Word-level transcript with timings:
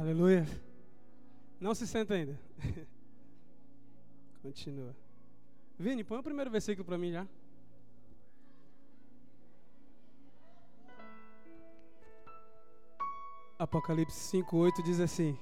Aleluia. 0.00 0.48
Não 1.60 1.74
se 1.74 1.86
senta 1.86 2.14
ainda. 2.14 2.40
Continua. 4.42 4.96
Vini, 5.78 6.02
põe 6.02 6.18
o 6.18 6.22
primeiro 6.22 6.50
versículo 6.50 6.86
para 6.86 6.96
mim 6.96 7.12
já. 7.12 7.26
Apocalipse 13.58 14.18
5:8 14.38 14.82
diz 14.82 15.00
assim: 15.00 15.38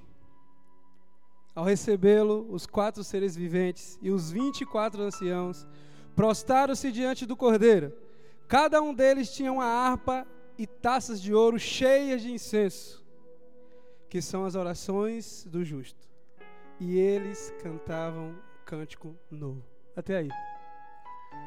Ao 1.54 1.64
recebê-lo, 1.64 2.45
os 2.50 2.66
quatro 2.66 3.04
seres 3.04 3.36
viventes 3.36 3.96
e 4.02 4.11
os 4.11 4.32
vinte 4.32 4.62
e 4.62 4.66
quatro 4.66 5.00
anciãos 5.02 5.68
prostaram-se 6.16 6.90
diante 6.90 7.25
do 7.25 7.36
Cordeiro. 7.36 7.96
Cada 8.48 8.82
um 8.82 8.93
deles 8.93 9.32
tinha 9.32 9.52
uma 9.52 9.66
harpa 9.66 10.27
e 10.59 10.66
taças 10.66 11.22
de 11.22 11.32
ouro 11.32 11.61
cheias 11.61 12.22
de 12.22 12.32
incenso, 12.32 13.06
que 14.08 14.22
são 14.22 14.44
as 14.44 14.54
orações 14.54 15.44
do 15.44 15.64
justo. 15.64 16.08
E 16.80 16.96
eles 16.96 17.52
cantavam 17.62 18.34
cântico 18.64 19.16
novo. 19.30 19.64
Até 19.96 20.16
aí. 20.16 20.28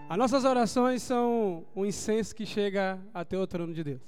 As 0.10 0.18
nossas 0.18 0.44
orações 0.44 1.02
são 1.02 1.66
um 1.76 1.86
incenso 1.86 2.36
que 2.36 2.46
chega 2.46 3.00
até 3.14 3.38
o 3.38 3.48
trono 3.48 3.74
de 3.74 3.84
Deus. 3.84 4.02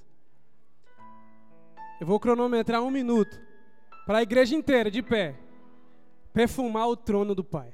Eu 1.99 2.05
vou 2.05 2.19
cronometrar 2.19 2.81
um 2.83 2.91
minuto 2.91 3.39
para 4.05 4.17
a 4.17 4.21
igreja 4.21 4.53
inteira, 4.53 4.91
de 4.91 5.01
pé, 5.01 5.35
perfumar 6.33 6.89
o 6.89 6.97
trono 6.97 7.33
do 7.33 7.43
Pai. 7.43 7.73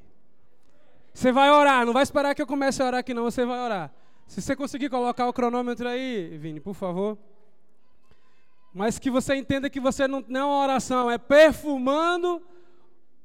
Você 1.13 1.31
vai 1.31 1.49
orar, 1.49 1.85
não 1.85 1.93
vai 1.93 2.03
esperar 2.03 2.35
que 2.35 2.41
eu 2.41 2.47
comece 2.47 2.81
a 2.83 2.85
orar 2.85 2.99
aqui, 2.99 3.13
não, 3.13 3.23
você 3.23 3.43
vai 3.45 3.59
orar. 3.59 3.91
Se 4.27 4.41
você 4.41 4.55
conseguir 4.55 4.89
colocar 4.89 5.27
o 5.27 5.33
cronômetro 5.33 5.87
aí, 5.87 6.37
Vini, 6.37 6.59
por 6.59 6.75
favor. 6.75 7.17
Mas 8.73 8.99
que 8.99 9.09
você 9.09 9.35
entenda 9.35 9.69
que 9.69 9.79
você 9.79 10.07
não, 10.07 10.23
não 10.27 10.39
é 10.39 10.45
uma 10.45 10.63
oração, 10.63 11.09
é 11.09 11.17
perfumando 11.17 12.41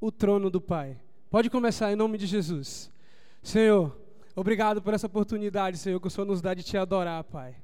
o 0.00 0.10
trono 0.10 0.50
do 0.50 0.60
Pai. 0.60 0.98
Pode 1.30 1.50
começar 1.50 1.92
em 1.92 1.96
nome 1.96 2.16
de 2.16 2.26
Jesus. 2.26 2.90
Senhor, 3.42 3.94
obrigado 4.34 4.80
por 4.80 4.94
essa 4.94 5.06
oportunidade, 5.06 5.76
Senhor, 5.76 6.00
que 6.00 6.06
o 6.06 6.10
Senhor 6.10 6.26
nos 6.26 6.40
dá 6.40 6.54
de 6.54 6.62
te 6.62 6.76
adorar, 6.76 7.22
Pai. 7.24 7.56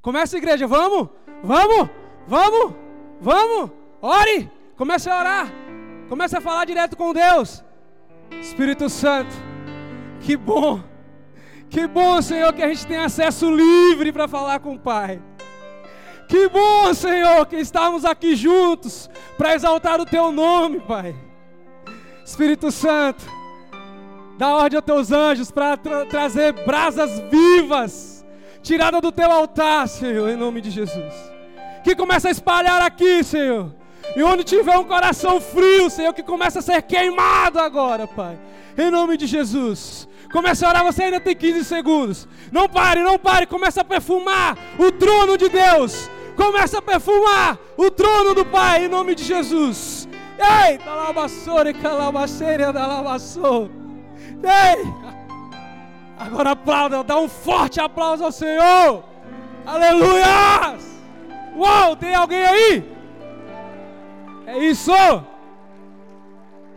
Começa 0.00 0.36
a 0.36 0.38
igreja, 0.38 0.66
vamos? 0.66 1.08
Vamos? 1.42 1.88
Vamos? 2.26 2.74
Vamos? 3.20 3.70
Ore! 4.00 4.50
Comece 4.76 5.08
a 5.08 5.18
orar. 5.18 5.52
Comece 6.08 6.36
a 6.36 6.40
falar 6.40 6.64
direto 6.64 6.96
com 6.96 7.12
Deus. 7.12 7.64
Espírito 8.40 8.88
Santo, 8.88 9.34
que 10.20 10.36
bom. 10.36 10.82
Que 11.70 11.86
bom, 11.86 12.20
Senhor, 12.20 12.52
que 12.52 12.62
a 12.62 12.68
gente 12.68 12.86
tem 12.86 12.98
acesso 12.98 13.50
livre 13.50 14.12
para 14.12 14.28
falar 14.28 14.60
com 14.60 14.74
o 14.74 14.78
Pai. 14.78 15.22
Que 16.32 16.48
bom, 16.48 16.94
Senhor, 16.94 17.44
que 17.44 17.56
estamos 17.56 18.06
aqui 18.06 18.34
juntos 18.34 19.10
para 19.36 19.54
exaltar 19.54 20.00
o 20.00 20.06
Teu 20.06 20.32
nome, 20.32 20.80
Pai. 20.80 21.14
Espírito 22.24 22.70
Santo, 22.70 23.22
dá 24.38 24.56
ordem 24.56 24.78
aos 24.78 24.86
Teus 24.86 25.12
anjos 25.12 25.50
para 25.50 25.76
tra 25.76 26.06
trazer 26.06 26.54
brasas 26.64 27.10
vivas, 27.30 28.24
tirada 28.62 28.98
do 28.98 29.12
Teu 29.12 29.30
altar, 29.30 29.86
Senhor, 29.86 30.30
em 30.30 30.36
nome 30.36 30.62
de 30.62 30.70
Jesus 30.70 31.32
que 31.82 31.94
começa 31.96 32.28
a 32.28 32.30
espalhar 32.30 32.80
aqui, 32.80 33.22
Senhor. 33.22 33.72
E 34.16 34.22
onde 34.22 34.44
tiver 34.44 34.76
um 34.78 34.84
coração 34.84 35.40
frio, 35.40 35.90
Senhor, 35.90 36.12
que 36.12 36.22
começa 36.22 36.60
a 36.60 36.62
ser 36.62 36.82
queimado 36.82 37.58
agora, 37.58 38.06
Pai. 38.06 38.38
Em 38.76 38.90
nome 38.90 39.16
de 39.16 39.26
Jesus. 39.26 40.08
Comece 40.32 40.64
a 40.64 40.68
orar, 40.68 40.84
você 40.84 41.04
ainda 41.04 41.20
tem 41.20 41.34
15 41.34 41.64
segundos. 41.64 42.28
Não 42.50 42.68
pare, 42.68 43.02
não 43.02 43.18
pare. 43.18 43.46
Começa 43.46 43.82
a 43.82 43.84
perfumar 43.84 44.56
o 44.78 44.90
trono 44.92 45.36
de 45.36 45.48
Deus. 45.48 46.10
Começa 46.36 46.78
a 46.78 46.82
perfumar 46.82 47.58
o 47.76 47.90
trono 47.90 48.34
do 48.34 48.44
Pai, 48.44 48.84
em 48.84 48.88
nome 48.88 49.14
de 49.14 49.24
Jesus. 49.24 50.08
Ei, 50.38 50.78
talabassore, 50.78 51.74
calabaceira 51.74 52.72
da 52.72 52.86
lavassou. 52.86 53.70
Ei! 54.42 54.84
Agora 56.18 56.52
aplauda, 56.52 57.02
dá 57.02 57.18
um 57.18 57.28
forte 57.28 57.80
aplauso 57.80 58.24
ao 58.24 58.32
Senhor. 58.32 59.04
Aleluia! 59.66 60.78
Uau, 61.56 61.96
tem 61.96 62.14
alguém 62.14 62.44
aí? 62.44 62.92
É 64.46 64.58
isso! 64.58 64.92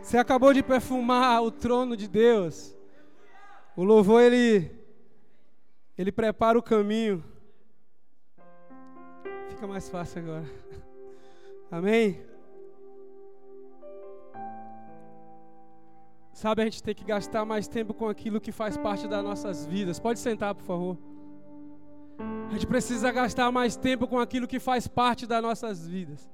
Você 0.02 0.18
acabou 0.18 0.54
de 0.54 0.62
perfumar 0.62 1.42
o 1.42 1.50
trono 1.50 1.98
de 1.98 2.08
Deus. 2.08 2.76
O 3.76 3.84
louvor 3.84 4.22
ele 4.22 4.72
ele 5.98 6.12
prepara 6.12 6.60
o 6.60 6.64
caminho. 6.64 7.24
Fica 9.56 9.68
mais 9.68 9.88
fácil 9.88 10.22
agora. 10.22 10.46
Amém. 11.72 12.20
Sabe, 16.34 16.62
a 16.62 16.66
gente 16.66 16.84
tem 16.84 16.94
que 16.94 17.06
gastar 17.06 17.46
mais 17.46 17.66
tempo 17.66 17.94
com 17.94 18.10
aquilo 18.10 18.42
que 18.42 18.52
faz 18.52 18.76
parte 18.76 19.08
das 19.08 19.24
nossas 19.24 19.66
vidas. 19.66 19.98
Pode 19.98 20.20
sentar, 20.20 20.54
por 20.54 20.64
favor. 20.66 20.98
A 22.50 22.52
gente 22.52 22.68
precisa 22.68 23.10
gastar 23.14 23.50
mais 23.50 23.78
tempo 23.78 24.10
com 24.10 24.20
aquilo 24.20 24.46
que 24.46 24.60
faz 24.60 24.90
parte 24.90 25.26
das 25.26 25.42
nossas 25.42 25.88
vidas. 25.88 26.30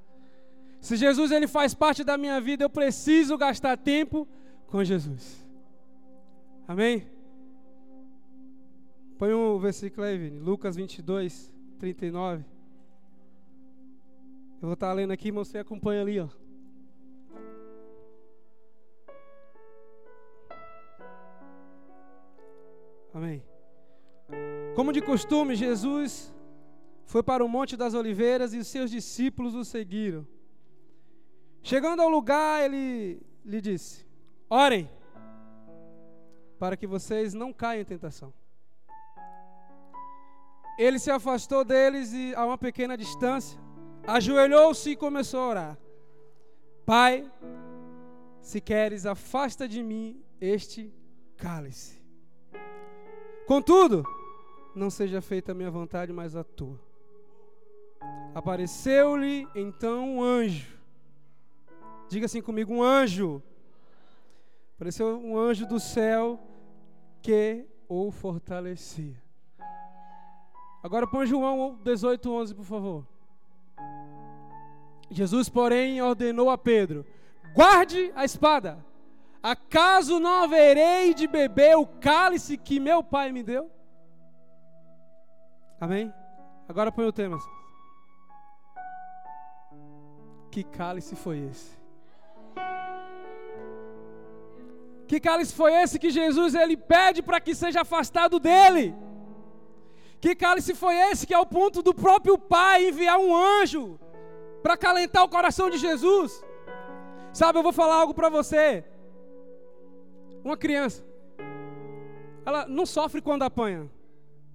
Se 0.79 0.95
Jesus 0.95 1.29
ele 1.29 1.47
faz 1.47 1.75
parte 1.75 2.03
da 2.03 2.17
minha 2.17 2.41
vida, 2.41 2.63
eu 2.63 2.71
preciso 2.71 3.38
gastar 3.38 3.77
tempo 3.77 4.27
com 4.65 4.83
Jesus. 4.83 5.47
Amém? 6.67 7.07
Põe 9.19 9.31
um 9.31 9.59
versículo 9.59 10.07
aí, 10.07 10.17
Vini. 10.17 10.39
Lucas 10.39 10.75
22, 10.75 11.53
39. 11.77 12.60
Eu 14.61 14.67
vou 14.67 14.73
estar 14.73 14.94
lendo 14.94 15.11
aqui, 15.11 15.31
mas 15.31 15.47
você 15.47 15.57
acompanha 15.57 16.01
ali, 16.03 16.19
ó. 16.19 16.27
Amém. 23.11 23.44
Como 24.75 24.94
de 24.94 25.01
costume, 25.01 25.55
Jesus 25.55 26.31
foi 27.05 27.23
para 27.23 27.44
o 27.44 27.50
Monte 27.50 27.75
das 27.75 27.95
Oliveiras 27.95 28.53
e 28.53 28.59
os 28.59 28.67
seus 28.67 28.91
discípulos 28.91 29.55
o 29.55 29.66
seguiram. 29.66 30.27
Chegando 31.63 32.03
ao 32.03 32.09
lugar, 32.09 32.63
ele 32.63 33.19
lhe 33.44 33.59
disse: 33.59 34.05
Orem, 34.47 34.88
para 36.59 36.77
que 36.77 36.85
vocês 36.85 37.33
não 37.33 37.51
caiam 37.51 37.81
em 37.81 37.85
tentação. 37.85 38.31
Ele 40.77 41.00
se 41.00 41.09
afastou 41.09 41.66
deles 41.66 42.13
e, 42.13 42.35
a 42.35 42.45
uma 42.45 42.59
pequena 42.59 42.95
distância, 42.95 43.59
ajoelhou-se 44.06 44.91
e 44.91 44.95
começou 44.95 45.39
a 45.41 45.47
orar: 45.47 45.78
Pai, 46.85 47.31
se 48.41 48.59
queres, 48.59 49.06
afasta 49.06 49.67
de 49.67 49.84
mim 49.84 50.22
este 50.39 50.94
cálice. 51.38 52.01
Contudo, 53.45 54.03
não 54.75 54.89
seja 54.89 55.22
feita 55.22 55.51
a 55.51 55.56
minha 55.56 55.69
vontade, 55.69 56.12
mas 56.13 56.35
a 56.35 56.44
tua. 56.44 56.79
Apareceu-lhe 58.34 59.47
então 59.53 60.18
um 60.18 60.23
anjo. 60.23 60.78
Diga 62.09 62.25
assim 62.25 62.41
comigo: 62.41 62.73
um 62.73 62.83
anjo. 62.83 63.41
Apareceu 64.75 65.19
um 65.19 65.38
anjo 65.38 65.68
do 65.68 65.79
céu 65.79 66.39
que 67.22 67.66
o 67.88 68.09
fortalecia. 68.09 69.22
Agora 70.81 71.06
põe 71.06 71.28
João 71.28 71.78
18, 71.83 72.31
11, 72.31 72.56
por 72.56 72.66
favor. 72.66 73.07
Jesus, 75.11 75.49
porém, 75.49 76.01
ordenou 76.01 76.49
a 76.49 76.57
Pedro: 76.57 77.05
guarde 77.53 78.11
a 78.16 78.23
espada. 78.23 78.83
Acaso 79.44 80.19
não 80.19 80.44
haverei 80.44 81.13
de 81.13 81.27
beber 81.27 81.75
o 81.75 81.85
cálice 81.85 82.57
que 82.57 82.79
meu 82.79 83.03
pai 83.03 83.31
me 83.31 83.44
deu? 83.44 83.69
Amém? 85.79 86.13
Agora 86.69 86.91
põe 86.91 87.05
o 87.05 87.11
tema. 87.11 87.39
Que 90.51 90.63
cálice 90.63 91.15
foi 91.15 91.39
esse? 91.39 91.81
Que 95.07 95.19
cálice 95.19 95.53
foi 95.53 95.74
esse 95.74 96.00
que 96.00 96.09
Jesus 96.09 96.53
ele 96.53 96.77
pede 96.77 97.21
para 97.21 97.41
que 97.41 97.56
seja 97.56 97.81
afastado 97.81 98.39
dele? 98.39 98.95
Que 100.21 100.36
cálice 100.36 100.75
foi 100.75 100.95
esse 100.95 101.25
que 101.25 101.33
é 101.33 101.39
o 101.39 101.45
ponto 101.45 101.81
do 101.81 101.94
próprio 101.94 102.38
Pai 102.38 102.88
enviar 102.88 103.18
um 103.18 103.36
anjo 103.36 104.00
para 104.62 104.78
calentar 104.78 105.24
o 105.24 105.30
coração 105.30 105.69
de 105.69 105.78
Jesus? 105.78 106.44
Sabe, 107.34 107.60
eu 107.60 107.63
vou 107.63 107.74
falar 107.74 107.96
algo 107.96 108.13
para 108.13 108.30
você. 108.30 108.84
Uma 110.44 110.58
criança, 110.58 111.06
ela 112.46 112.68
não 112.68 112.86
sofre 112.86 113.22
quando 113.22 113.44
apanha. 113.44 113.90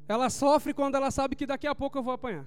Ela 0.09 0.31
sofre 0.31 0.73
quando 0.73 0.95
ela 0.95 1.11
sabe 1.11 1.35
que 1.35 1.47
daqui 1.47 1.67
a 1.67 1.75
pouco 1.75 1.99
eu 1.99 2.03
vou 2.03 2.13
apanhar. 2.13 2.47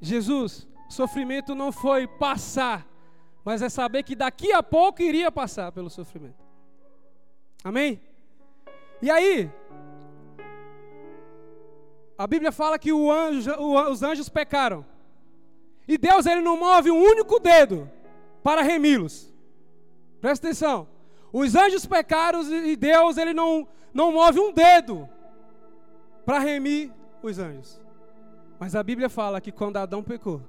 Jesus, 0.00 0.68
sofrimento 0.88 1.54
não 1.54 1.70
foi 1.70 2.06
passar, 2.06 2.86
mas 3.44 3.62
é 3.62 3.68
saber 3.68 4.02
que 4.02 4.16
daqui 4.16 4.52
a 4.52 4.62
pouco 4.62 5.00
iria 5.00 5.30
passar 5.30 5.70
pelo 5.70 5.88
sofrimento. 5.88 6.42
Amém? 7.62 8.00
E 9.00 9.10
aí, 9.10 9.50
a 12.18 12.26
Bíblia 12.26 12.52
fala 12.52 12.78
que 12.78 12.90
anjo, 12.90 13.52
os 13.58 14.02
anjos 14.02 14.28
pecaram. 14.28 14.84
E 15.86 15.98
Deus 15.98 16.26
ele 16.26 16.40
não 16.40 16.58
move 16.58 16.90
um 16.90 17.02
único 17.02 17.38
dedo 17.38 17.90
para 18.42 18.62
remi-los. 18.62 19.32
Presta 20.20 20.46
atenção. 20.46 20.88
Os 21.32 21.54
anjos 21.54 21.86
pecaram 21.86 22.42
e 22.42 22.76
Deus 22.76 23.16
ele 23.16 23.32
não, 23.32 23.66
não 23.92 24.12
move 24.12 24.38
um 24.38 24.52
dedo 24.52 25.08
para 26.24 26.38
remir 26.38 26.92
os 27.22 27.38
anjos. 27.38 27.80
Mas 28.58 28.76
a 28.76 28.82
Bíblia 28.82 29.08
fala 29.08 29.40
que 29.40 29.50
quando 29.50 29.78
Adão 29.78 30.02
pecou, 30.02 30.42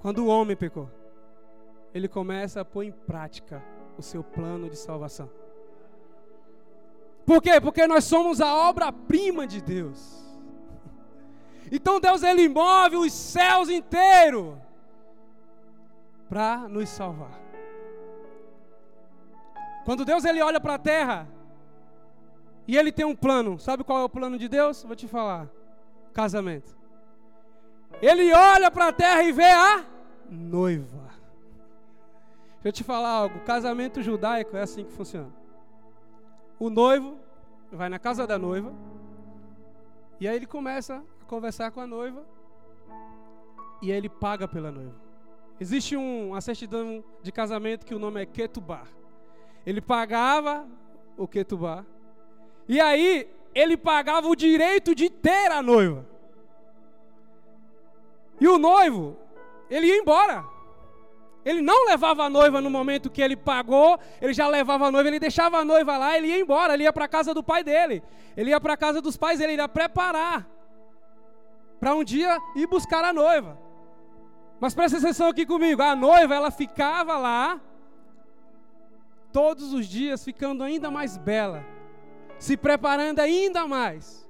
quando 0.00 0.24
o 0.24 0.26
homem 0.28 0.56
pecou, 0.56 0.88
ele 1.92 2.08
começa 2.08 2.60
a 2.60 2.64
pôr 2.64 2.84
em 2.84 2.92
prática 2.92 3.62
o 3.98 4.02
seu 4.02 4.22
plano 4.22 4.70
de 4.70 4.76
salvação. 4.76 5.28
Por 7.26 7.42
quê? 7.42 7.60
Porque 7.60 7.86
nós 7.86 8.04
somos 8.04 8.40
a 8.40 8.54
obra-prima 8.54 9.46
de 9.46 9.60
Deus. 9.60 10.27
Então 11.70 12.00
Deus 12.00 12.22
ele 12.22 12.48
move 12.48 12.96
os 12.96 13.12
céus 13.12 13.68
inteiros 13.68 14.56
para 16.28 16.68
nos 16.68 16.88
salvar. 16.88 17.40
Quando 19.84 20.04
Deus 20.04 20.24
ele 20.24 20.42
olha 20.42 20.60
para 20.60 20.74
a 20.74 20.78
terra 20.78 21.26
e 22.66 22.76
ele 22.76 22.92
tem 22.92 23.06
um 23.06 23.16
plano, 23.16 23.58
sabe 23.58 23.82
qual 23.82 24.00
é 24.00 24.04
o 24.04 24.08
plano 24.08 24.38
de 24.38 24.48
Deus? 24.48 24.82
Vou 24.82 24.94
te 24.94 25.08
falar. 25.08 25.48
Casamento. 26.12 26.76
Ele 28.02 28.32
olha 28.32 28.70
para 28.70 28.88
a 28.88 28.92
terra 28.92 29.22
e 29.22 29.32
vê 29.32 29.50
a 29.50 29.84
noiva. 30.28 31.08
Deixa 32.62 32.68
eu 32.68 32.72
te 32.72 32.84
falar 32.84 33.08
algo, 33.08 33.40
casamento 33.40 34.02
judaico 34.02 34.56
é 34.56 34.60
assim 34.60 34.84
que 34.84 34.92
funciona. 34.92 35.32
O 36.58 36.68
noivo 36.68 37.16
vai 37.72 37.88
na 37.88 37.98
casa 37.98 38.26
da 38.26 38.38
noiva 38.38 38.72
e 40.20 40.26
aí 40.26 40.36
ele 40.36 40.46
começa 40.46 41.02
conversar 41.28 41.70
com 41.70 41.80
a 41.80 41.86
noiva 41.86 42.26
e 43.80 43.92
ele 43.92 44.08
paga 44.08 44.48
pela 44.48 44.72
noiva. 44.72 44.96
Existe 45.60 45.96
um, 45.96 46.30
uma 46.30 46.40
certidão 46.40 47.04
de 47.22 47.30
casamento 47.30 47.84
que 47.86 47.94
o 47.94 47.98
nome 47.98 48.22
é 48.22 48.26
Ketubá. 48.26 48.84
Ele 49.64 49.80
pagava 49.80 50.66
o 51.16 51.28
Ketubá 51.28 51.84
e 52.66 52.80
aí 52.80 53.30
ele 53.54 53.76
pagava 53.76 54.26
o 54.28 54.34
direito 54.34 54.94
de 54.94 55.10
ter 55.10 55.52
a 55.52 55.62
noiva. 55.62 56.06
E 58.40 58.48
o 58.48 58.56
noivo, 58.56 59.16
ele 59.68 59.88
ia 59.88 59.98
embora. 59.98 60.44
Ele 61.44 61.60
não 61.60 61.86
levava 61.86 62.24
a 62.24 62.30
noiva 62.30 62.60
no 62.60 62.70
momento 62.70 63.10
que 63.10 63.22
ele 63.22 63.36
pagou, 63.36 63.98
ele 64.20 64.32
já 64.32 64.46
levava 64.48 64.86
a 64.86 64.90
noiva, 64.90 65.08
ele 65.08 65.18
deixava 65.18 65.58
a 65.58 65.64
noiva 65.64 65.96
lá, 65.96 66.16
ele 66.16 66.28
ia 66.28 66.38
embora, 66.38 66.74
ele 66.74 66.82
ia 66.84 66.92
para 66.92 67.06
a 67.06 67.08
casa 67.08 67.32
do 67.32 67.42
pai 67.42 67.64
dele, 67.64 68.02
ele 68.36 68.50
ia 68.50 68.60
para 68.60 68.74
a 68.74 68.76
casa 68.76 69.00
dos 69.00 69.16
pais 69.16 69.38
dele, 69.38 69.52
ele 69.52 69.62
ia 69.62 69.68
preparar 69.68 70.57
para 71.78 71.94
um 71.94 72.04
dia 72.04 72.38
ir 72.54 72.66
buscar 72.66 73.04
a 73.04 73.12
noiva. 73.12 73.58
Mas 74.60 74.74
presta 74.74 74.98
atenção 74.98 75.28
aqui 75.28 75.46
comigo, 75.46 75.80
a 75.82 75.94
noiva 75.94 76.34
ela 76.34 76.50
ficava 76.50 77.16
lá 77.16 77.60
todos 79.32 79.72
os 79.72 79.86
dias 79.86 80.24
ficando 80.24 80.64
ainda 80.64 80.90
mais 80.90 81.16
bela, 81.16 81.64
se 82.38 82.56
preparando 82.56 83.20
ainda 83.20 83.66
mais. 83.66 84.28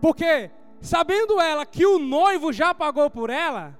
Porque 0.00 0.50
sabendo 0.80 1.40
ela 1.40 1.66
que 1.66 1.84
o 1.84 1.98
noivo 1.98 2.52
já 2.52 2.72
pagou 2.72 3.10
por 3.10 3.30
ela, 3.30 3.78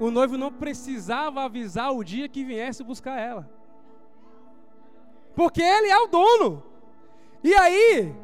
o 0.00 0.10
noivo 0.10 0.36
não 0.36 0.52
precisava 0.52 1.42
avisar 1.42 1.92
o 1.92 2.02
dia 2.02 2.28
que 2.28 2.44
viesse 2.44 2.82
buscar 2.82 3.18
ela. 3.18 3.48
Porque 5.34 5.62
ele 5.62 5.88
é 5.88 5.98
o 5.98 6.06
dono. 6.06 6.62
E 7.44 7.54
aí, 7.54 8.14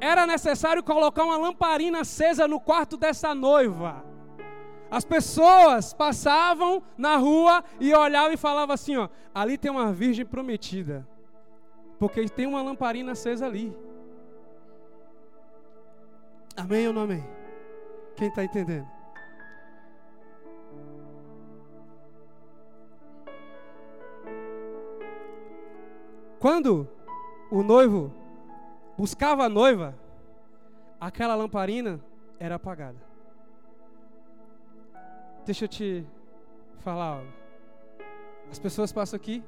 era 0.00 0.26
necessário 0.26 0.82
colocar 0.82 1.24
uma 1.24 1.36
lamparina 1.36 2.00
acesa 2.00 2.48
no 2.48 2.58
quarto 2.58 2.96
dessa 2.96 3.34
noiva. 3.34 4.04
As 4.90 5.04
pessoas 5.04 5.92
passavam 5.92 6.82
na 6.96 7.16
rua 7.16 7.62
e 7.78 7.94
olhavam 7.94 8.32
e 8.32 8.36
falavam 8.36 8.74
assim: 8.74 8.96
ó, 8.96 9.08
ali 9.34 9.56
tem 9.56 9.70
uma 9.70 9.92
virgem 9.92 10.24
prometida, 10.24 11.06
porque 11.98 12.26
tem 12.28 12.46
uma 12.46 12.62
lamparina 12.62 13.12
acesa 13.12 13.46
ali. 13.46 13.76
Amém 16.56 16.88
ou 16.88 16.92
não 16.92 17.02
amém? 17.02 17.24
Quem 18.16 18.28
está 18.28 18.42
entendendo? 18.42 18.88
Quando 26.40 26.88
o 27.50 27.62
noivo 27.62 28.19
buscava 29.00 29.44
a 29.44 29.48
noiva, 29.48 29.94
aquela 31.00 31.34
lamparina 31.34 31.98
era 32.38 32.56
apagada. 32.56 32.98
Deixa 35.46 35.64
eu 35.64 35.68
te 35.68 36.04
falar 36.80 37.06
algo. 37.06 37.32
As 38.50 38.58
pessoas 38.58 38.92
passam 38.92 39.16
aqui, 39.16 39.42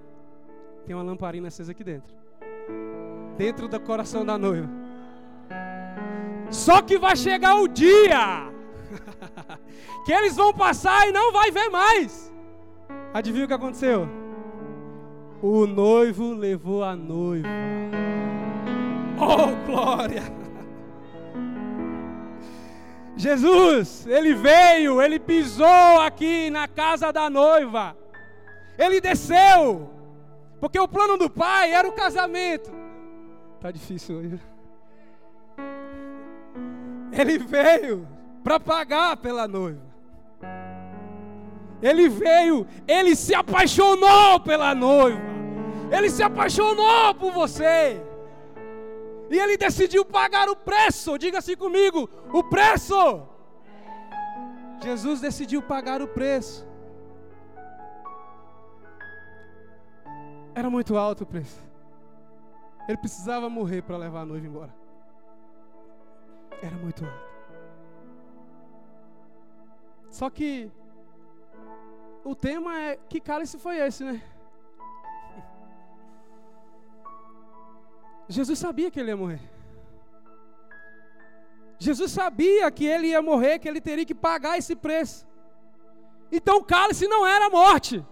tem 0.86 0.96
uma 0.96 1.02
lamparina 1.02 1.48
acesa 1.48 1.72
aqui 1.72 1.84
dentro. 1.84 2.16
Dentro 3.36 3.68
do 3.68 3.78
coração 3.78 4.24
da 4.24 4.38
noiva. 4.38 4.70
Só 6.50 6.80
que 6.80 6.98
vai 6.98 7.14
chegar 7.14 7.56
o 7.56 7.68
dia 7.68 8.50
que 10.06 10.12
eles 10.12 10.34
vão 10.34 10.54
passar 10.54 11.06
e 11.06 11.12
não 11.12 11.30
vai 11.30 11.50
ver 11.50 11.68
mais. 11.68 12.32
Adivinha 13.12 13.44
o 13.44 13.48
que 13.48 13.52
aconteceu? 13.52 14.08
O 15.42 15.66
noivo 15.66 16.32
levou 16.32 16.82
a 16.82 16.96
noiva. 16.96 17.48
Oh, 19.24 19.54
glória! 19.64 20.22
Jesus, 23.16 24.04
ele 24.06 24.34
veio, 24.34 25.00
ele 25.00 25.20
pisou 25.20 26.00
aqui 26.00 26.50
na 26.50 26.66
casa 26.66 27.12
da 27.12 27.30
noiva. 27.30 27.96
Ele 28.76 29.00
desceu. 29.00 29.90
Porque 30.60 30.78
o 30.78 30.88
plano 30.88 31.16
do 31.16 31.30
pai 31.30 31.72
era 31.72 31.88
o 31.88 31.92
casamento. 31.92 32.72
Tá 33.60 33.70
difícil 33.70 34.16
hoje. 34.16 34.40
Ele 37.12 37.38
veio 37.38 38.08
para 38.42 38.58
pagar 38.58 39.16
pela 39.18 39.46
noiva. 39.46 39.92
Ele 41.80 42.08
veio, 42.08 42.66
ele 42.88 43.14
se 43.14 43.34
apaixonou 43.34 44.40
pela 44.40 44.74
noiva. 44.74 45.20
Ele 45.92 46.10
se 46.10 46.22
apaixonou 46.22 47.14
por 47.14 47.30
você. 47.32 48.00
E 49.32 49.38
ele 49.38 49.56
decidiu 49.56 50.04
pagar 50.04 50.50
o 50.50 50.54
preço. 50.54 51.16
Diga 51.16 51.38
assim 51.38 51.56
comigo: 51.56 52.06
o 52.30 52.44
preço. 52.44 53.26
Jesus 54.82 55.22
decidiu 55.22 55.62
pagar 55.62 56.02
o 56.02 56.08
preço. 56.08 56.68
Era 60.54 60.68
muito 60.68 60.98
alto 60.98 61.24
o 61.24 61.26
preço. 61.26 61.58
Ele 62.86 62.98
precisava 62.98 63.48
morrer 63.48 63.80
para 63.80 63.96
levar 63.96 64.20
a 64.20 64.26
noiva 64.26 64.46
embora. 64.46 64.74
Era 66.60 66.76
muito 66.76 67.02
alto. 67.06 67.32
Só 70.10 70.28
que 70.28 70.70
o 72.22 72.34
tema 72.34 72.78
é 72.78 72.98
que 73.08 73.18
cálice 73.18 73.58
foi 73.58 73.78
esse, 73.78 74.04
né? 74.04 74.22
Jesus 78.28 78.58
sabia 78.58 78.90
que 78.90 79.00
ele 79.00 79.10
ia 79.10 79.16
morrer. 79.16 79.40
Jesus 81.78 82.12
sabia 82.12 82.70
que 82.70 82.84
ele 82.84 83.08
ia 83.08 83.20
morrer, 83.20 83.58
que 83.58 83.68
ele 83.68 83.80
teria 83.80 84.04
que 84.04 84.14
pagar 84.14 84.56
esse 84.56 84.76
preço. 84.76 85.26
Então 86.30 86.58
o 86.58 86.64
cálice 86.64 87.08
não 87.08 87.26
era 87.26 87.50
morte. 87.50 88.04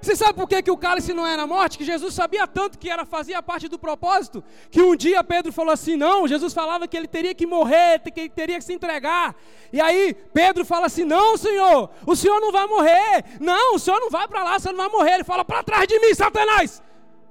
Você 0.00 0.16
sabe 0.16 0.34
por 0.34 0.48
que, 0.48 0.60
que 0.62 0.70
o 0.70 0.76
cálice 0.76 1.12
não 1.12 1.24
era 1.24 1.46
morte? 1.46 1.78
Que 1.78 1.84
Jesus 1.84 2.12
sabia 2.12 2.44
tanto 2.46 2.76
que 2.76 2.90
era 2.90 3.04
fazia 3.04 3.40
parte 3.40 3.68
do 3.68 3.78
propósito, 3.78 4.42
que 4.68 4.82
um 4.82 4.96
dia 4.96 5.22
Pedro 5.22 5.52
falou 5.52 5.72
assim: 5.72 5.96
não, 5.96 6.26
Jesus 6.26 6.52
falava 6.52 6.88
que 6.88 6.96
ele 6.96 7.06
teria 7.06 7.34
que 7.34 7.46
morrer, 7.46 8.00
que 8.00 8.20
ele 8.20 8.28
teria 8.28 8.58
que 8.58 8.64
se 8.64 8.72
entregar. 8.72 9.34
E 9.72 9.80
aí 9.80 10.12
Pedro 10.32 10.64
fala 10.64 10.86
assim: 10.86 11.04
não, 11.04 11.36
Senhor, 11.36 11.90
o 12.04 12.16
Senhor 12.16 12.40
não 12.40 12.50
vai 12.50 12.66
morrer. 12.66 13.24
Não, 13.40 13.76
o 13.76 13.78
Senhor 13.78 14.00
não 14.00 14.10
vai 14.10 14.26
para 14.26 14.42
lá, 14.42 14.58
você 14.58 14.70
não 14.70 14.78
vai 14.78 14.88
morrer. 14.88 15.14
Ele 15.14 15.24
fala: 15.24 15.44
para 15.44 15.62
trás 15.62 15.86
de 15.86 15.98
mim, 16.00 16.14
Satanás 16.14 16.82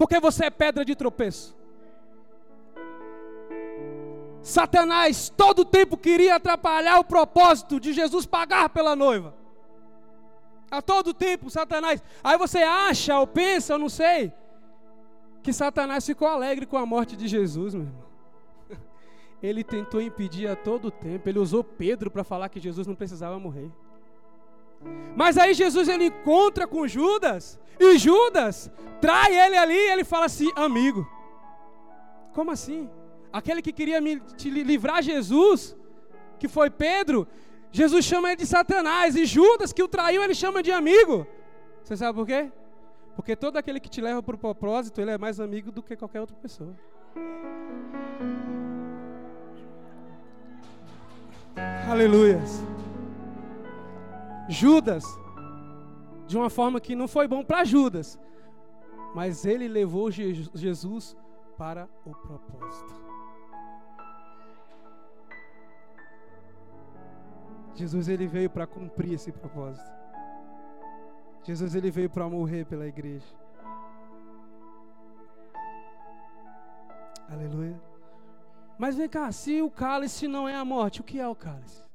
porque 0.01 0.19
você 0.19 0.45
é 0.45 0.49
pedra 0.49 0.83
de 0.83 0.95
tropeço. 0.95 1.55
Satanás 4.41 5.29
todo 5.29 5.63
tempo 5.63 5.95
queria 5.95 6.37
atrapalhar 6.37 6.97
o 6.97 7.03
propósito 7.03 7.79
de 7.79 7.93
Jesus 7.93 8.25
pagar 8.25 8.69
pela 8.69 8.95
noiva. 8.95 9.35
A 10.71 10.81
todo 10.81 11.13
tempo, 11.13 11.51
Satanás. 11.51 12.01
Aí 12.23 12.35
você 12.35 12.63
acha 12.63 13.19
ou 13.19 13.27
pensa, 13.27 13.73
eu 13.73 13.77
não 13.77 13.89
sei, 13.89 14.33
que 15.43 15.53
Satanás 15.53 16.03
ficou 16.03 16.27
alegre 16.27 16.65
com 16.65 16.77
a 16.77 16.85
morte 16.85 17.15
de 17.15 17.27
Jesus, 17.27 17.75
meu 17.75 17.83
irmão. 17.83 18.05
Ele 19.43 19.63
tentou 19.63 20.01
impedir 20.01 20.47
a 20.47 20.55
todo 20.55 20.89
tempo. 20.89 21.29
Ele 21.29 21.37
usou 21.37 21.63
Pedro 21.63 22.09
para 22.09 22.23
falar 22.23 22.49
que 22.49 22.59
Jesus 22.59 22.87
não 22.87 22.95
precisava 22.95 23.37
morrer. 23.37 23.69
Mas 25.15 25.37
aí 25.37 25.53
Jesus 25.53 25.87
ele 25.87 26.05
encontra 26.05 26.65
com 26.67 26.87
Judas 26.87 27.59
e 27.79 27.97
Judas 27.97 28.71
trai 28.99 29.35
ele 29.35 29.57
ali 29.57 29.73
e 29.73 29.91
ele 29.91 30.03
fala 30.03 30.25
assim: 30.25 30.49
amigo. 30.55 31.07
Como 32.33 32.51
assim? 32.51 32.89
Aquele 33.31 33.61
que 33.61 33.71
queria 33.71 33.99
me, 33.99 34.19
te 34.37 34.49
livrar 34.49 35.01
Jesus 35.01 35.75
que 36.39 36.47
foi 36.47 36.69
Pedro, 36.69 37.27
Jesus 37.71 38.03
chama 38.03 38.29
ele 38.29 38.37
de 38.37 38.47
Satanás. 38.47 39.15
E 39.15 39.25
Judas, 39.25 39.71
que 39.71 39.83
o 39.83 39.87
traiu, 39.87 40.23
ele 40.23 40.33
chama 40.33 40.63
de 40.63 40.71
amigo. 40.71 41.27
Você 41.83 41.95
sabe 41.95 42.17
por 42.17 42.25
quê? 42.25 42.51
Porque 43.15 43.35
todo 43.35 43.57
aquele 43.57 43.79
que 43.79 43.89
te 43.89 44.01
leva 44.01 44.23
para 44.23 44.35
o 44.35 44.39
propósito, 44.39 44.99
ele 44.99 45.11
é 45.11 45.17
mais 45.17 45.39
amigo 45.39 45.71
do 45.71 45.83
que 45.83 45.95
qualquer 45.95 46.21
outra 46.21 46.35
pessoa. 46.35 46.75
Aleluias. 51.89 52.63
Judas, 54.51 55.05
de 56.27 56.37
uma 56.37 56.49
forma 56.49 56.81
que 56.81 56.93
não 56.93 57.07
foi 57.07 57.25
bom 57.25 57.41
para 57.43 57.63
Judas, 57.63 58.19
mas 59.15 59.45
ele 59.45 59.67
levou 59.67 60.11
Jesus 60.11 61.15
para 61.57 61.87
o 62.05 62.13
propósito. 62.13 63.01
Jesus 67.75 68.09
ele 68.09 68.27
veio 68.27 68.49
para 68.49 68.67
cumprir 68.67 69.13
esse 69.13 69.31
propósito. 69.31 69.89
Jesus 71.43 71.73
ele 71.73 71.89
veio 71.89 72.09
para 72.09 72.29
morrer 72.29 72.65
pela 72.65 72.85
igreja. 72.85 73.25
Aleluia. 77.29 77.81
Mas 78.77 78.97
vem 78.97 79.07
cá, 79.07 79.31
se 79.31 79.61
o 79.61 79.71
cálice 79.71 80.27
não 80.27 80.47
é 80.47 80.55
a 80.55 80.65
morte, 80.65 80.99
o 80.99 81.03
que 81.03 81.19
é 81.19 81.27
o 81.27 81.35
cálice? 81.35 81.90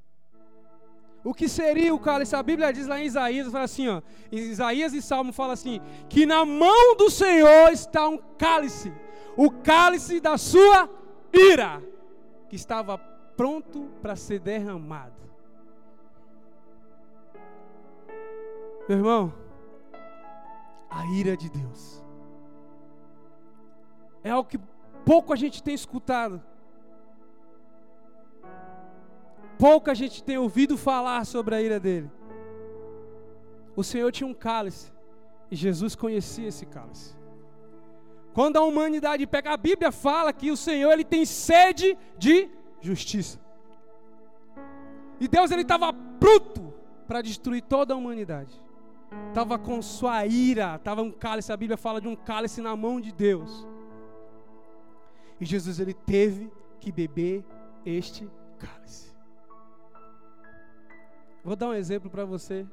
O 1.26 1.34
que 1.34 1.48
seria 1.48 1.92
o 1.92 1.98
cálice? 1.98 2.36
A 2.36 2.42
Bíblia 2.42 2.72
diz 2.72 2.86
lá 2.86 3.00
em 3.00 3.04
Isaías, 3.04 3.50
fala 3.50 3.64
assim, 3.64 3.88
ó, 3.88 4.00
Isaías 4.30 4.92
e 4.92 5.02
Salmo 5.02 5.32
fala 5.32 5.54
assim, 5.54 5.80
que 6.08 6.24
na 6.24 6.44
mão 6.44 6.94
do 6.96 7.10
Senhor 7.10 7.72
está 7.72 8.08
um 8.08 8.16
cálice, 8.38 8.92
o 9.36 9.50
cálice 9.50 10.20
da 10.20 10.38
sua 10.38 10.88
ira, 11.32 11.82
que 12.48 12.54
estava 12.54 12.96
pronto 12.96 13.90
para 14.00 14.14
ser 14.14 14.38
derramado. 14.38 15.20
Meu 18.88 18.98
irmão, 18.98 19.34
a 20.88 21.04
ira 21.06 21.36
de 21.36 21.50
Deus 21.50 22.04
é 24.22 24.30
algo 24.30 24.48
que 24.48 24.60
pouco 25.04 25.32
a 25.32 25.36
gente 25.36 25.60
tem 25.60 25.74
escutado. 25.74 26.40
Pouco 29.58 29.90
a 29.90 29.94
gente 29.94 30.22
tem 30.22 30.36
ouvido 30.36 30.76
falar 30.76 31.24
sobre 31.24 31.54
a 31.54 31.62
ira 31.62 31.80
dele. 31.80 32.10
O 33.74 33.82
Senhor 33.82 34.10
tinha 34.12 34.26
um 34.26 34.34
cálice 34.34 34.92
e 35.50 35.56
Jesus 35.56 35.94
conhecia 35.94 36.48
esse 36.48 36.66
cálice. 36.66 37.16
Quando 38.34 38.58
a 38.58 38.62
humanidade 38.62 39.26
pega, 39.26 39.52
a 39.52 39.56
Bíblia 39.56 39.90
fala 39.90 40.32
que 40.32 40.50
o 40.50 40.56
Senhor 40.56 40.92
ele 40.92 41.04
tem 41.04 41.24
sede 41.24 41.96
de 42.18 42.50
justiça. 42.80 43.40
E 45.18 45.26
Deus 45.26 45.50
ele 45.50 45.62
estava 45.62 45.92
pronto 45.92 46.74
para 47.06 47.22
destruir 47.22 47.62
toda 47.62 47.94
a 47.94 47.96
humanidade. 47.96 48.52
Estava 49.28 49.58
com 49.58 49.80
sua 49.80 50.26
ira, 50.26 50.76
estava 50.76 51.00
um 51.00 51.10
cálice, 51.10 51.50
a 51.50 51.56
Bíblia 51.56 51.78
fala 51.78 52.00
de 52.00 52.08
um 52.08 52.16
cálice 52.16 52.60
na 52.60 52.76
mão 52.76 53.00
de 53.00 53.12
Deus. 53.12 53.66
E 55.40 55.44
Jesus 55.46 55.80
ele 55.80 55.94
teve 55.94 56.52
que 56.78 56.92
beber 56.92 57.42
este 57.86 58.28
cálice. 58.58 59.15
Vou 61.46 61.54
dar 61.54 61.68
um 61.68 61.74
exemplo 61.74 62.10
para 62.10 62.24
você. 62.24 62.66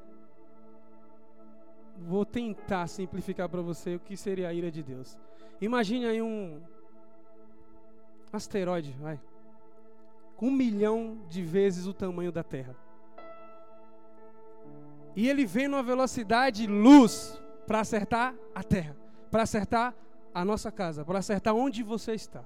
Vou 1.96 2.26
tentar 2.26 2.88
simplificar 2.88 3.48
para 3.48 3.62
você 3.62 3.94
o 3.94 4.00
que 4.00 4.16
seria 4.16 4.48
a 4.48 4.52
ira 4.52 4.68
de 4.68 4.82
Deus. 4.82 5.16
Imagine 5.60 6.06
aí 6.06 6.20
um 6.20 6.60
asteroide, 8.32 8.90
vai, 9.00 9.20
um 10.42 10.50
milhão 10.50 11.20
de 11.28 11.40
vezes 11.40 11.86
o 11.86 11.94
tamanho 11.94 12.32
da 12.32 12.42
Terra. 12.42 12.74
E 15.14 15.28
ele 15.28 15.46
vem 15.46 15.68
numa 15.68 15.80
velocidade 15.80 16.66
luz 16.66 17.40
para 17.68 17.78
acertar 17.78 18.34
a 18.52 18.64
Terra, 18.64 18.96
para 19.30 19.44
acertar 19.44 19.94
a 20.34 20.44
nossa 20.44 20.72
casa, 20.72 21.04
para 21.04 21.20
acertar 21.20 21.54
onde 21.54 21.84
você 21.84 22.14
está. 22.14 22.44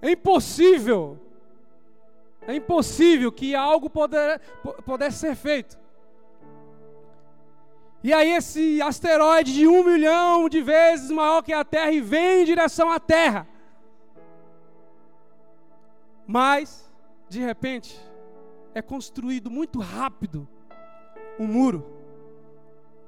É 0.00 0.12
impossível 0.12 1.20
é 2.46 2.54
impossível 2.54 3.32
que 3.32 3.54
algo 3.54 3.90
pudesse 4.84 5.18
ser 5.18 5.34
feito. 5.34 5.78
E 8.02 8.12
aí 8.12 8.32
esse 8.32 8.80
asteroide 8.80 9.52
de 9.52 9.66
um 9.66 9.82
milhão 9.82 10.48
de 10.48 10.62
vezes 10.62 11.10
maior 11.10 11.42
que 11.42 11.52
a 11.52 11.64
Terra 11.64 11.90
e 11.90 12.00
vem 12.00 12.42
em 12.42 12.44
direção 12.44 12.90
à 12.90 13.00
Terra. 13.00 13.48
Mas, 16.26 16.92
de 17.28 17.40
repente, 17.40 18.00
é 18.74 18.82
construído 18.82 19.50
muito 19.50 19.80
rápido 19.80 20.48
um 21.38 21.46
muro 21.46 21.94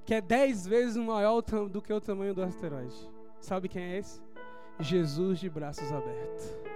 que 0.04 0.14
é 0.14 0.20
dez 0.20 0.66
vezes 0.66 0.96
maior 0.96 1.42
do 1.42 1.82
que 1.82 1.92
o 1.92 2.00
tamanho 2.00 2.34
do 2.34 2.42
asteroide. 2.42 2.96
Sabe 3.40 3.68
quem 3.68 3.82
é 3.82 3.98
esse? 3.98 4.22
Jesus 4.80 5.38
de 5.38 5.50
braços 5.50 5.92
abertos. 5.92 6.67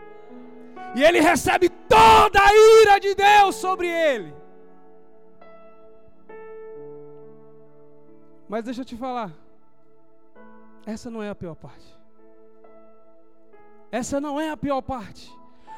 E 0.94 1.02
ele 1.02 1.20
recebe 1.20 1.68
toda 1.68 2.40
a 2.40 2.54
ira 2.82 2.98
de 2.98 3.14
Deus 3.14 3.56
sobre 3.56 3.88
ele. 3.88 4.34
Mas 8.48 8.64
deixa 8.64 8.82
eu 8.82 8.84
te 8.84 8.96
falar. 8.96 9.30
Essa 10.84 11.10
não 11.10 11.22
é 11.22 11.30
a 11.30 11.34
pior 11.34 11.54
parte. 11.54 11.96
Essa 13.90 14.20
não 14.20 14.40
é 14.40 14.50
a 14.50 14.56
pior 14.56 14.82
parte. 14.82 15.32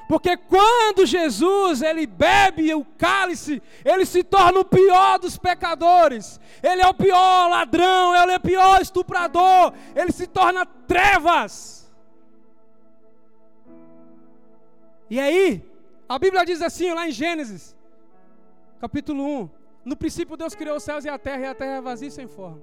Porque 0.09 0.37
quando 0.37 1.07
Jesus 1.07 1.81
ele 1.81 2.07
bebe 2.07 2.75
o 2.75 2.85
cálice, 2.85 3.63
ele 3.85 4.05
se 4.05 4.23
torna 4.23 4.61
o 4.61 4.65
pior 4.65 5.19
dos 5.19 5.39
pecadores. 5.39 6.39
Ele 6.63 6.83
é 6.83 6.87
o 6.87 6.95
pior 6.95 7.49
ladrão, 7.49 8.15
ele 8.15 8.33
é 8.33 8.37
o 8.37 8.41
pior 8.41 8.81
estuprador, 8.81 9.73
ele 9.95 10.13
se 10.13 10.27
torna 10.27 10.67
trevas. 10.67 11.84
E 15.09 15.21
aí, 15.21 15.69
a 16.09 16.19
Bíblia 16.19 16.45
diz 16.45 16.63
assim, 16.63 16.93
lá 16.93 17.09
em 17.09 17.13
Gênesis, 17.13 17.77
capítulo 18.81 19.23
1: 19.23 19.51
No 19.85 19.97
princípio 19.97 20.37
Deus 20.37 20.55
criou 20.55 20.77
os 20.77 20.83
céus 20.83 21.05
e 21.05 21.09
a 21.09 21.19
terra, 21.19 21.41
e 21.41 21.47
a 21.47 21.55
terra 21.55 21.77
é 21.77 21.81
vazia 21.81 22.09
e 22.09 22.11
sem 22.11 22.27
forma. 22.27 22.63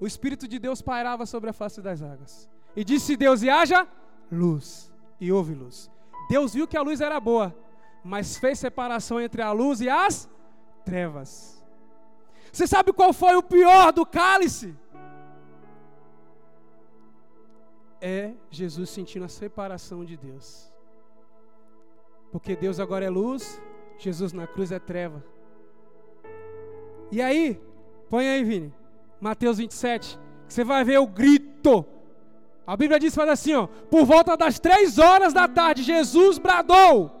O 0.00 0.06
Espírito 0.06 0.46
de 0.46 0.58
Deus 0.58 0.82
pairava 0.82 1.24
sobre 1.26 1.50
a 1.50 1.52
face 1.52 1.80
das 1.80 2.02
águas. 2.02 2.48
E 2.74 2.84
disse 2.84 3.16
Deus: 3.16 3.42
E 3.42 3.48
haja 3.48 3.88
luz. 4.30 4.92
E 5.20 5.32
houve 5.32 5.54
luz. 5.54 5.90
Deus 6.28 6.54
viu 6.54 6.66
que 6.66 6.76
a 6.76 6.82
luz 6.82 7.00
era 7.00 7.18
boa, 7.18 7.56
mas 8.04 8.36
fez 8.36 8.58
separação 8.58 9.20
entre 9.20 9.40
a 9.40 9.52
luz 9.52 9.80
e 9.80 9.88
as 9.88 10.28
trevas. 10.84 11.64
Você 12.52 12.66
sabe 12.66 12.92
qual 12.92 13.12
foi 13.12 13.34
o 13.36 13.42
pior 13.42 13.92
do 13.92 14.04
cálice? 14.04 14.76
É 18.00 18.34
Jesus 18.50 18.90
sentindo 18.90 19.24
a 19.24 19.28
separação 19.28 20.04
de 20.04 20.16
Deus. 20.16 20.72
Porque 22.30 22.56
Deus 22.56 22.80
agora 22.80 23.04
é 23.04 23.10
luz, 23.10 23.60
Jesus 23.98 24.32
na 24.32 24.46
cruz 24.46 24.72
é 24.72 24.78
treva. 24.78 25.24
E 27.10 27.22
aí, 27.22 27.60
põe 28.10 28.28
aí, 28.28 28.44
Vini, 28.44 28.74
Mateus 29.20 29.58
27, 29.58 30.18
que 30.46 30.52
você 30.52 30.64
vai 30.64 30.84
ver 30.84 30.98
o 30.98 31.06
grito. 31.06 31.86
A 32.66 32.76
Bíblia 32.76 32.98
diz, 32.98 33.14
faz 33.14 33.30
assim, 33.30 33.54
ó, 33.54 33.66
por 33.66 34.04
volta 34.04 34.36
das 34.36 34.58
três 34.58 34.98
horas 34.98 35.32
da 35.32 35.46
tarde, 35.46 35.82
Jesus 35.82 36.38
bradou 36.38 37.12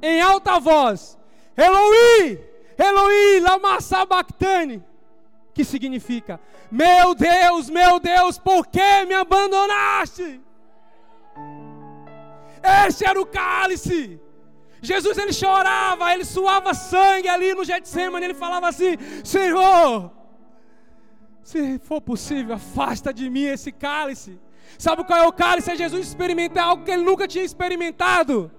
em 0.00 0.20
alta 0.20 0.58
voz, 0.60 1.18
Eloi, 1.56 2.40
Eloi, 2.78 3.40
lama 3.40 3.80
sabachthani, 3.80 4.82
que 5.52 5.64
significa, 5.64 6.40
meu 6.70 7.14
Deus, 7.14 7.68
meu 7.68 7.98
Deus, 7.98 8.38
por 8.38 8.66
que 8.66 9.04
me 9.06 9.14
abandonaste? 9.14 10.40
Este 12.86 13.04
era 13.04 13.20
o 13.20 13.26
cálice 13.26 14.20
Jesus 14.82 15.16
ele 15.16 15.32
chorava, 15.32 16.12
ele 16.12 16.24
suava 16.24 16.74
sangue 16.74 17.28
ali 17.28 17.54
no 17.54 17.64
Getsemane, 17.64 18.26
ele 18.26 18.34
falava 18.34 18.68
assim: 18.68 18.96
Senhor, 19.24 20.10
se 21.44 21.78
for 21.78 22.00
possível, 22.00 22.56
afasta 22.56 23.14
de 23.14 23.30
mim 23.30 23.44
esse 23.44 23.70
cálice. 23.70 24.40
Sabe 24.76 25.04
qual 25.04 25.20
é 25.22 25.26
o 25.28 25.32
cálice? 25.32 25.70
É 25.70 25.76
Jesus 25.76 26.08
experimentar 26.08 26.64
algo 26.64 26.84
que 26.84 26.90
ele 26.90 27.04
nunca 27.04 27.28
tinha 27.28 27.44
experimentado. 27.44 28.50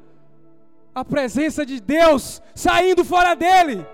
A 0.96 1.04
presença 1.04 1.66
de 1.66 1.82
Deus 1.82 2.42
saindo 2.56 3.04
fora 3.04 3.36
dele. 3.36 3.86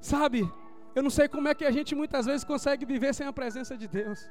Sabe, 0.00 0.50
eu 0.94 1.02
não 1.02 1.10
sei 1.10 1.28
como 1.28 1.48
é 1.48 1.54
que 1.54 1.64
a 1.64 1.70
gente 1.70 1.94
muitas 1.94 2.26
vezes 2.26 2.44
consegue 2.44 2.86
viver 2.86 3.12
sem 3.14 3.26
a 3.26 3.32
presença 3.32 3.76
de 3.76 3.86
Deus. 3.88 4.30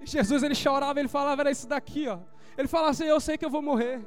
E 0.00 0.06
Jesus 0.06 0.42
ele 0.42 0.54
chorava, 0.54 0.98
ele 0.98 1.08
falava, 1.08 1.42
era 1.42 1.50
isso 1.50 1.68
daqui, 1.68 2.08
ó. 2.08 2.18
Ele 2.56 2.68
falava 2.68 2.90
assim: 2.90 3.04
Eu 3.04 3.20
sei 3.20 3.36
que 3.36 3.44
eu 3.44 3.50
vou 3.50 3.62
morrer. 3.62 4.00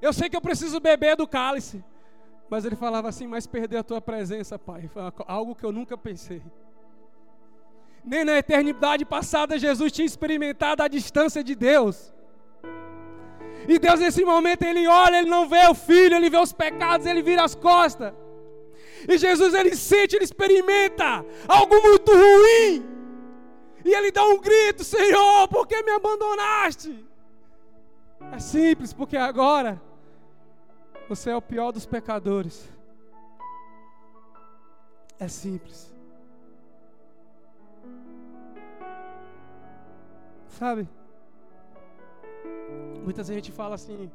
Eu 0.00 0.12
sei 0.12 0.28
que 0.28 0.36
eu 0.36 0.40
preciso 0.40 0.80
beber 0.80 1.16
do 1.16 1.26
cálice. 1.26 1.82
Mas 2.48 2.64
ele 2.64 2.76
falava 2.76 3.08
assim: 3.08 3.26
Mas 3.26 3.46
perder 3.46 3.78
a 3.78 3.82
tua 3.82 4.00
presença, 4.00 4.58
Pai, 4.58 4.88
foi 4.88 5.02
algo 5.26 5.54
que 5.54 5.64
eu 5.64 5.72
nunca 5.72 5.96
pensei. 5.96 6.42
Nem 8.04 8.24
na 8.24 8.38
eternidade 8.38 9.04
passada 9.04 9.58
Jesus 9.58 9.90
tinha 9.90 10.06
experimentado 10.06 10.82
a 10.82 10.88
distância 10.88 11.42
de 11.42 11.54
Deus. 11.54 12.14
E 13.68 13.78
Deus, 13.80 13.98
nesse 13.98 14.24
momento, 14.24 14.62
Ele 14.62 14.86
olha, 14.86 15.18
Ele 15.18 15.28
não 15.28 15.48
vê 15.48 15.66
o 15.66 15.74
filho, 15.74 16.14
Ele 16.14 16.30
vê 16.30 16.36
os 16.36 16.52
pecados, 16.52 17.06
Ele 17.06 17.20
vira 17.20 17.42
as 17.42 17.56
costas. 17.56 18.12
E 19.08 19.18
Jesus, 19.18 19.54
Ele 19.54 19.74
sente, 19.74 20.14
Ele 20.14 20.24
experimenta 20.24 21.24
algo 21.48 21.82
muito 21.82 22.12
ruim. 22.12 22.86
E 23.84 23.92
Ele 23.92 24.12
dá 24.12 24.24
um 24.24 24.38
grito: 24.38 24.84
Senhor, 24.84 25.48
por 25.48 25.66
que 25.66 25.82
me 25.82 25.90
abandonaste? 25.90 27.05
É 28.32 28.38
simples, 28.38 28.92
porque 28.92 29.16
agora 29.16 29.80
você 31.08 31.30
é 31.30 31.36
o 31.36 31.42
pior 31.42 31.72
dos 31.72 31.86
pecadores. 31.86 32.68
É 35.18 35.28
simples. 35.28 35.94
Sabe? 40.48 40.88
Muitas 43.04 43.28
vezes 43.28 43.30
a 43.30 43.44
gente 43.44 43.52
fala 43.52 43.74
assim, 43.74 44.10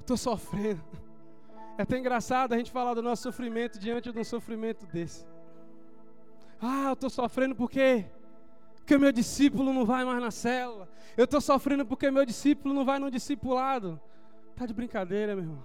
estou 0.00 0.16
sofrendo. 0.16 0.82
É 1.76 1.82
até 1.82 1.98
engraçado 1.98 2.52
a 2.52 2.58
gente 2.58 2.70
falar 2.70 2.94
do 2.94 3.02
nosso 3.02 3.22
sofrimento 3.22 3.78
diante 3.78 4.12
de 4.12 4.18
um 4.18 4.24
sofrimento 4.24 4.86
desse. 4.86 5.26
Ah, 6.60 6.88
eu 6.88 6.92
estou 6.94 7.10
sofrendo 7.10 7.54
porque 7.54 8.04
porque 8.88 8.96
meu 8.96 9.12
discípulo 9.12 9.70
não 9.70 9.84
vai 9.84 10.02
mais 10.02 10.18
na 10.18 10.30
célula. 10.30 10.88
Eu 11.14 11.26
estou 11.26 11.42
sofrendo 11.42 11.84
porque 11.84 12.10
meu 12.10 12.24
discípulo 12.24 12.72
não 12.72 12.86
vai 12.86 12.98
no 12.98 13.10
discipulado. 13.10 14.00
Tá 14.56 14.64
de 14.64 14.72
brincadeira, 14.72 15.36
meu 15.36 15.44
irmão. 15.44 15.62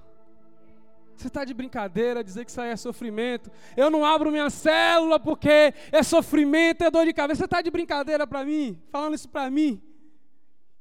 Você 1.16 1.28
está 1.28 1.46
de 1.46 1.54
brincadeira 1.54 2.22
dizer 2.22 2.44
que 2.44 2.52
isso 2.52 2.60
aí 2.60 2.72
é 2.72 2.76
sofrimento. 2.76 3.50
Eu 3.78 3.90
não 3.90 4.06
abro 4.06 4.30
minha 4.30 4.50
célula 4.50 5.22
porque 5.22 5.74
é 5.90 6.04
sofrimento, 6.04 6.84
é 6.84 6.92
dor 6.92 7.06
de 7.06 7.14
cabeça. 7.14 7.40
Você 7.40 7.46
está 7.46 7.62
de 7.62 7.72
brincadeira 7.72 8.28
para 8.28 8.44
mim? 8.44 8.78
Falando 8.92 9.16
isso 9.16 9.30
para 9.30 9.50
mim? 9.50 9.82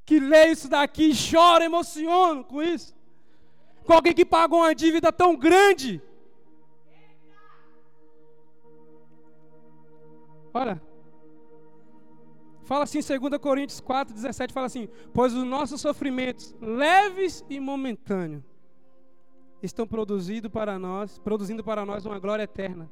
Que 0.05 0.19
leio 0.19 0.51
isso 0.51 0.69
daqui 0.69 1.11
e 1.11 1.15
choro, 1.15 1.63
emociono 1.63 2.43
com 2.43 2.61
isso. 2.61 2.93
Com 3.85 3.93
alguém 3.93 4.13
que 4.13 4.25
pagou 4.25 4.63
uma 4.63 4.75
dívida 4.75 5.13
tão 5.13 5.37
grande. 5.37 6.03
Olha. 10.53 10.92
Fala 12.73 12.85
assim, 12.85 13.01
2 13.01 13.37
Coríntios 13.39 13.81
4, 13.81 14.15
17, 14.15 14.51
fala 14.51 14.65
assim: 14.65 14.89
Pois 15.13 15.35
os 15.35 15.45
nossos 15.45 15.79
sofrimentos, 15.79 16.57
leves 16.59 17.45
e 17.51 17.61
momentâneos, 17.61 18.43
estão 19.63 19.87
produzindo 19.87 20.49
para 20.49 20.79
nós, 20.79 21.19
produzindo 21.19 21.63
para 21.63 21.85
nós 21.85 22.07
uma 22.07 22.19
glória 22.19 22.45
eterna, 22.45 22.91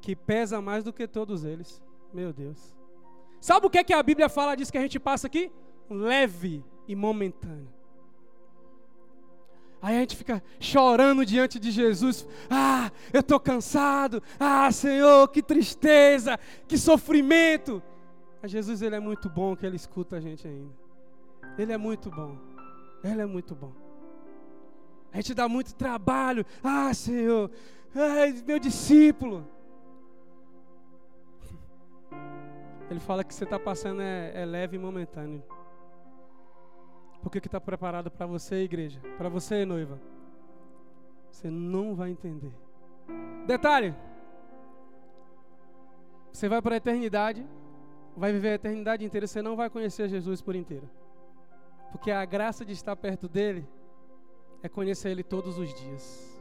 que 0.00 0.16
pesa 0.16 0.60
mais 0.60 0.82
do 0.82 0.92
que 0.92 1.06
todos 1.06 1.44
eles. 1.44 1.80
Meu 2.12 2.32
Deus. 2.32 2.76
Sabe 3.40 3.64
o 3.64 3.70
que, 3.70 3.78
é 3.78 3.84
que 3.84 3.92
a 3.92 4.02
Bíblia 4.02 4.28
fala 4.28 4.56
disso 4.56 4.72
que 4.72 4.78
a 4.78 4.82
gente 4.82 4.98
passa 4.98 5.28
aqui? 5.28 5.52
Leve 5.88 6.64
e 6.88 6.96
momentâneo. 6.96 7.72
Aí 9.80 9.98
a 9.98 10.00
gente 10.00 10.16
fica 10.16 10.42
chorando 10.58 11.24
diante 11.24 11.60
de 11.60 11.70
Jesus. 11.70 12.26
Ah, 12.50 12.90
eu 13.12 13.20
estou 13.20 13.38
cansado. 13.38 14.20
Ah, 14.36 14.72
Senhor, 14.72 15.28
que 15.28 15.44
tristeza, 15.44 16.36
que 16.66 16.76
sofrimento. 16.76 17.80
Mas 18.40 18.50
Jesus, 18.50 18.82
Ele 18.82 18.96
é 18.96 19.00
muito 19.00 19.28
bom 19.28 19.56
que 19.56 19.66
Ele 19.66 19.76
escuta 19.76 20.16
a 20.16 20.20
gente 20.20 20.46
ainda. 20.46 20.72
Ele 21.56 21.72
é 21.72 21.78
muito 21.78 22.10
bom. 22.10 22.38
Ele 23.02 23.20
é 23.20 23.26
muito 23.26 23.54
bom. 23.54 23.72
A 25.12 25.16
gente 25.16 25.34
dá 25.34 25.48
muito 25.48 25.74
trabalho. 25.74 26.44
Ah, 26.62 26.92
Senhor, 26.94 27.50
ai, 27.94 28.32
meu 28.46 28.58
discípulo. 28.58 29.46
Ele 32.90 33.00
fala 33.00 33.22
que 33.22 33.34
você 33.34 33.44
está 33.44 33.58
passando 33.58 34.00
é, 34.00 34.32
é, 34.34 34.44
leve 34.44 34.76
e 34.76 34.78
momentâneo. 34.78 35.42
Porque 37.22 37.40
que 37.40 37.48
está 37.48 37.60
preparado 37.60 38.10
para 38.10 38.26
você, 38.26 38.62
igreja, 38.62 39.00
para 39.18 39.28
você, 39.28 39.64
noiva. 39.64 40.00
Você 41.30 41.50
não 41.50 41.94
vai 41.94 42.10
entender. 42.10 42.52
Detalhe: 43.46 43.94
você 46.32 46.48
vai 46.48 46.62
para 46.62 46.74
a 46.74 46.78
eternidade, 46.78 47.46
vai 48.18 48.32
viver 48.32 48.50
a 48.50 48.54
eternidade 48.54 49.04
inteira, 49.04 49.26
você 49.26 49.40
não 49.40 49.56
vai 49.56 49.70
conhecer 49.70 50.08
Jesus 50.08 50.42
por 50.42 50.54
inteiro. 50.54 50.88
Porque 51.92 52.10
a 52.10 52.24
graça 52.24 52.64
de 52.64 52.72
estar 52.72 52.96
perto 52.96 53.28
dele 53.28 53.66
é 54.62 54.68
conhecer 54.68 55.10
Ele 55.10 55.22
todos 55.22 55.58
os 55.58 55.72
dias. 55.72 56.38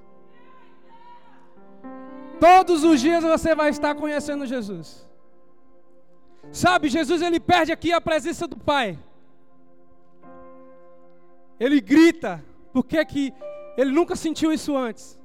Todos 2.39 2.83
os 2.83 2.99
dias 2.99 3.23
você 3.23 3.55
vai 3.55 3.69
estar 3.69 3.95
conhecendo 3.95 4.45
Jesus. 4.45 5.07
Sabe, 6.51 6.87
Jesus 6.89 7.21
ele 7.21 7.39
perde 7.39 7.71
aqui 7.71 7.91
a 7.91 7.99
presença 7.99 8.47
do 8.47 8.57
Pai. 8.57 8.97
Ele 11.59 11.81
grita, 11.81 12.43
porque 12.71 13.03
que 13.05 13.33
ele 13.75 13.91
nunca 13.91 14.15
sentiu 14.15 14.51
isso 14.51 14.75
antes. 14.75 15.19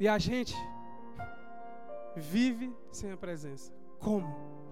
E 0.00 0.08
a 0.08 0.18
gente 0.18 0.54
vive 2.16 2.72
sem 2.90 3.12
a 3.12 3.16
presença. 3.16 3.72
Como? 3.98 4.67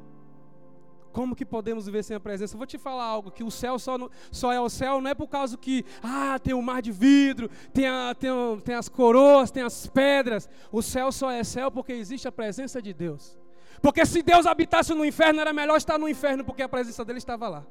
Como 1.27 1.35
que 1.35 1.45
podemos 1.45 1.87
viver 1.87 2.05
sem 2.05 2.17
a 2.17 2.21
presença? 2.21 2.55
Eu 2.55 2.59
vou 2.59 2.69
te 2.69 2.79
falar 2.79 3.03
algo, 3.03 3.33
que 3.33 3.43
o 3.43 3.51
céu 3.51 3.81
só, 3.81 3.99
só 4.31 4.53
é 4.53 4.61
o 4.61 4.69
céu, 4.69 5.01
não 5.01 5.11
é 5.11 5.15
por 5.15 5.27
causa 5.27 5.57
que, 5.57 5.85
ah, 6.01 6.39
tem 6.39 6.55
o 6.55 6.59
um 6.59 6.63
mar 6.63 6.81
de 6.81 6.93
vidro, 6.93 7.51
tem, 7.75 7.89
a, 7.89 8.15
tem, 8.15 8.31
tem 8.65 8.77
as 8.77 8.89
coroas, 8.89 9.51
tem 9.51 9.65
as 9.65 9.89
pedras. 9.89 10.49
O 10.71 10.81
céu 10.81 11.11
só 11.11 11.29
é 11.33 11.43
céu 11.43 11.69
porque 11.69 11.93
existe 11.93 12.29
a 12.29 12.31
presença 12.31 12.81
de 12.81 12.95
Deus. 12.95 13.37
Porque 13.83 14.07
se 14.07 14.23
Deus 14.23 14.47
habitasse 14.47 14.95
no 14.95 15.05
inferno, 15.05 15.41
era 15.41 15.53
melhor 15.53 15.77
estar 15.77 15.99
no 15.99 16.09
inferno, 16.09 16.45
porque 16.45 16.63
a 16.63 16.69
presença 16.69 17.05
dele 17.05 17.19
estava 17.19 17.49
lá. 17.49 17.67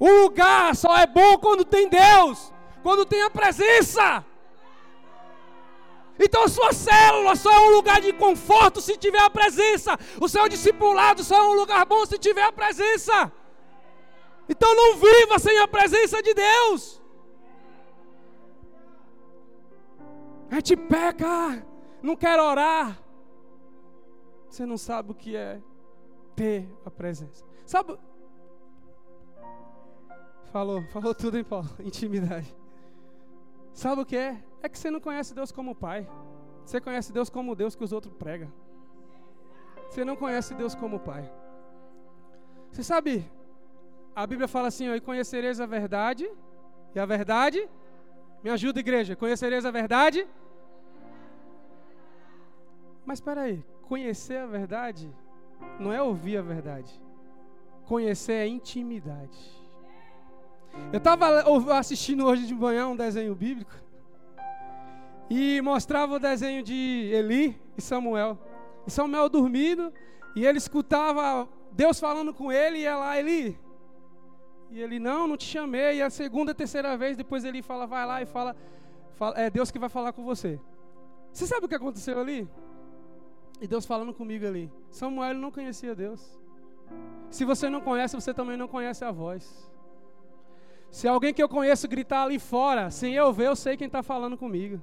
O 0.00 0.24
lugar 0.24 0.74
só 0.74 0.98
é 0.98 1.06
bom 1.06 1.38
quando 1.38 1.64
tem 1.64 1.88
Deus, 1.88 2.52
quando 2.82 3.06
tem 3.06 3.22
a 3.22 3.30
presença. 3.30 4.24
Então 6.18 6.44
a 6.44 6.48
sua 6.48 6.72
célula 6.72 7.36
só 7.36 7.52
é 7.52 7.60
um 7.60 7.70
lugar 7.70 8.00
de 8.00 8.12
conforto 8.12 8.80
se 8.80 8.96
tiver 8.96 9.20
a 9.20 9.30
presença. 9.30 9.98
O 10.20 10.28
seu 10.28 10.48
discipulado 10.48 11.22
só 11.22 11.36
é 11.36 11.42
um 11.42 11.54
lugar 11.54 11.84
bom 11.84 12.04
se 12.06 12.18
tiver 12.18 12.44
a 12.44 12.52
presença. 12.52 13.32
Então 14.48 14.74
não 14.74 14.96
viva 14.96 15.38
sem 15.38 15.58
a 15.58 15.68
presença 15.68 16.22
de 16.22 16.32
Deus. 16.32 17.02
A 20.50 20.56
gente 20.56 20.76
peca, 20.76 21.66
não 22.02 22.16
quer 22.16 22.40
orar. 22.40 22.98
Você 24.48 24.64
não 24.64 24.78
sabe 24.78 25.10
o 25.10 25.14
que 25.14 25.36
é 25.36 25.60
ter 26.34 26.68
a 26.84 26.90
presença. 26.90 27.44
Sabe? 27.64 27.98
Falou, 30.52 30.82
falou 30.86 31.14
tudo, 31.14 31.36
hein, 31.36 31.44
Paulo? 31.44 31.68
Intimidade. 31.80 32.54
Sabe 33.76 34.00
o 34.00 34.06
que 34.06 34.16
é? 34.16 34.42
É 34.62 34.70
que 34.70 34.78
você 34.78 34.90
não 34.90 35.00
conhece 35.00 35.34
Deus 35.34 35.52
como 35.52 35.74
Pai. 35.74 36.08
Você 36.64 36.80
conhece 36.80 37.12
Deus 37.12 37.28
como 37.28 37.54
Deus 37.54 37.76
que 37.76 37.84
os 37.84 37.92
outros 37.92 38.14
pregam. 38.14 38.50
Você 39.90 40.02
não 40.02 40.16
conhece 40.16 40.54
Deus 40.54 40.74
como 40.74 40.98
Pai. 40.98 41.30
Você 42.72 42.82
sabe, 42.82 43.30
a 44.14 44.26
Bíblia 44.26 44.48
fala 44.48 44.68
assim: 44.68 44.90
e 44.90 44.98
conhecereis 44.98 45.60
a 45.60 45.66
verdade, 45.66 46.26
e 46.94 46.98
a 46.98 47.04
verdade, 47.04 47.68
me 48.42 48.48
ajuda, 48.48 48.80
igreja, 48.80 49.14
conhecereis 49.14 49.66
a 49.66 49.70
verdade. 49.70 50.26
Mas 53.04 53.18
espera 53.18 53.42
aí, 53.42 53.62
conhecer 53.82 54.38
a 54.38 54.46
verdade 54.46 55.14
não 55.78 55.92
é 55.92 56.00
ouvir 56.00 56.38
a 56.38 56.42
verdade. 56.42 56.98
Conhecer 57.84 58.32
é 58.32 58.46
intimidade. 58.46 59.65
Eu 60.92 60.98
estava 60.98 61.78
assistindo 61.78 62.24
hoje 62.24 62.46
de 62.46 62.54
manhã 62.54 62.88
um 62.88 62.96
desenho 62.96 63.34
bíblico 63.34 63.72
e 65.28 65.60
mostrava 65.60 66.14
o 66.14 66.18
desenho 66.18 66.62
de 66.62 67.10
Eli 67.12 67.60
e 67.76 67.82
Samuel. 67.82 68.38
E 68.86 68.90
Samuel 68.90 69.28
dormindo 69.28 69.92
e 70.34 70.46
ele 70.46 70.58
escutava 70.58 71.48
Deus 71.72 71.98
falando 71.98 72.32
com 72.32 72.52
ele 72.52 72.78
e 72.78 72.82
ia 72.82 72.96
lá, 72.96 73.18
Eli. 73.18 73.58
E 74.70 74.80
ele, 74.80 74.98
não, 74.98 75.26
não 75.26 75.36
te 75.36 75.44
chamei. 75.44 75.98
E 75.98 76.02
a 76.02 76.10
segunda, 76.10 76.54
terceira 76.54 76.96
vez, 76.96 77.16
depois 77.16 77.44
ele 77.44 77.62
fala, 77.62 77.86
vai 77.86 78.06
lá 78.06 78.22
e 78.22 78.26
fala, 78.26 78.56
fala 79.14 79.38
é 79.38 79.50
Deus 79.50 79.70
que 79.70 79.78
vai 79.78 79.88
falar 79.88 80.12
com 80.12 80.24
você. 80.24 80.60
Você 81.32 81.46
sabe 81.46 81.66
o 81.66 81.68
que 81.68 81.74
aconteceu 81.74 82.20
ali? 82.20 82.48
E 83.60 83.66
Deus 83.66 83.86
falando 83.86 84.12
comigo 84.12 84.46
ali. 84.46 84.72
Samuel 84.90 85.34
não 85.34 85.50
conhecia 85.50 85.94
Deus. 85.94 86.38
Se 87.30 87.44
você 87.44 87.68
não 87.68 87.80
conhece, 87.80 88.14
você 88.14 88.32
também 88.32 88.56
não 88.56 88.68
conhece 88.68 89.04
a 89.04 89.10
voz. 89.10 89.70
Se 90.96 91.06
alguém 91.06 91.34
que 91.34 91.42
eu 91.42 91.48
conheço 91.56 91.86
gritar 91.86 92.22
ali 92.22 92.38
fora, 92.38 92.90
sem 92.90 93.12
eu 93.12 93.30
ver, 93.30 93.48
eu 93.48 93.54
sei 93.54 93.76
quem 93.76 93.86
está 93.86 94.02
falando 94.02 94.34
comigo. 94.34 94.82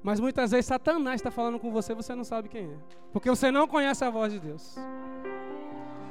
Mas 0.00 0.20
muitas 0.20 0.52
vezes 0.52 0.66
Satanás 0.66 1.16
está 1.16 1.28
falando 1.28 1.58
com 1.58 1.72
você, 1.72 1.92
você 1.92 2.14
não 2.14 2.22
sabe 2.22 2.48
quem 2.48 2.66
é. 2.66 2.76
Porque 3.12 3.28
você 3.28 3.50
não 3.50 3.66
conhece 3.66 4.04
a 4.04 4.10
voz 4.10 4.32
de 4.32 4.38
Deus. 4.38 4.76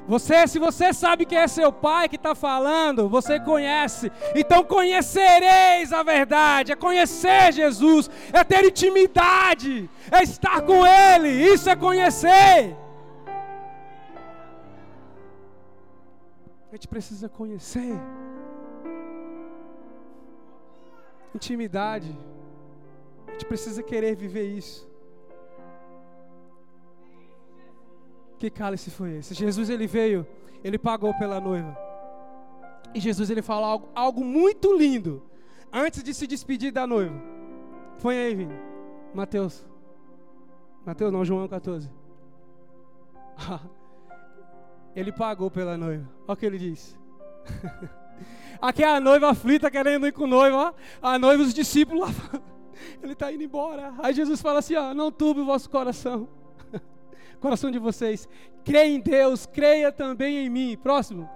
Você, 0.09 0.45
se 0.45 0.59
você 0.59 0.91
sabe 0.91 1.25
que 1.25 1.37
é 1.37 1.47
seu 1.47 1.71
pai 1.71 2.09
que 2.09 2.17
está 2.17 2.35
falando, 2.35 3.07
você 3.07 3.39
conhece. 3.39 4.11
Então 4.35 4.61
conhecereis 4.61 5.93
a 5.93 6.03
verdade. 6.03 6.73
É 6.73 6.75
conhecer 6.75 7.53
Jesus. 7.53 8.09
É 8.33 8.43
ter 8.43 8.65
intimidade. 8.65 9.89
É 10.11 10.21
estar 10.21 10.61
com 10.63 10.85
Ele. 10.85 11.29
Isso 11.29 11.69
é 11.69 11.77
conhecer. 11.77 12.75
A 16.69 16.75
gente 16.75 16.89
precisa 16.89 17.29
conhecer. 17.29 17.97
Intimidade. 21.33 22.17
A 23.27 23.31
gente 23.31 23.45
precisa 23.45 23.81
querer 23.83 24.15
viver 24.15 24.45
isso. 24.45 24.89
Que 28.37 28.49
cálice 28.49 28.89
foi 28.89 29.17
esse? 29.17 29.33
Jesus 29.33 29.69
ele 29.69 29.85
veio, 29.85 30.25
ele 30.63 30.77
pagou 30.77 31.13
pela 31.17 31.39
noiva. 31.39 31.77
E 32.93 32.99
Jesus 32.99 33.29
ele 33.29 33.41
fala 33.41 33.67
algo, 33.67 33.89
algo 33.93 34.23
muito 34.23 34.75
lindo 34.75 35.21
antes 35.71 36.01
de 36.01 36.13
se 36.13 36.25
despedir 36.25 36.71
da 36.71 36.87
noiva. 36.87 37.15
Põe 38.01 38.17
aí, 38.17 38.35
Vini. 38.35 38.55
Mateus. 39.13 39.67
Mateus 40.85 41.11
não, 41.11 41.25
João 41.25 41.47
14. 41.47 41.89
ele 44.95 45.11
pagou 45.11 45.51
pela 45.51 45.77
noiva. 45.77 46.09
Olha 46.27 46.33
o 46.33 46.37
que 46.37 46.45
ele 46.45 46.57
diz. 46.57 46.97
Aqui 48.61 48.83
é 48.83 48.87
a 48.87 48.99
noiva 48.99 49.29
aflita 49.29 49.71
querendo 49.71 50.05
ir 50.05 50.11
com 50.11 50.23
o 50.23 50.27
noivo, 50.27 50.57
ó. 50.57 50.73
A 51.01 51.17
noiva, 51.17 51.43
os 51.43 51.53
discípulos 51.53 52.01
lá. 52.01 52.41
Ele 53.01 53.13
está 53.13 53.31
indo 53.31 53.43
embora. 53.43 53.93
Aí 53.99 54.13
Jesus 54.13 54.41
fala 54.41 54.59
assim: 54.59 54.75
ó, 54.75 54.93
não 54.93 55.11
turbe 55.11 55.41
o 55.41 55.45
vosso 55.45 55.69
coração. 55.69 56.27
coração 57.39 57.71
de 57.71 57.79
vocês. 57.79 58.27
Creia 58.63 58.93
em 58.93 58.99
Deus, 58.99 59.45
creia 59.45 59.91
também 59.91 60.45
em 60.45 60.49
mim. 60.49 60.77
Próximo. 60.77 61.29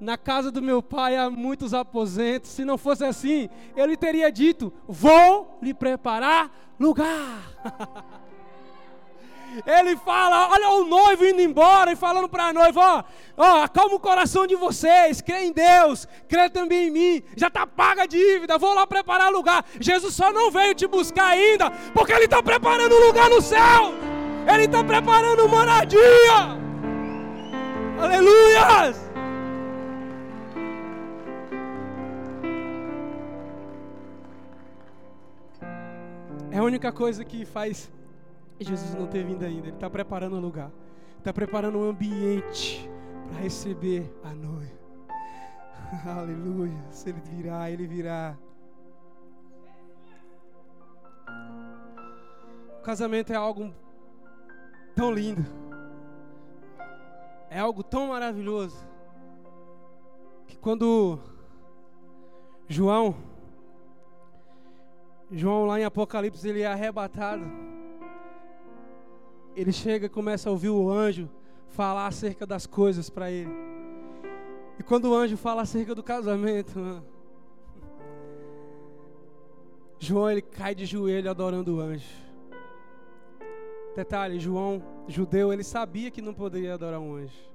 Na 0.00 0.16
casa 0.16 0.52
do 0.52 0.62
meu 0.62 0.80
pai 0.80 1.16
há 1.16 1.28
muitos 1.28 1.74
aposentos. 1.74 2.50
Se 2.50 2.64
não 2.64 2.78
fosse 2.78 3.04
assim, 3.04 3.48
ele 3.76 3.96
teria 3.96 4.30
dito: 4.30 4.72
Vou 4.86 5.58
lhe 5.60 5.74
preparar 5.74 6.50
lugar. 6.78 7.42
Ele 9.66 9.96
fala, 9.96 10.48
olha 10.50 10.68
o 10.70 10.84
noivo 10.84 11.24
indo 11.26 11.40
embora 11.40 11.92
e 11.92 11.96
falando 11.96 12.28
para 12.28 12.46
a 12.46 12.52
noiva, 12.52 12.80
ó, 12.80 13.04
ó, 13.36 13.62
acalma 13.62 13.96
o 13.96 14.00
coração 14.00 14.46
de 14.46 14.54
vocês, 14.54 15.20
crê 15.20 15.46
em 15.46 15.52
Deus, 15.52 16.06
crê 16.28 16.48
também 16.48 16.88
em 16.88 16.90
mim, 16.90 17.22
já 17.36 17.48
está 17.48 17.66
paga 17.66 18.02
a 18.02 18.06
dívida, 18.06 18.58
vou 18.58 18.74
lá 18.74 18.86
preparar 18.86 19.32
lugar. 19.32 19.64
Jesus 19.80 20.14
só 20.14 20.32
não 20.32 20.50
veio 20.50 20.74
te 20.74 20.86
buscar 20.86 21.28
ainda, 21.28 21.70
porque 21.92 22.12
Ele 22.12 22.24
está 22.24 22.42
preparando 22.42 22.94
lugar 22.98 23.28
no 23.30 23.40
céu, 23.40 23.94
Ele 24.52 24.64
está 24.64 24.84
preparando 24.84 25.48
moradia. 25.48 26.58
Aleluias! 28.00 29.08
É 36.50 36.58
a 36.58 36.62
única 36.62 36.90
coisa 36.90 37.24
que 37.24 37.44
faz 37.44 37.90
Jesus 38.64 38.94
não 38.94 39.06
ter 39.06 39.24
vindo 39.24 39.44
ainda. 39.44 39.68
Ele 39.68 39.76
está 39.76 39.88
preparando 39.88 40.36
o 40.36 40.40
lugar. 40.40 40.70
Está 41.18 41.32
preparando 41.32 41.78
um 41.78 41.88
ambiente 41.88 42.88
para 43.28 43.40
receber 43.40 44.12
a 44.24 44.34
noiva. 44.34 44.78
Aleluia. 46.18 46.84
Se 46.90 47.10
ele 47.10 47.20
virá, 47.20 47.70
ele 47.70 47.86
virá. 47.86 48.36
O 52.78 52.82
casamento 52.82 53.32
é 53.32 53.36
algo 53.36 53.72
tão 54.94 55.12
lindo. 55.12 55.44
É 57.50 57.60
algo 57.60 57.82
tão 57.82 58.08
maravilhoso. 58.08 58.86
Que 60.46 60.56
quando 60.58 61.18
João, 62.66 63.14
João 65.30 65.64
lá 65.64 65.78
em 65.78 65.84
Apocalipse, 65.84 66.48
ele 66.48 66.62
é 66.62 66.66
arrebatado 66.66 67.67
ele 69.58 69.72
chega 69.72 70.06
e 70.06 70.08
começa 70.08 70.48
a 70.48 70.52
ouvir 70.52 70.68
o 70.68 70.88
anjo 70.88 71.28
falar 71.70 72.06
acerca 72.06 72.46
das 72.46 72.64
coisas 72.64 73.10
para 73.10 73.28
ele. 73.28 73.50
E 74.78 74.84
quando 74.84 75.06
o 75.06 75.14
anjo 75.14 75.36
fala 75.36 75.62
acerca 75.62 75.96
do 75.96 76.02
casamento, 76.02 76.78
mano, 76.78 77.04
João 79.98 80.30
ele 80.30 80.42
cai 80.42 80.76
de 80.76 80.86
joelho 80.86 81.28
adorando 81.28 81.76
o 81.76 81.80
anjo. 81.80 82.06
Detalhe, 83.96 84.38
João, 84.38 84.80
judeu, 85.08 85.52
ele 85.52 85.64
sabia 85.64 86.08
que 86.08 86.22
não 86.22 86.32
poderia 86.32 86.74
adorar 86.74 87.00
um 87.00 87.16
anjo. 87.16 87.47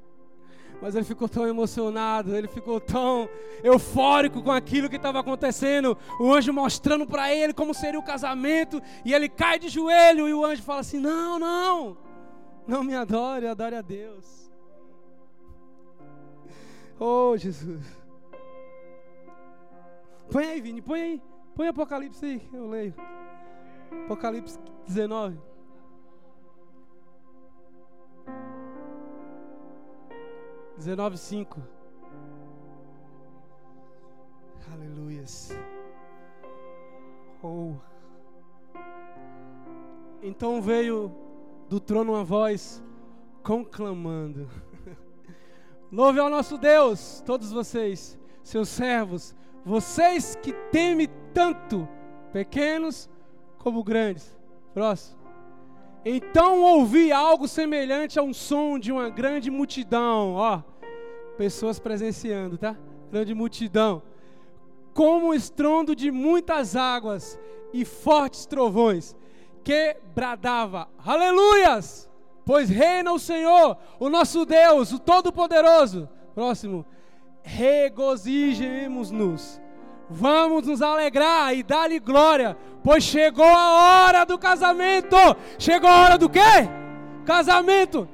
Mas 0.84 0.96
ele 0.96 1.06
ficou 1.06 1.30
tão 1.30 1.48
emocionado, 1.48 2.36
ele 2.36 2.50
ficou 2.50 2.78
tão 2.78 3.30
eufórico 3.63 4.43
com 4.43 4.52
aquilo 4.52 4.89
que 4.89 4.98
estava 4.98 5.17
acontecendo. 5.17 5.98
O 6.19 6.34
anjo 6.34 6.52
mostrando 6.52 7.08
para 7.08 7.34
ele 7.34 7.54
como 7.54 7.74
seria 7.74 7.98
o 7.98 8.04
casamento. 8.04 8.82
E 9.06 9.13
ele 9.13 9.30
cai 9.30 9.58
de 9.58 9.69
joelho 9.69 10.28
e 10.28 10.34
o 10.34 10.43
anjo 10.43 10.62
fala 10.62 10.82
assim: 10.82 11.00
Não, 11.00 11.39
não, 11.39 11.98
não 12.67 12.84
me 12.84 12.93
adore, 12.93 13.48
adore 13.48 13.76
a 13.76 13.82
Deus. 13.82 14.43
Oh, 17.00 17.36
Jesus. 17.36 17.84
Põe 20.32 20.46
aí, 20.46 20.62
Vini, 20.62 20.82
põe 20.82 21.02
aí. 21.02 21.22
Põe 21.56 21.67
Apocalipse 21.67 22.24
aí, 22.24 22.50
eu 22.54 22.67
leio. 22.67 22.93
Apocalipse 24.06 24.58
19. 24.86 25.38
19:5. 30.77 31.62
Aleluias. 34.71 35.51
Oh. 37.41 37.75
Então 40.21 40.62
veio 40.62 41.13
do 41.69 41.79
trono 41.79 42.13
uma 42.13 42.23
voz 42.23 42.83
conclamando: 43.43 44.49
Louve 45.91 46.19
ao 46.19 46.29
nosso 46.29 46.57
Deus, 46.57 47.21
todos 47.25 47.51
vocês, 47.51 48.17
seus 48.41 48.69
servos, 48.69 49.36
vocês 49.65 50.36
que 50.36 50.53
temem 50.71 51.07
tanto, 51.33 51.88
pequenos 52.31 53.09
como 53.59 53.83
grandes. 53.83 54.36
Próximo. 54.73 55.22
Então 56.05 56.61
ouvi 56.61 57.13
algo 57.13 57.47
semelhante 57.47 58.19
a 58.19 58.23
um 58.23 58.33
som 58.33 58.77
de 58.77 58.91
uma 58.91 59.09
grande 59.09 59.49
multidão, 59.49 60.33
ó, 60.33 60.61
pessoas 61.37 61.79
presenciando, 61.79 62.57
tá? 62.57 62.75
Grande 63.09 63.33
multidão, 63.33 64.03
como 64.93 65.29
o 65.29 65.33
estrondo 65.33 65.95
de 65.95 66.11
muitas 66.11 66.75
águas 66.75 67.39
e 67.71 67.85
fortes 67.85 68.45
trovões, 68.45 69.15
que 69.63 69.95
bradava: 70.13 70.89
Aleluias! 71.05 72.11
Pois 72.45 72.69
reina 72.69 73.13
o 73.13 73.19
Senhor, 73.19 73.77
o 73.97 74.09
nosso 74.09 74.45
Deus, 74.45 74.91
o 74.91 74.99
Todo-Poderoso. 74.99 76.09
Próximo, 76.35 76.85
regozijemos-nos 77.41 79.62
Vamos 80.15 80.67
nos 80.67 80.80
alegrar 80.84 81.56
e 81.56 81.63
dar-lhe 81.63 81.99
glória, 81.99 82.56
pois 82.84 83.04
chegou 83.04 83.43
a 83.43 84.06
hora 84.06 84.26
do 84.26 84.38
casamento. 84.38 85.15
Chegou 85.58 85.89
a 85.89 86.04
hora 86.04 86.17
do 86.19 86.30
quê? 86.30 86.69
Casamento 87.26 88.08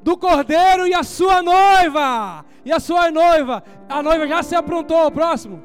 do 0.00 0.16
cordeiro 0.16 0.86
e 0.86 0.94
a 0.94 1.02
sua 1.02 1.42
noiva. 1.42 2.44
E 2.64 2.70
a 2.70 2.78
sua 2.78 3.10
noiva, 3.10 3.64
a 3.88 4.00
noiva 4.00 4.28
já 4.28 4.44
se 4.44 4.54
aprontou. 4.54 5.10
Próximo. 5.10 5.60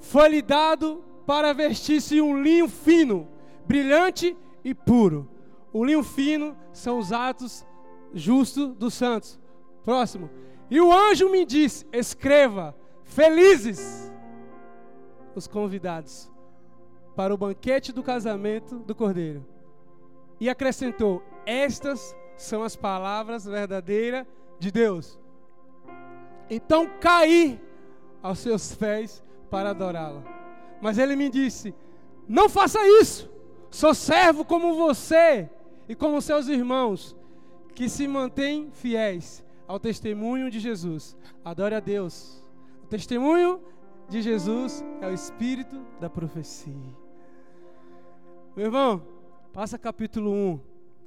Foi-lhe 0.00 0.40
dado 0.40 1.04
para 1.26 1.52
vestir-se 1.52 2.18
um 2.22 2.40
linho 2.40 2.66
fino, 2.66 3.28
brilhante 3.66 4.34
e 4.64 4.74
puro. 4.74 5.28
O 5.70 5.84
linho 5.84 6.02
fino 6.02 6.56
são 6.72 6.98
os 6.98 7.12
atos 7.12 7.66
justos 8.14 8.74
dos 8.74 8.94
santos. 8.94 9.38
Próximo. 9.84 10.30
E 10.70 10.80
o 10.80 10.90
anjo 10.90 11.28
me 11.28 11.44
disse: 11.44 11.86
Escreva, 11.92 12.74
felizes 13.04 14.13
os 15.34 15.46
convidados 15.46 16.30
para 17.16 17.32
o 17.32 17.36
banquete 17.36 17.92
do 17.92 18.02
casamento 18.02 18.78
do 18.80 18.94
cordeiro. 18.94 19.46
E 20.40 20.48
acrescentou: 20.48 21.22
Estas 21.46 22.16
são 22.36 22.62
as 22.62 22.76
palavras 22.76 23.44
verdadeiras 23.44 24.26
de 24.58 24.70
Deus. 24.70 25.18
Então 26.50 26.88
caí 27.00 27.60
aos 28.22 28.38
seus 28.38 28.74
pés 28.74 29.22
para 29.50 29.70
adorá-la. 29.70 30.22
Mas 30.80 30.98
ele 30.98 31.16
me 31.16 31.30
disse: 31.30 31.74
Não 32.28 32.48
faça 32.48 32.78
isso. 33.00 33.30
Sou 33.70 33.94
servo 33.94 34.44
como 34.44 34.76
você 34.76 35.48
e 35.88 35.94
como 35.94 36.22
seus 36.22 36.48
irmãos, 36.48 37.16
que 37.74 37.88
se 37.88 38.06
mantêm 38.06 38.70
fiéis 38.70 39.44
ao 39.66 39.80
testemunho 39.80 40.50
de 40.50 40.60
Jesus. 40.60 41.16
Adore 41.44 41.74
a 41.74 41.80
Deus. 41.80 42.42
O 42.84 42.86
testemunho 42.86 43.60
de 44.14 44.22
Jesus 44.22 44.84
é 45.00 45.08
o 45.08 45.12
espírito 45.12 45.76
da 46.00 46.08
profecia. 46.08 46.72
Meu 48.54 48.66
irmão, 48.66 49.02
passa 49.52 49.76
capítulo 49.76 50.30
1 50.30 50.60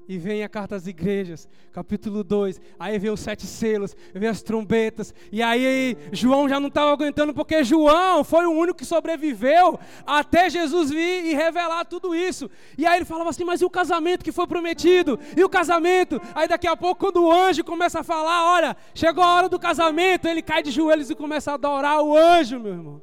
e 0.08 0.18
vem 0.18 0.44
a 0.44 0.50
carta 0.50 0.76
às 0.76 0.88
igrejas, 0.88 1.50
capítulo 1.74 2.24
2. 2.24 2.62
Aí 2.80 2.98
vem 2.98 3.12
os 3.12 3.20
sete 3.20 3.46
selos, 3.46 3.96
vem 4.14 4.30
as 4.30 4.42
trombetas. 4.42 5.14
E 5.32 5.44
aí 5.44 5.98
João 6.12 6.48
já 6.48 6.60
não 6.60 6.70
estava 6.70 6.92
aguentando, 6.92 7.34
porque 7.34 7.64
João 7.64 8.24
foi 8.24 8.46
o 8.46 8.52
único 8.52 8.80
que 8.80 8.86
sobreviveu 8.86 9.80
até 10.06 10.50
Jesus 10.50 10.90
vir 10.90 11.26
e 11.26 11.34
revelar 11.34 11.86
tudo 11.86 12.16
isso. 12.16 12.50
E 12.78 12.86
aí 12.86 12.98
ele 12.98 13.06
falava 13.06 13.30
assim: 13.30 13.44
Mas 13.44 13.62
e 13.62 13.66
o 13.66 13.70
casamento 13.70 14.24
que 14.24 14.32
foi 14.32 14.48
prometido? 14.48 15.20
E 15.36 15.44
o 15.44 15.50
casamento? 15.50 16.22
Aí 16.34 16.48
daqui 16.48 16.68
a 16.68 16.78
pouco, 16.78 17.02
quando 17.02 17.24
o 17.24 17.32
anjo 17.32 17.64
começa 17.64 18.00
a 18.00 18.04
falar: 18.04 18.54
Olha, 18.54 18.78
chegou 18.94 19.24
a 19.24 19.36
hora 19.36 19.50
do 19.50 19.60
casamento, 19.60 20.28
ele 20.28 20.42
cai 20.42 20.64
de 20.64 20.72
joelhos 20.72 21.10
e 21.10 21.16
começa 21.16 21.52
a 21.52 21.56
adorar 21.56 22.02
o 22.02 22.16
anjo, 22.16 22.60
meu 22.60 22.74
irmão. 22.74 23.02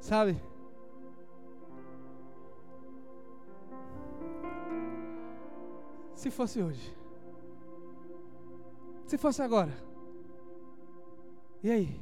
Sabe? 0.00 0.49
Se 6.20 6.30
fosse 6.30 6.60
hoje. 6.60 6.94
Se 9.06 9.16
fosse 9.16 9.40
agora. 9.40 9.72
E 11.62 11.70
aí? 11.70 11.98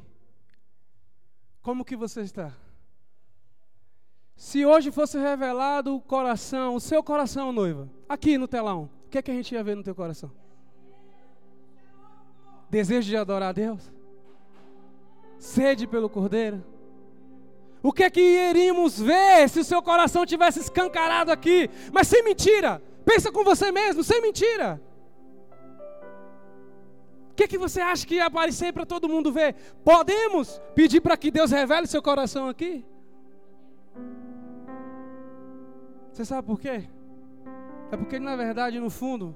Como 1.61 1.85
que 1.85 1.95
você 1.95 2.19
está? 2.23 2.51
Se 4.35 4.65
hoje 4.65 4.91
fosse 4.91 5.17
revelado 5.17 5.95
o 5.95 6.01
coração, 6.01 6.75
o 6.75 6.81
seu 6.81 7.01
coração, 7.01 7.53
noiva, 7.53 7.89
aqui 8.09 8.37
no 8.37 8.45
telão, 8.45 8.89
o 9.05 9.09
que 9.09 9.19
é 9.19 9.21
que 9.21 9.31
a 9.31 9.33
gente 9.33 9.55
ia 9.55 9.63
ver 9.63 9.77
no 9.77 9.83
teu 9.83 9.95
coração? 9.95 10.29
Desejo 12.69 13.07
de 13.07 13.15
adorar 13.15 13.51
a 13.51 13.53
Deus? 13.53 13.89
Sede 15.37 15.87
pelo 15.87 16.09
Cordeiro? 16.09 16.61
O 17.81 17.93
que 17.93 18.03
é 18.03 18.09
que 18.09 18.19
iríamos 18.19 18.99
ver 18.99 19.47
se 19.47 19.61
o 19.61 19.63
seu 19.63 19.81
coração 19.81 20.25
tivesse 20.25 20.59
escancarado 20.59 21.31
aqui? 21.31 21.69
Mas 21.93 22.09
sem 22.09 22.21
mentira. 22.21 22.88
Pensa 23.09 23.31
com 23.31 23.43
você 23.43 23.71
mesmo, 23.71 24.03
sem 24.03 24.21
mentira. 24.21 24.79
O 27.31 27.33
que 27.33 27.43
é 27.45 27.47
que 27.47 27.57
você 27.57 27.81
acha 27.81 28.05
que 28.05 28.15
ia 28.15 28.27
aparecer 28.27 28.71
para 28.71 28.85
todo 28.85 29.09
mundo 29.09 29.31
ver? 29.31 29.55
Podemos 29.83 30.61
pedir 30.75 31.01
para 31.01 31.17
que 31.17 31.31
Deus 31.31 31.49
revele 31.49 31.87
seu 31.87 32.03
coração 32.03 32.47
aqui? 32.47 32.85
Você 36.11 36.23
sabe 36.23 36.45
por 36.45 36.59
quê? 36.59 36.87
É 37.91 37.97
porque 37.97 38.19
na 38.19 38.35
verdade, 38.35 38.79
no 38.79 38.91
fundo, 38.91 39.35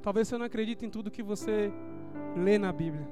talvez 0.00 0.26
você 0.26 0.38
não 0.38 0.46
acredite 0.46 0.86
em 0.86 0.88
tudo 0.88 1.10
que 1.10 1.22
você 1.22 1.70
lê 2.34 2.56
na 2.56 2.72
Bíblia. 2.72 3.06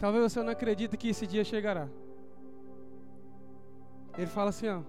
Talvez 0.00 0.32
você 0.32 0.42
não 0.42 0.50
acredite 0.50 0.96
que 0.96 1.10
esse 1.10 1.28
dia 1.28 1.44
chegará. 1.44 1.86
Ele 4.18 4.26
fala 4.26 4.50
assim, 4.50 4.66
ó: 4.66 4.80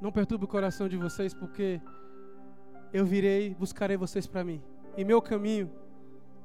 Não 0.00 0.12
perturbe 0.12 0.44
o 0.44 0.48
coração 0.48 0.88
de 0.88 0.96
vocês, 0.96 1.34
porque 1.34 1.80
eu 2.92 3.04
virei, 3.04 3.54
buscarei 3.54 3.96
vocês 3.96 4.26
para 4.26 4.44
mim. 4.44 4.62
E 4.96 5.04
meu 5.04 5.20
caminho 5.20 5.70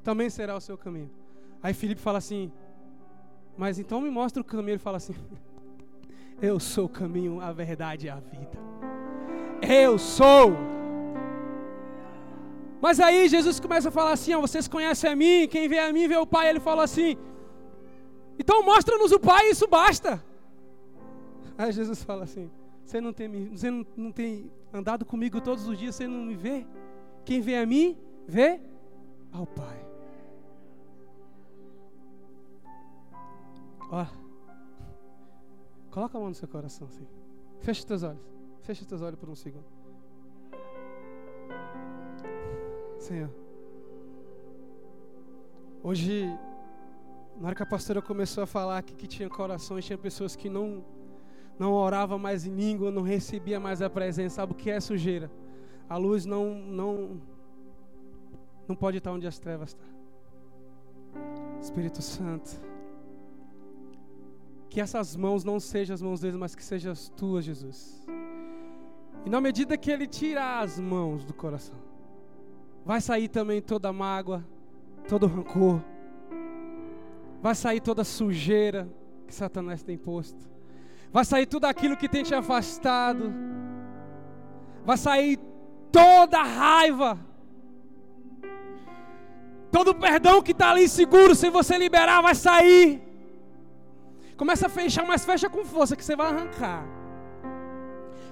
também 0.03 0.29
será 0.29 0.55
o 0.55 0.61
seu 0.61 0.77
caminho. 0.77 1.09
Aí 1.61 1.73
Felipe 1.73 2.01
fala 2.01 2.17
assim: 2.17 2.51
Mas 3.57 3.79
então 3.79 4.01
me 4.01 4.09
mostra 4.09 4.41
o 4.41 4.45
caminho. 4.45 4.71
Ele 4.71 4.79
fala 4.79 4.97
assim: 4.97 5.15
Eu 6.41 6.59
sou 6.59 6.85
o 6.85 6.89
caminho, 6.89 7.39
a 7.39 7.51
verdade 7.51 8.07
e 8.07 8.09
a 8.09 8.15
vida. 8.15 8.57
Eu 9.61 9.97
sou. 9.97 10.53
Mas 12.81 12.99
aí 12.99 13.29
Jesus 13.29 13.59
começa 13.59 13.89
a 13.89 13.91
falar 13.91 14.11
assim: 14.11 14.33
ó, 14.33 14.41
vocês 14.41 14.67
conhecem 14.67 15.09
a 15.09 15.15
mim, 15.15 15.47
quem 15.47 15.69
vê 15.69 15.79
a 15.79 15.93
mim 15.93 16.07
vê 16.07 16.17
o 16.17 16.27
Pai. 16.27 16.49
Ele 16.49 16.59
fala 16.59 16.83
assim: 16.83 17.15
então 18.37 18.63
mostra-nos 18.63 19.11
o 19.11 19.19
Pai, 19.19 19.49
isso 19.49 19.67
basta. 19.67 20.23
Aí 21.57 21.71
Jesus 21.71 22.03
fala 22.03 22.23
assim: 22.23 22.49
Você 22.83 22.99
não 22.99 23.13
tem, 23.13 23.49
você 23.49 23.71
não, 23.71 23.85
não 23.95 24.11
tem 24.11 24.51
andado 24.71 25.05
comigo 25.05 25.39
todos 25.39 25.67
os 25.67 25.77
dias, 25.77 25.95
você 25.95 26.07
não 26.07 26.25
me 26.25 26.35
vê? 26.35 26.65
Quem 27.25 27.41
vê 27.41 27.57
a 27.57 27.65
mim, 27.65 27.97
vê 28.27 28.59
ao 29.31 29.47
Pai. 29.47 29.85
Ó, 33.89 34.05
coloca 35.91 36.17
a 36.17 36.19
mão 36.19 36.29
no 36.29 36.35
seu 36.35 36.47
coração 36.47 36.87
assim. 36.87 37.07
Fecha 37.59 37.85
teus 37.85 38.03
olhos. 38.03 38.21
Fecha 38.61 38.85
teus 38.85 39.01
olhos 39.01 39.19
por 39.19 39.29
um 39.29 39.35
segundo. 39.35 39.65
Senhor. 42.97 43.29
Hoje, 45.83 46.25
na 47.37 47.47
hora 47.47 47.55
que 47.55 47.63
a 47.63 47.65
pastora 47.65 48.01
começou 48.01 48.43
a 48.43 48.47
falar 48.47 48.81
que 48.83 49.05
tinha 49.05 49.29
corações, 49.29 49.85
tinha 49.85 49.97
pessoas 49.97 50.35
que 50.35 50.49
não 50.49 50.83
não 51.57 51.73
orava 51.73 52.17
mais 52.17 52.45
em 52.45 52.53
língua, 52.53 52.91
não 52.91 53.01
recebia 53.01 53.59
mais 53.59 53.81
a 53.81 53.89
presença. 53.89 54.35
Sabe 54.35 54.53
o 54.53 54.55
que 54.55 54.69
é 54.69 54.79
sujeira? 54.79 55.31
A 55.87 55.97
luz 55.97 56.25
não 56.25 56.55
não 56.55 57.21
não 58.67 58.75
pode 58.75 58.97
estar 58.97 59.11
onde 59.11 59.27
as 59.27 59.37
trevas 59.39 59.69
estão. 59.69 59.87
Espírito 61.61 62.01
Santo, 62.01 62.51
que 64.69 64.81
essas 64.81 65.15
mãos 65.15 65.43
não 65.43 65.59
sejam 65.59 65.93
as 65.93 66.01
mãos 66.01 66.21
deles, 66.21 66.35
mas 66.35 66.55
que 66.55 66.63
sejam 66.63 66.91
as 66.91 67.09
tuas, 67.09 67.45
Jesus. 67.45 68.05
E 69.25 69.29
na 69.29 69.39
medida 69.39 69.77
que 69.77 69.91
ele 69.91 70.07
tira 70.07 70.59
as 70.59 70.79
mãos 70.79 71.23
do 71.23 71.33
coração, 71.33 71.75
vai 72.83 72.99
sair 72.99 73.27
também 73.27 73.61
toda 73.61 73.89
a 73.89 73.93
mágoa, 73.93 74.45
todo 75.07 75.23
o 75.23 75.27
rancor, 75.27 75.81
vai 77.41 77.55
sair 77.55 77.79
toda 77.79 78.01
a 78.01 78.05
sujeira 78.05 78.89
que 79.27 79.33
Satanás 79.33 79.83
tem 79.83 79.97
posto 79.97 80.52
vai 81.13 81.23
sair 81.23 81.45
tudo 81.45 81.65
aquilo 81.65 81.95
que 81.95 82.09
tem 82.09 82.23
te 82.23 82.33
afastado, 82.33 83.31
vai 84.83 84.97
sair 84.97 85.39
toda 85.91 86.39
a 86.39 86.43
raiva, 86.43 87.19
todo 89.71 89.91
o 89.91 89.95
perdão 89.95 90.41
que 90.41 90.51
está 90.51 90.71
ali 90.71 90.89
seguro, 90.89 91.35
se 91.35 91.51
você 91.51 91.77
liberar, 91.77 92.21
vai 92.21 92.33
sair. 92.33 93.01
Começa 94.35 94.65
a 94.65 94.69
fechar, 94.69 95.05
mas 95.05 95.23
fecha 95.23 95.47
com 95.47 95.63
força, 95.63 95.95
que 95.95 96.03
você 96.03 96.15
vai 96.15 96.27
arrancar. 96.31 96.83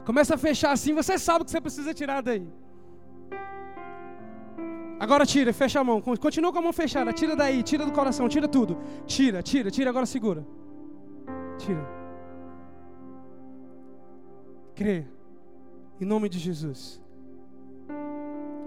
Começa 0.03 0.33
a 0.33 0.37
fechar 0.37 0.71
assim, 0.71 0.95
você 0.95 1.19
sabe 1.19 1.45
que 1.45 1.51
você 1.51 1.61
precisa 1.61 1.93
tirar 1.93 2.21
daí. 2.21 2.47
Agora 4.99 5.25
tira, 5.25 5.53
fecha 5.53 5.79
a 5.79 5.83
mão. 5.83 6.01
Continua 6.01 6.51
com 6.51 6.59
a 6.59 6.61
mão 6.61 6.73
fechada. 6.73 7.11
Tira 7.13 7.35
daí, 7.35 7.63
tira 7.63 7.85
do 7.85 7.91
coração, 7.91 8.27
tira 8.29 8.47
tudo. 8.47 8.77
Tira, 9.05 9.41
tira, 9.41 9.71
tira, 9.71 9.89
agora 9.89 10.05
segura. 10.05 10.45
Tira. 11.57 12.00
Crê. 14.81 15.05
Em 15.99 16.05
nome 16.05 16.27
de 16.27 16.39
Jesus. 16.39 16.99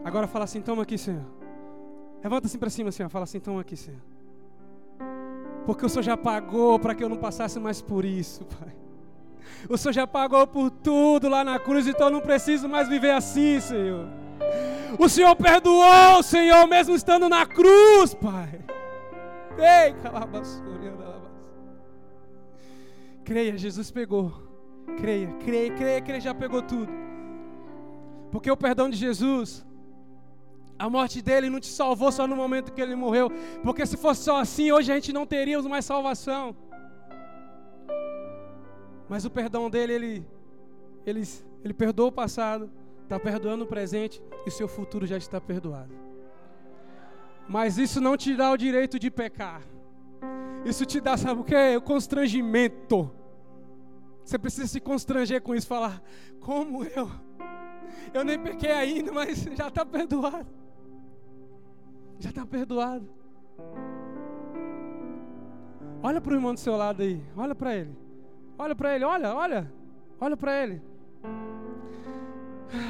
Agora 0.05 0.29
fala 0.29 0.45
assim, 0.45 0.61
toma 0.61 0.83
aqui, 0.85 0.97
Senhor. 0.97 1.25
Levanta 2.23 2.47
assim 2.47 2.57
para 2.59 2.71
cima, 2.71 2.93
Senhor. 2.93 3.09
Fala 3.09 3.25
assim, 3.25 3.41
toma 3.41 3.63
aqui, 3.63 3.77
Senhor. 3.77 4.01
Porque 5.67 5.85
o 5.85 5.89
Senhor 5.89 6.05
já 6.05 6.17
pagou 6.17 6.79
para 6.79 6.95
que 6.95 7.03
eu 7.03 7.09
não 7.09 7.17
passasse 7.17 7.59
mais 7.59 7.83
por 7.83 8.05
isso, 8.05 8.45
Pai. 8.61 8.73
O 9.69 9.77
Senhor 9.77 9.93
já 9.93 10.07
pagou 10.07 10.47
por 10.47 10.71
tudo 10.71 11.29
lá 11.29 11.43
na 11.43 11.59
cruz, 11.59 11.89
então 11.89 12.07
eu 12.07 12.13
não 12.13 12.21
preciso 12.21 12.69
mais 12.69 12.89
viver 12.89 13.11
assim, 13.11 13.59
Senhor. 13.59 14.07
O 14.97 15.09
Senhor 15.09 15.35
perdoou, 15.35 16.23
Senhor, 16.23 16.65
mesmo 16.69 16.95
estando 16.95 17.29
na 17.29 17.45
cruz, 17.45 18.15
Pai. 18.15 18.61
Ei, 19.59 19.95
calabassuria, 19.95 20.95
Creia, 23.25 23.57
Jesus 23.57 23.91
pegou. 23.91 24.44
Creia, 24.99 25.29
creia, 25.45 25.73
creia 25.73 26.01
que 26.01 26.11
Ele 26.11 26.21
já 26.21 26.35
pegou 26.35 26.63
tudo. 26.63 26.93
Porque 28.31 28.51
o 28.51 28.57
perdão 28.57 28.91
de 28.91 28.97
Jesus, 28.97 29.65
a 30.77 30.91
morte 30.91 31.23
dele 31.23 31.49
não 31.49 31.61
te 31.61 31.69
salvou 31.69 32.11
só 32.11 32.27
no 32.27 32.35
momento 32.35 32.73
que 32.73 32.81
ele 32.81 32.97
morreu. 32.97 33.31
Porque 33.63 33.87
se 33.87 33.97
fosse 33.97 34.25
só 34.25 34.39
assim, 34.41 34.73
hoje 34.73 34.91
a 34.91 34.97
gente 34.97 35.13
não 35.13 35.25
teríamos 35.25 35.67
mais 35.67 35.85
salvação. 35.85 36.57
Mas 39.09 39.25
o 39.25 39.31
perdão 39.31 39.71
dele, 39.71 39.93
ele, 39.93 40.27
ele, 41.07 41.23
ele 41.63 41.75
perdoou 41.75 42.09
o 42.09 42.13
passado, 42.13 42.69
está 43.05 43.21
perdoando 43.21 43.63
o 43.65 43.69
presente 43.69 44.21
e 44.45 44.51
seu 44.51 44.67
futuro 44.67 45.07
já 45.07 45.17
está 45.17 45.41
perdoado. 45.41 45.95
Mas 47.49 47.79
isso 47.79 48.01
não 48.01 48.17
te 48.17 48.35
dá 48.35 48.51
o 48.51 48.57
direito 48.57 48.99
de 48.99 49.11
pecar. 49.11 49.63
Isso 50.65 50.85
te 50.85 51.01
dá, 51.01 51.17
sabe 51.17 51.43
o 51.43 51.45
que? 51.45 51.77
O 51.77 51.83
constrangimento 51.83 53.11
você 54.25 54.39
precisa 54.39 54.67
se 54.67 54.81
constranger 54.81 55.43
com 55.43 55.55
isso, 55.55 55.67
falar: 55.67 56.03
como 56.41 56.85
eu? 56.85 57.11
Eu 58.13 58.25
nem 58.25 58.39
pequei 58.39 58.73
ainda, 58.73 59.13
mas 59.13 59.43
já 59.43 59.69
está 59.69 59.85
perdoado. 59.85 60.47
Já 62.19 62.31
está 62.31 62.47
perdoado. 62.47 63.09
Olha 66.03 66.21
para 66.21 66.33
o 66.33 66.35
irmão 66.35 66.55
do 66.55 66.61
seu 66.61 66.77
lado 66.77 67.03
aí, 67.03 67.23
olha 67.37 67.55
para 67.55 67.75
ele. 67.75 67.97
Olha 68.59 68.75
para 68.75 68.95
ele, 68.95 69.05
olha, 69.05 69.35
olha. 69.35 69.73
Olha 70.21 70.37
para 70.37 70.63
ele. 70.63 70.83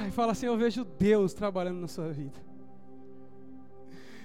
E 0.07 0.11
fala 0.11 0.33
assim: 0.33 0.47
Eu 0.47 0.57
vejo 0.57 0.85
Deus 0.85 1.35
trabalhando 1.35 1.81
na 1.81 1.89
sua 1.89 2.13
vida. 2.13 2.39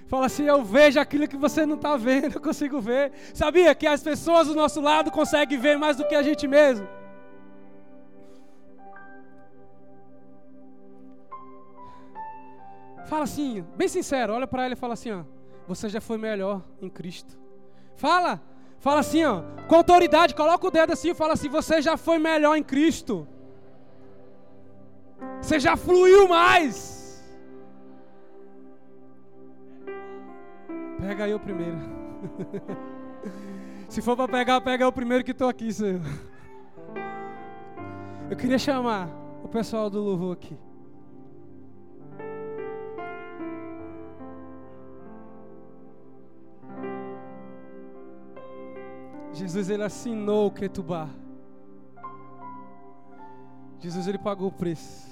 Fala 0.08 0.26
assim: 0.26 0.44
Eu 0.44 0.64
vejo 0.64 1.00
aquilo 1.00 1.28
que 1.28 1.38
você 1.38 1.66
não 1.66 1.76
está 1.76 1.96
vendo, 1.98 2.36
eu 2.36 2.42
consigo 2.42 2.80
ver. 2.80 3.12
Sabia 3.34 3.74
que 3.74 3.88
as 3.88 4.04
pessoas 4.04 4.48
do 4.48 4.56
nosso 4.56 4.80
lado 4.82 5.12
conseguem 5.12 5.58
ver 5.58 5.78
mais 5.78 5.98
do 5.98 6.08
que 6.08 6.16
a 6.16 6.22
gente 6.22 6.48
mesmo? 6.48 6.88
Fala 13.10 13.24
assim, 13.24 13.66
bem 13.76 13.88
sincero, 13.88 14.34
olha 14.34 14.46
para 14.46 14.66
ela 14.66 14.74
e 14.74 14.78
fala 14.78 14.94
assim, 14.94 15.12
ó, 15.12 15.24
você 15.68 15.90
já 15.90 16.00
foi 16.00 16.16
melhor 16.16 16.62
em 16.80 16.88
Cristo. 16.88 17.40
Fala, 17.96 18.40
fala 18.78 19.00
assim, 19.00 19.26
ó, 19.26 19.42
com 19.68 19.76
autoridade, 19.76 20.36
coloca 20.36 20.68
o 20.68 20.70
dedo 20.70 20.94
assim 20.94 21.10
e 21.10 21.16
fala 21.16 21.34
assim, 21.34 21.50
você 21.50 21.82
já 21.82 21.98
foi 21.98 22.20
melhor 22.20 22.56
em 22.56 22.62
Cristo. 22.62 23.28
Você 25.42 25.60
já 25.60 25.76
fluiu 25.76 26.28
mais. 26.28 27.20
Pega 31.02 31.36
o 31.36 31.40
primeiro. 31.40 31.80
Se 33.90 34.04
for 34.04 34.16
para 34.16 34.28
pegar, 34.28 34.62
pega 34.62 34.88
o 34.88 34.92
primeiro 34.92 35.24
que 35.24 35.32
estou 35.32 35.50
aqui, 35.50 35.74
Senhor. 35.74 36.00
Eu 38.30 38.38
queria 38.38 38.60
chamar 38.60 39.10
o 39.44 39.48
pessoal 39.48 39.90
do 39.90 40.00
louvor 40.00 40.34
aqui. 40.34 40.56
Jesus 49.50 49.68
ele 49.68 49.82
assinou 49.82 50.46
o 50.46 50.52
Ketubá. 50.52 51.10
Jesus 53.80 54.08
ele 54.08 54.20
pagou 54.20 54.50
o 54.50 54.52
preço. 54.52 55.10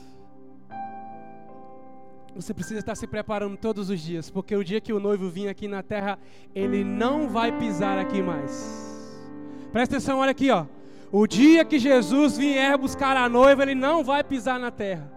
Você 2.36 2.54
precisa 2.54 2.80
estar 2.80 2.94
se 2.94 3.08
preparando 3.08 3.58
todos 3.58 3.90
os 3.90 4.00
dias, 4.00 4.30
porque 4.30 4.56
o 4.56 4.64
dia 4.64 4.80
que 4.80 4.94
o 4.94 5.00
noivo 5.00 5.28
vir 5.28 5.48
aqui 5.48 5.68
na 5.68 5.82
terra, 5.82 6.20
ele 6.54 6.84
não 6.84 7.28
vai 7.28 7.52
pisar 7.52 7.98
aqui 7.98 8.22
mais. 8.22 9.18
Presta 9.72 9.96
atenção, 9.96 10.20
olha 10.20 10.30
aqui, 10.30 10.52
ó. 10.52 10.68
O 11.12 11.26
dia 11.26 11.66
que 11.66 11.80
Jesus 11.80 12.38
vier 12.38 12.78
buscar 12.78 13.18
a 13.18 13.28
noiva, 13.28 13.64
ele 13.64 13.74
não 13.74 14.04
vai 14.04 14.24
pisar 14.24 14.60
na 14.60 14.70
terra. 14.70 15.12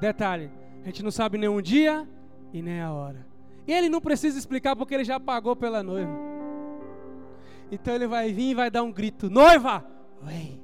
Detalhe, 0.00 0.50
a 0.82 0.86
gente 0.86 1.04
não 1.04 1.12
sabe 1.12 1.38
nem 1.38 1.48
o 1.48 1.62
dia 1.62 2.08
e 2.52 2.60
nem 2.60 2.80
a 2.80 2.92
hora. 2.92 3.24
E 3.68 3.72
ele 3.72 3.88
não 3.88 4.00
precisa 4.00 4.36
explicar 4.36 4.74
porque 4.74 4.94
ele 4.94 5.04
já 5.04 5.20
pagou 5.20 5.54
pela 5.54 5.80
noiva. 5.80 6.41
Então 7.72 7.94
ele 7.94 8.06
vai 8.06 8.30
vir 8.30 8.50
e 8.50 8.54
vai 8.54 8.70
dar 8.70 8.82
um 8.82 8.92
grito: 8.92 9.30
Noiva, 9.30 9.82
vem. 10.20 10.62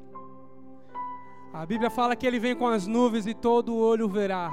A 1.55 1.65
Bíblia 1.65 1.89
fala 1.89 2.15
que 2.15 2.27
ele 2.27 2.39
vem 2.39 2.55
com 2.55 2.67
as 2.67 2.87
nuvens 2.87 3.27
e 3.27 3.33
todo 3.33 3.75
olho 3.75 4.07
verá. 4.07 4.53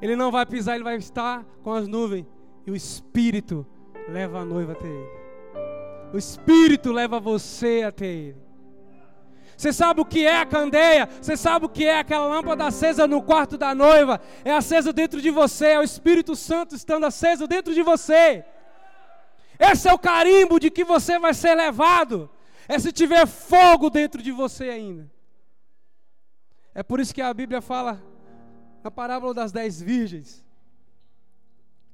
Ele 0.00 0.14
não 0.14 0.30
vai 0.30 0.46
pisar, 0.46 0.76
ele 0.76 0.84
vai 0.84 0.94
estar 0.94 1.44
com 1.60 1.72
as 1.72 1.88
nuvens. 1.88 2.24
E 2.64 2.70
o 2.70 2.76
Espírito 2.76 3.66
leva 4.08 4.38
a 4.38 4.44
noiva 4.44 4.72
até 4.72 4.86
ele. 4.86 5.10
O 6.14 6.16
Espírito 6.16 6.92
leva 6.92 7.18
você 7.18 7.82
até 7.84 8.06
ele. 8.06 8.42
Você 9.56 9.72
sabe 9.72 10.00
o 10.00 10.04
que 10.04 10.24
é 10.24 10.40
a 10.40 10.46
candeia? 10.46 11.08
Você 11.20 11.36
sabe 11.36 11.66
o 11.66 11.68
que 11.68 11.84
é 11.84 11.98
aquela 11.98 12.26
lâmpada 12.26 12.64
acesa 12.64 13.06
no 13.08 13.22
quarto 13.22 13.58
da 13.58 13.74
noiva? 13.74 14.20
É 14.44 14.52
acesa 14.52 14.92
dentro 14.92 15.20
de 15.20 15.30
você, 15.30 15.66
é 15.66 15.78
o 15.80 15.84
Espírito 15.84 16.36
Santo 16.36 16.76
estando 16.76 17.06
aceso 17.06 17.46
dentro 17.48 17.74
de 17.74 17.82
você. 17.82 18.44
Esse 19.58 19.88
é 19.88 19.92
o 19.92 19.98
carimbo 19.98 20.58
de 20.58 20.70
que 20.70 20.84
você 20.84 21.18
vai 21.18 21.34
ser 21.34 21.54
levado. 21.54 22.30
É 22.68 22.78
se 22.78 22.92
tiver 22.92 23.26
fogo 23.26 23.90
dentro 23.90 24.22
de 24.22 24.32
você 24.32 24.64
ainda. 24.70 25.10
É 26.74 26.82
por 26.82 27.00
isso 27.00 27.14
que 27.14 27.20
a 27.20 27.32
Bíblia 27.32 27.60
fala 27.60 28.02
na 28.82 28.90
parábola 28.90 29.34
das 29.34 29.52
dez 29.52 29.80
virgens 29.80 30.44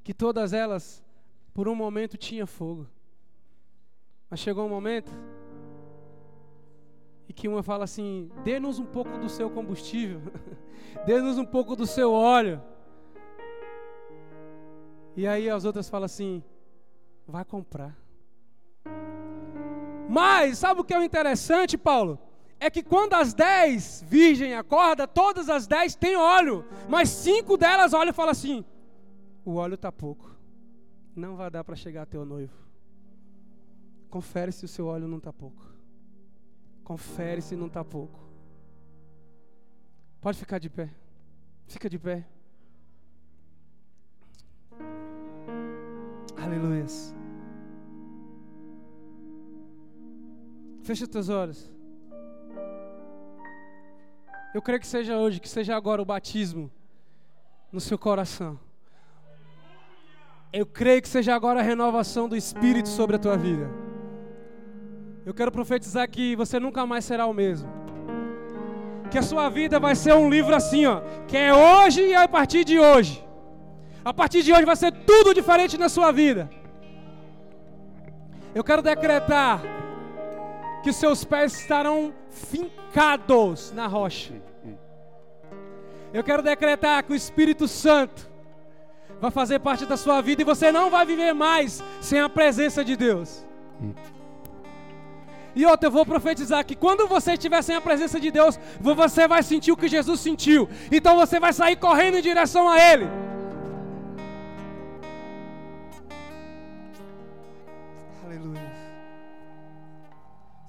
que 0.05 0.15
todas 0.15 0.55
elas, 0.55 1.05
por 1.53 1.69
um 1.69 1.75
momento, 1.75 2.17
tinham 2.17 2.47
fogo. 2.47 2.89
Mas 4.31 4.41
chegou 4.41 4.65
um 4.65 4.69
momento 4.69 5.13
e 7.29 7.33
que 7.33 7.47
uma 7.47 7.63
fala 7.63 7.85
assim: 7.85 8.31
dê-nos 8.43 8.79
um 8.79 8.87
pouco 8.87 9.19
do 9.19 9.29
seu 9.29 9.51
combustível, 9.51 10.21
dê-nos 11.05 11.37
um 11.37 11.45
pouco 11.45 11.77
do 11.77 11.87
seu 11.87 12.11
óleo. 12.13 12.63
E 15.15 15.27
aí 15.27 15.51
as 15.51 15.65
outras 15.65 15.89
falam 15.91 16.07
assim: 16.07 16.43
vai 17.29 17.45
comprar. 17.45 17.97
Mas, 20.09 20.59
sabe 20.59 20.81
o 20.81 20.85
que 20.85 20.95
é 20.95 20.99
o 20.99 21.03
interessante, 21.03 21.77
Paulo? 21.77 22.19
É 22.59 22.71
que 22.71 22.83
quando 22.83 23.15
as 23.15 23.35
dez 23.35 24.03
virgens 24.09 24.57
acordam, 24.57 25.07
todas 25.07 25.49
as 25.49 25.67
dez 25.67 25.95
têm 25.95 26.17
óleo, 26.17 26.65
mas 26.89 27.11
cinco 27.11 27.57
delas 27.57 27.93
olham 27.93 28.11
e 28.11 28.15
falam 28.15 28.33
assim: 28.33 28.65
o 29.45 29.55
óleo 29.57 29.75
está 29.75 29.93
pouco, 29.93 30.35
não 31.15 31.37
vai 31.37 31.51
dar 31.51 31.63
para 31.63 31.77
chegar 31.77 32.09
o 32.15 32.25
noivo. 32.25 32.55
Confere 34.11 34.51
se 34.51 34.65
o 34.65 34.69
seu 34.69 34.87
óleo 34.87 35.07
não 35.07 35.19
está 35.19 35.33
pouco. 35.33 35.63
Confere 36.83 37.43
se 37.43 37.55
não 37.55 37.67
está 37.67 37.85
pouco. 37.85 38.19
Pode 40.21 40.39
ficar 40.39 40.59
de 40.59 40.71
pé. 40.71 40.91
Fica 41.67 41.89
de 41.89 41.99
pé. 41.99 42.27
Aleluia. 46.37 46.87
Fecha 50.89 51.07
teus 51.07 51.29
olhos. 51.29 51.71
Eu 54.55 54.63
creio 54.63 54.81
que 54.81 54.87
seja 54.87 55.19
hoje, 55.19 55.39
que 55.39 55.47
seja 55.47 55.77
agora 55.77 56.01
o 56.01 56.05
batismo 56.07 56.71
no 57.71 57.79
seu 57.79 57.99
coração. 57.99 58.59
Eu 60.51 60.65
creio 60.65 61.03
que 61.03 61.09
seja 61.11 61.35
agora 61.35 61.61
a 61.61 61.63
renovação 61.63 62.27
do 62.27 62.35
Espírito 62.35 62.89
sobre 62.89 63.17
a 63.17 63.19
tua 63.19 63.37
vida. 63.37 63.69
Eu 65.27 65.35
quero 65.35 65.53
profetizar 65.53 66.09
que 66.09 66.35
você 66.35 66.59
nunca 66.59 66.87
mais 66.87 67.05
será 67.05 67.27
o 67.27 67.35
mesmo. 67.35 67.69
Que 69.11 69.19
a 69.19 69.23
sua 69.23 69.51
vida 69.51 69.79
vai 69.79 69.95
ser 69.95 70.15
um 70.15 70.31
livro 70.31 70.55
assim, 70.55 70.87
ó, 70.87 71.03
que 71.27 71.37
é 71.37 71.53
hoje 71.53 72.01
e 72.01 72.15
a 72.15 72.27
partir 72.27 72.65
de 72.65 72.81
hoje. 72.81 73.23
A 74.03 74.15
partir 74.15 74.43
de 74.43 74.55
hoje 74.55 74.65
vai 74.65 74.77
ser 74.77 74.93
tudo 75.05 75.35
diferente 75.35 75.77
na 75.77 75.91
sua 75.91 76.11
vida. 76.11 76.49
Eu 78.55 78.65
quero 78.65 78.81
decretar 78.81 79.77
que 80.83 80.93
seus 80.93 81.25
pés 81.25 81.61
estarão 81.61 82.15
fincados 82.31 83.73
na 83.73 83.87
rocha. 83.87 84.35
Eu 86.13 86.25
quero 86.25 86.43
decretar 86.43 87.03
que 87.03 87.13
o 87.13 87.17
Espírito 87.17 87.69
Santo 87.69 88.29
vai 89.21 89.31
fazer 89.31 89.59
parte 89.59 89.85
da 89.85 89.97
sua 89.97 90.21
vida 90.21 90.43
e 90.43 90.45
você 90.45 90.73
não 90.73 90.91
vai 90.91 91.05
viver 91.05 91.35
mais 91.35 91.83
sem 92.01 92.21
a 92.21 92.29
presença 92.29 92.85
de 92.85 92.97
Deus. 92.97 93.45
E 95.55 95.67
outra, 95.67 95.89
eu 95.89 95.93
vou 95.93 96.07
profetizar 96.07 96.65
que 96.65 96.77
quando 96.77 97.09
você 97.09 97.33
estiver 97.33 97.61
sem 97.63 97.75
a 97.75 97.81
presença 97.81 98.21
de 98.21 98.31
Deus, 98.31 98.59
você 98.81 99.27
vai 99.27 99.43
sentir 99.43 99.73
o 99.73 99.77
que 99.77 99.89
Jesus 99.89 100.21
sentiu. 100.21 100.69
Então 100.91 101.17
você 101.17 101.41
vai 101.41 101.53
sair 101.53 101.77
correndo 101.77 102.17
em 102.17 102.23
direção 102.23 102.69
a 102.69 102.79
Ele. 102.79 103.09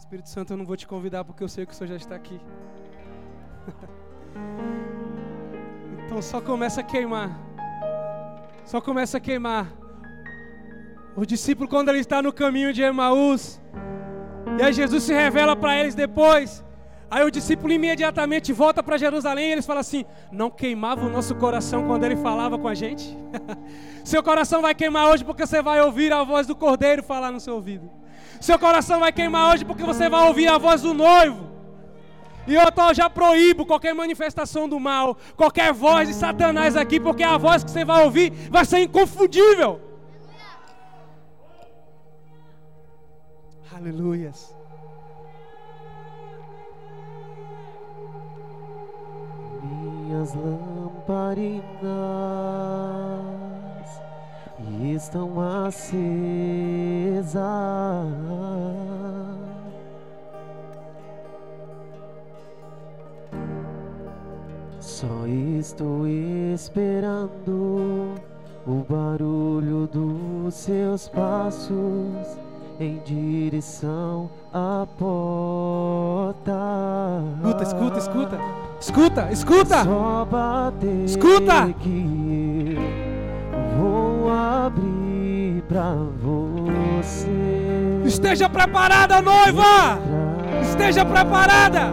Espírito 0.10 0.30
Santo, 0.30 0.54
eu 0.54 0.58
não 0.58 0.66
vou 0.66 0.76
te 0.76 0.88
convidar 0.88 1.24
porque 1.24 1.44
eu 1.44 1.48
sei 1.48 1.68
que 1.68 1.72
o 1.72 1.76
Senhor 1.76 1.92
já 1.92 1.96
está 1.96 2.16
aqui. 2.16 2.42
então 6.04 6.20
só 6.20 6.42
começa 6.42 6.82
a 6.82 6.84
queimar. 6.84 7.40
Só 8.66 8.82
começa 8.82 9.18
a 9.18 9.20
queimar. 9.20 9.72
O 11.16 11.28
discípulo, 11.28 11.70
quando 11.70 11.90
ele 11.90 12.00
está 12.00 12.24
no 12.24 12.34
caminho 12.34 12.74
de 12.74 12.82
Emaús, 12.82 13.62
e 14.58 14.64
aí 14.64 14.74
Jesus 14.74 15.04
se 15.04 15.14
revela 15.14 15.56
para 15.56 15.80
eles 15.80 15.94
depois. 15.94 16.66
Aí 17.12 17.24
o 17.24 17.30
discípulo 17.30 17.72
imediatamente 17.72 18.52
volta 18.52 18.82
para 18.82 18.98
Jerusalém 18.98 19.50
e 19.50 19.52
eles 19.52 19.66
falam 19.68 19.82
assim: 19.82 20.06
Não 20.32 20.50
queimava 20.50 21.06
o 21.06 21.10
nosso 21.10 21.36
coração 21.36 21.86
quando 21.86 22.04
ele 22.04 22.16
falava 22.16 22.58
com 22.58 22.68
a 22.68 22.74
gente? 22.74 23.16
Seu 24.04 24.24
coração 24.24 24.64
vai 24.64 24.74
queimar 24.74 25.12
hoje 25.12 25.24
porque 25.24 25.46
você 25.46 25.62
vai 25.62 25.80
ouvir 25.82 26.12
a 26.12 26.24
voz 26.24 26.48
do 26.48 26.56
cordeiro 26.56 27.04
falar 27.04 27.32
no 27.32 27.40
seu 27.40 27.54
ouvido. 27.54 27.99
Seu 28.40 28.58
coração 28.58 29.00
vai 29.00 29.12
queimar 29.12 29.54
hoje 29.54 29.66
porque 29.66 29.84
você 29.84 30.10
vai 30.10 30.28
ouvir 30.28 30.48
a 30.48 30.58
voz 30.58 30.82
do 30.82 30.94
noivo. 30.94 31.50
E 32.48 32.56
eu 32.56 32.72
tô, 32.72 32.94
já 32.94 33.10
proíbo 33.10 33.66
qualquer 33.66 33.94
manifestação 33.94 34.68
do 34.68 34.80
mal, 34.80 35.16
qualquer 35.36 35.72
voz 35.72 36.08
de 36.08 36.16
Satanás 36.16 36.76
aqui, 36.76 37.00
porque 37.00 37.22
a 37.22 37.38
voz 37.38 37.64
que 37.64 37.70
você 37.70 37.86
vai 37.86 38.04
ouvir 38.04 38.32
vai 38.50 38.66
ser 38.66 38.80
inconfundível. 38.80 39.80
Aleluias. 43.72 44.56
Minhas 49.62 50.34
lamparinas 50.34 51.70
estão 54.80 55.40
acesas. 55.66 56.00
Só 64.80 65.28
estou 65.28 66.08
esperando 66.54 68.16
o 68.68 68.86
barulho 68.90 69.88
dos 69.88 70.54
seus 70.54 71.08
passos 71.08 72.38
em 72.80 73.00
direção 73.06 74.30
à 74.54 74.88
porta. 74.98 76.54
Escuta, 77.44 77.64
escuta, 77.64 77.98
escuta. 78.00 78.38
Escuta, 78.80 79.32
escuta. 79.32 79.84
Só 79.84 80.26
bater 80.26 81.06
escuta 81.06 81.68
abrir 84.32 85.64
para 85.68 85.96
você. 86.22 87.28
Esteja 88.06 88.50
preparada, 88.50 89.22
noiva! 89.22 90.00
Esteja 90.62 91.06
preparada! 91.06 91.92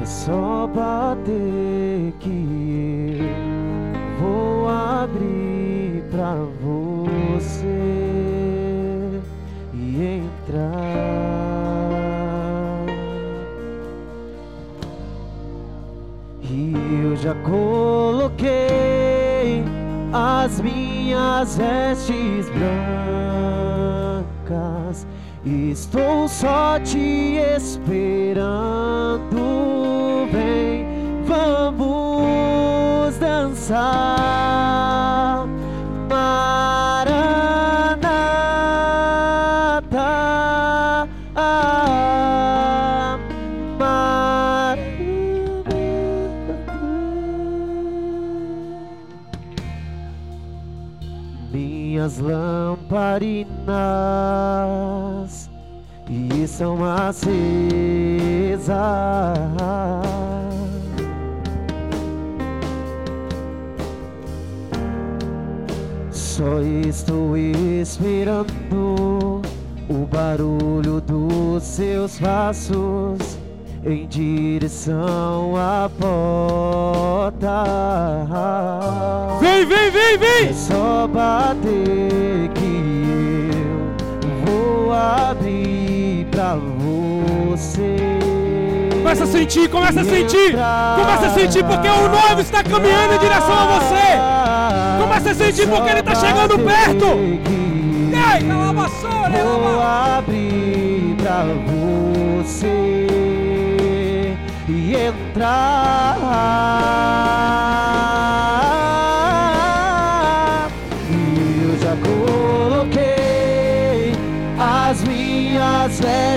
É 0.00 0.04
só 0.04 0.66
bater 0.66 2.12
que 2.20 3.18
eu 3.20 4.20
vou 4.20 4.68
abrir 4.68 6.04
para 6.10 6.34
você 6.62 7.66
e 9.74 10.20
entrar. 10.22 11.16
E 16.42 16.74
eu 17.02 17.16
já 17.16 17.34
coloquei 17.34 19.05
as 20.16 20.60
minhas 20.60 21.56
vestes 21.56 22.48
brancas. 24.48 25.06
Estou 25.44 26.26
só 26.26 26.80
te 26.80 27.36
esperando. 27.56 29.36
Vem, 30.32 30.86
vamos 31.26 33.16
dançar. 33.18 34.35
Lamparinas 53.18 55.50
estão 56.08 56.78
acesas. 56.84 57.16
Só 66.10 66.60
estou 66.86 67.36
esperando 67.36 68.46
o 69.88 70.06
barulho 70.06 71.00
dos 71.00 71.62
seus 71.62 72.18
passos 72.18 73.38
em 73.84 74.06
direção 74.08 75.54
à 75.56 75.88
porta. 75.98 77.64
Vem, 79.40 79.64
vem, 79.64 79.90
vem, 79.90 80.14
É 80.14 80.18
vem! 80.18 80.52
só 80.52 81.06
bater 81.06 82.45
abrir 85.06 86.26
pra 86.30 86.56
você. 86.56 87.96
Começa 88.92 89.24
a 89.24 89.26
sentir, 89.26 89.68
começa 89.68 90.00
a 90.00 90.04
sentir! 90.04 90.52
Começa 90.96 91.26
a 91.26 91.30
sentir 91.30 91.64
porque 91.64 91.88
o 91.88 92.08
noivo 92.08 92.40
está 92.40 92.62
caminhando 92.62 93.14
em 93.14 93.18
direção 93.18 93.52
a 93.52 93.78
você! 93.78 95.00
Começa 95.00 95.30
a 95.30 95.34
sentir 95.34 95.68
porque 95.68 95.90
ele 95.90 96.00
está 96.00 96.14
chegando 96.14 96.58
perto! 96.58 97.06
Ei, 98.12 98.46
Vou 99.42 99.82
abrir 99.82 101.14
pra 101.18 101.44
você 101.66 102.66
e 104.68 104.94
entrar. 104.94 106.16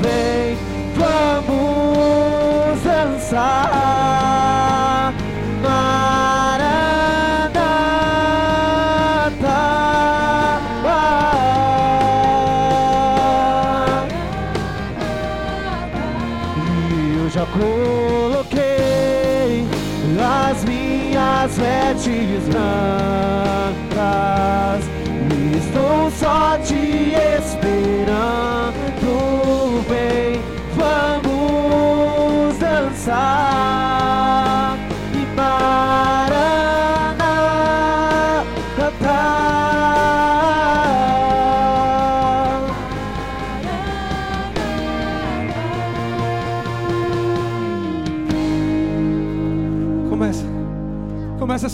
bem. 0.02 0.58
Vamos 0.96 2.82
dançar. 2.84 4.75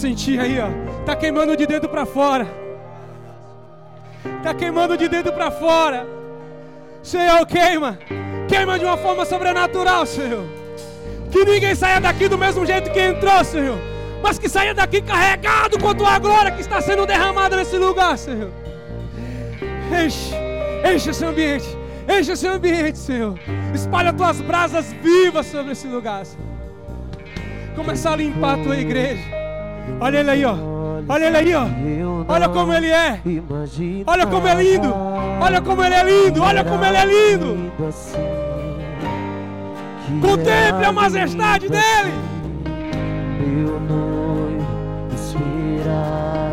Sentir 0.01 0.39
aí, 0.39 0.59
ó. 0.59 0.69
Tá 1.05 1.15
queimando 1.15 1.55
de 1.55 1.67
dentro 1.67 1.87
pra 1.87 2.05
fora. 2.05 2.47
Tá 4.43 4.53
queimando 4.53 4.97
de 4.97 5.07
dentro 5.07 5.31
pra 5.31 5.51
fora. 5.51 6.07
Senhor, 7.03 7.45
queima. 7.45 7.99
Queima 8.47 8.79
de 8.79 8.85
uma 8.85 8.97
forma 8.97 9.23
sobrenatural, 9.25 10.05
Senhor. 10.05 10.43
Que 11.31 11.45
ninguém 11.45 11.75
saia 11.75 12.01
daqui 12.01 12.27
do 12.27 12.37
mesmo 12.37 12.65
jeito 12.65 12.91
que 12.91 12.99
entrou, 12.99 13.43
Senhor. 13.43 13.77
Mas 14.23 14.37
que 14.37 14.49
saia 14.49 14.73
daqui 14.73 15.01
carregado 15.01 15.79
com 15.79 15.89
a 15.89 15.95
tua 15.95 16.17
glória 16.19 16.51
que 16.51 16.61
está 16.61 16.81
sendo 16.81 17.05
derramada 17.05 17.55
nesse 17.55 17.77
lugar, 17.77 18.17
Senhor. 18.17 18.51
Enche, 20.03 20.33
enche 20.93 21.11
esse 21.11 21.23
ambiente. 21.23 21.77
Enche 22.09 22.31
esse 22.31 22.47
ambiente, 22.47 22.97
Senhor. 22.97 23.39
Espalha 23.73 24.11
tuas 24.11 24.41
brasas 24.41 24.91
vivas 24.93 25.45
sobre 25.45 25.73
esse 25.73 25.87
lugar, 25.87 26.25
Senhor. 26.25 26.47
Começar 27.75 28.13
a 28.13 28.15
limpar 28.15 28.59
a 28.59 28.63
tua 28.63 28.77
igreja. 28.77 29.30
Olha 29.99 30.17
ele 30.19 30.29
aí, 30.31 30.45
ó. 30.45 30.55
Olha 31.07 31.25
ele 31.25 31.37
aí, 31.37 31.53
ó. 31.53 31.65
Olha 32.27 32.49
como 32.49 32.73
ele 32.73 32.89
é. 32.89 33.19
Olha 34.05 34.25
como 34.27 34.47
é 34.47 34.55
lindo. 34.55 34.93
Olha 35.41 35.61
como 35.61 35.83
ele 35.83 35.95
é 35.95 36.03
lindo. 36.03 36.41
Olha 36.41 36.63
como 36.63 36.85
ele 36.85 36.97
é 36.97 37.05
lindo. 37.05 37.71
Contemple 40.21 40.85
a 40.85 40.91
majestade 40.91 41.69
dele. 41.69 42.31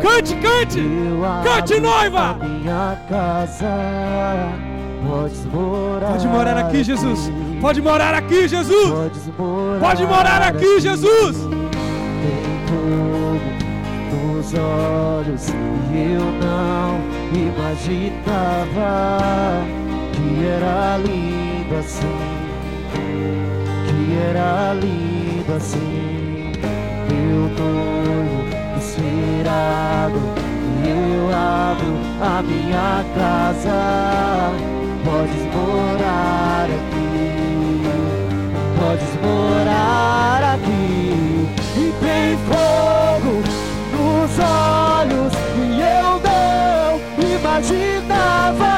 Cante, 0.01 0.35
cante. 0.35 0.83
Cante, 1.43 1.79
noiva. 1.79 2.31
a 2.31 2.45
Minha 2.45 2.97
casa. 3.09 3.67
Podes 5.07 5.45
morar. 5.45 6.11
Pode 6.11 6.27
morar 6.27 6.57
aqui, 6.57 6.83
Jesus. 6.83 7.27
aqui. 7.29 7.59
Pode 7.61 7.81
morar 7.81 8.13
aqui, 8.13 8.47
Jesus. 8.47 8.89
Morar. 9.37 9.79
Pode 9.79 10.05
morar 10.05 10.41
aqui, 10.41 10.79
Jesus. 10.79 11.37
Nos 14.11 14.53
olhos 14.53 15.49
e 15.49 16.13
eu 16.13 16.25
não 16.41 16.99
imaginava 17.33 18.87
que 20.13 20.45
era 20.45 20.97
lindo 20.97 21.75
assim. 21.77 22.21
Que 23.87 24.17
era 24.29 24.73
lindo 24.73 25.53
assim. 25.55 26.53
Eu 27.11 27.49
noivo 27.57 28.39
e 30.83 30.89
eu 30.89 31.29
abro 31.33 31.93
a 32.21 32.41
minha 32.41 33.05
casa. 33.15 33.79
Podes 35.05 35.43
morar 35.53 36.65
aqui 36.65 36.99
podes 38.79 39.13
morar 39.21 40.55
aqui 40.55 41.47
e 41.77 41.93
tem 42.01 42.37
fogo 42.47 43.58
olhos 44.39 45.33
e 45.57 45.81
eu 45.81 46.19
não 46.23 46.99
imaginava 47.37 48.73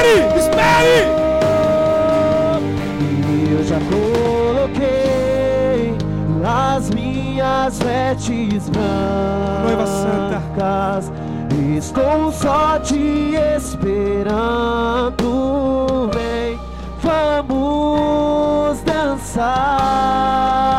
Espere! 0.00 0.38
Espere! 0.38 1.04
Eu 3.52 3.60
já 3.64 3.76
coloquei 3.90 5.94
as 6.42 6.88
minhas 6.90 7.78
vestes 7.78 8.70
Noiva 8.70 9.86
santa. 9.86 10.40
brancas. 10.56 11.12
Estou 11.76 12.32
só 12.32 12.78
te 12.78 13.34
esperando. 13.56 15.20
Vem, 16.14 16.58
vamos 17.02 18.80
dançar. 18.82 20.69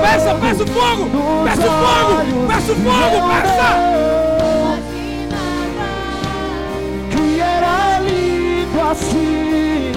Peça, 0.00 0.34
peça, 0.34 0.62
o 0.62 0.66
fogo! 0.66 1.10
Peça 1.44 1.60
o 1.60 1.64
fogo! 1.64 2.46
Peça 2.46 2.72
o 2.72 2.76
fogo! 2.76 3.28
Peça! 3.28 3.68
Que 7.10 7.40
era 7.40 8.00
assim. 8.90 9.92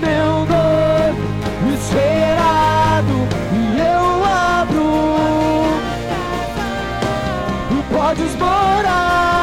Meu 0.00 0.46
esperado 1.74 3.16
e 3.52 3.56
eu 3.78 4.24
abro. 4.24 4.88
Podes 7.90 8.34
morar 8.36 9.37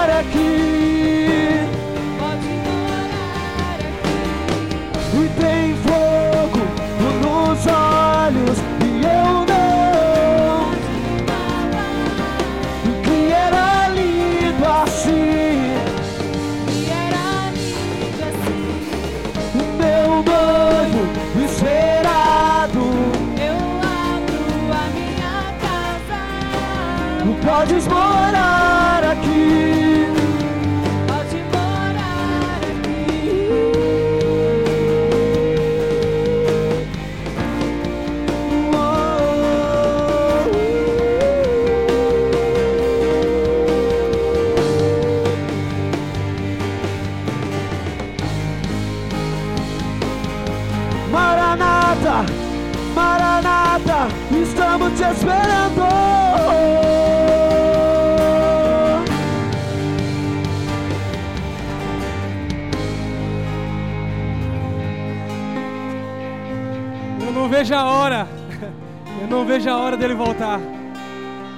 vejo 69.55 69.69
a 69.69 69.77
hora 69.77 69.95
dele 69.95 70.13
voltar. 70.13 70.59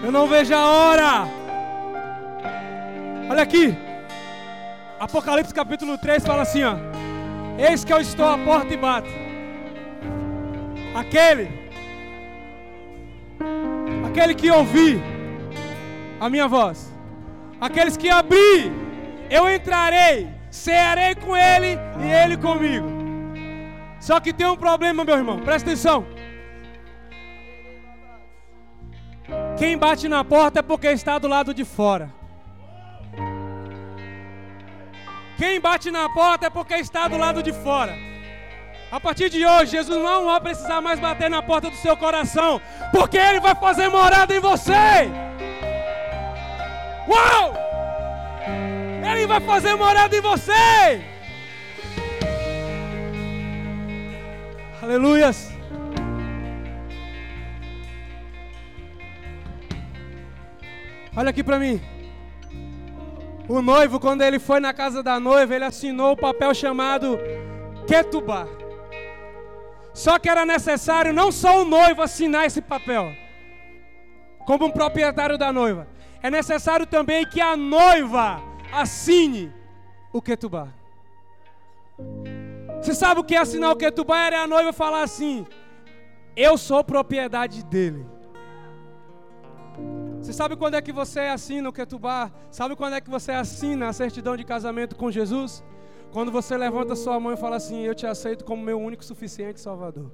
Eu 0.04 0.12
não 0.12 0.28
vejo 0.28 0.54
a 0.54 0.66
hora. 0.68 1.28
Olha 3.28 3.42
aqui. 3.42 3.76
Apocalipse 5.00 5.52
capítulo 5.52 5.98
3 5.98 6.24
fala 6.24 6.44
assim, 6.44 6.64
ó. 6.64 6.76
Eis 7.58 7.84
que 7.84 7.92
eu 7.92 8.00
estou 8.00 8.28
à 8.28 8.38
porta 8.38 8.72
e 8.72 8.78
bato. 8.78 9.10
Aquele 10.94 11.50
Aquele 14.08 14.36
que 14.36 14.52
ouvir 14.52 15.02
a 16.20 16.30
minha 16.30 16.48
voz. 16.48 16.94
Aqueles 17.60 17.98
que 17.98 18.10
abrir, 18.10 18.72
eu 19.28 19.50
entrarei, 19.50 20.28
cearei 20.52 21.16
com 21.16 21.36
ele 21.36 21.80
e 22.00 22.12
ele 22.12 22.38
comigo. 22.38 22.88
Só 24.00 24.20
que 24.20 24.32
tem 24.32 24.46
um 24.46 24.56
problema, 24.56 25.04
meu 25.04 25.16
irmão. 25.16 25.40
Presta 25.40 25.72
atenção. 25.72 26.17
Quem 29.58 29.76
bate 29.76 30.08
na 30.08 30.24
porta 30.24 30.60
é 30.60 30.62
porque 30.62 30.88
está 30.88 31.18
do 31.18 31.28
lado 31.28 31.52
de 31.52 31.66
fora. 31.66 32.14
Quem 35.36 35.60
bate 35.60 35.90
na 35.90 36.08
porta 36.10 36.46
é 36.46 36.50
porque 36.50 36.76
está 36.76 37.08
do 37.08 37.18
lado 37.18 37.42
de 37.42 37.52
fora. 37.52 37.96
A 38.92 39.00
partir 39.00 39.30
de 39.30 39.46
hoje, 39.46 39.72
Jesus 39.72 40.02
não 40.02 40.26
vai 40.26 40.40
precisar 40.40 40.80
mais 40.80 41.00
bater 41.00 41.30
na 41.30 41.42
porta 41.42 41.70
do 41.70 41.76
seu 41.76 41.98
coração, 41.98 42.62
porque 42.92 43.18
Ele 43.18 43.40
vai 43.40 43.56
fazer 43.56 43.90
morada 43.90 44.36
em 44.36 44.40
você. 44.40 45.10
Uau! 47.08 47.54
Ele 49.12 49.26
vai 49.26 49.42
fazer 49.42 49.76
morada 49.76 50.16
em 50.16 50.22
você. 50.22 51.02
Aleluias. 54.82 55.57
Olha 61.18 61.32
aqui 61.32 61.44
para 61.44 61.58
mim. 61.58 61.82
O 63.50 63.60
noivo, 63.60 64.00
quando 64.00 64.22
ele 64.22 64.38
foi 64.38 64.60
na 64.60 64.72
casa 64.72 65.02
da 65.02 65.20
noiva, 65.20 65.56
ele 65.56 65.66
assinou 65.66 66.12
o 66.12 66.16
papel 66.16 66.54
chamado 66.54 67.18
Ketubá. 67.88 68.48
Só 69.96 70.20
que 70.20 70.30
era 70.30 70.46
necessário 70.46 71.12
não 71.12 71.32
só 71.32 71.64
o 71.64 71.66
noivo 71.66 72.04
assinar 72.04 72.46
esse 72.46 72.62
papel, 72.62 73.12
como 74.46 74.68
um 74.68 74.70
proprietário 74.70 75.40
da 75.40 75.52
noiva. 75.52 75.88
É 76.22 76.30
necessário 76.30 76.86
também 76.86 77.26
que 77.26 77.42
a 77.42 77.58
noiva 77.58 78.40
assine 78.72 79.52
o 80.14 80.22
Ketubá. 80.22 80.68
Você 82.80 82.94
sabe 82.94 83.22
o 83.22 83.24
que 83.24 83.34
é 83.34 83.40
assinar 83.40 83.72
o 83.72 83.76
Ketubá? 83.76 84.20
Era 84.20 84.44
a 84.44 84.48
noiva 84.48 84.72
falar 84.72 85.02
assim: 85.02 85.48
Eu 86.36 86.60
sou 86.60 86.84
propriedade 86.84 87.66
dele. 87.66 88.06
Você 90.28 90.34
sabe 90.34 90.58
quando 90.58 90.74
é 90.74 90.82
que 90.82 90.92
você 90.92 91.22
assina 91.22 91.70
o 91.70 91.72
Ketubá? 91.72 92.30
Sabe 92.52 92.76
quando 92.76 92.96
é 92.96 93.00
que 93.00 93.10
você 93.10 93.32
assina 93.32 93.88
a 93.88 93.94
certidão 93.94 94.36
de 94.36 94.44
casamento 94.44 94.94
com 94.94 95.10
Jesus? 95.10 95.64
Quando 96.12 96.34
você 96.34 96.58
levanta 96.58 96.98
sua 96.98 97.18
mão 97.18 97.32
e 97.32 97.38
fala 97.38 97.56
assim: 97.56 97.84
Eu 97.84 97.96
te 97.96 98.06
aceito 98.06 98.44
como 98.44 98.62
meu 98.62 98.78
único 98.78 99.06
suficiente 99.06 99.62
Salvador. 99.62 100.12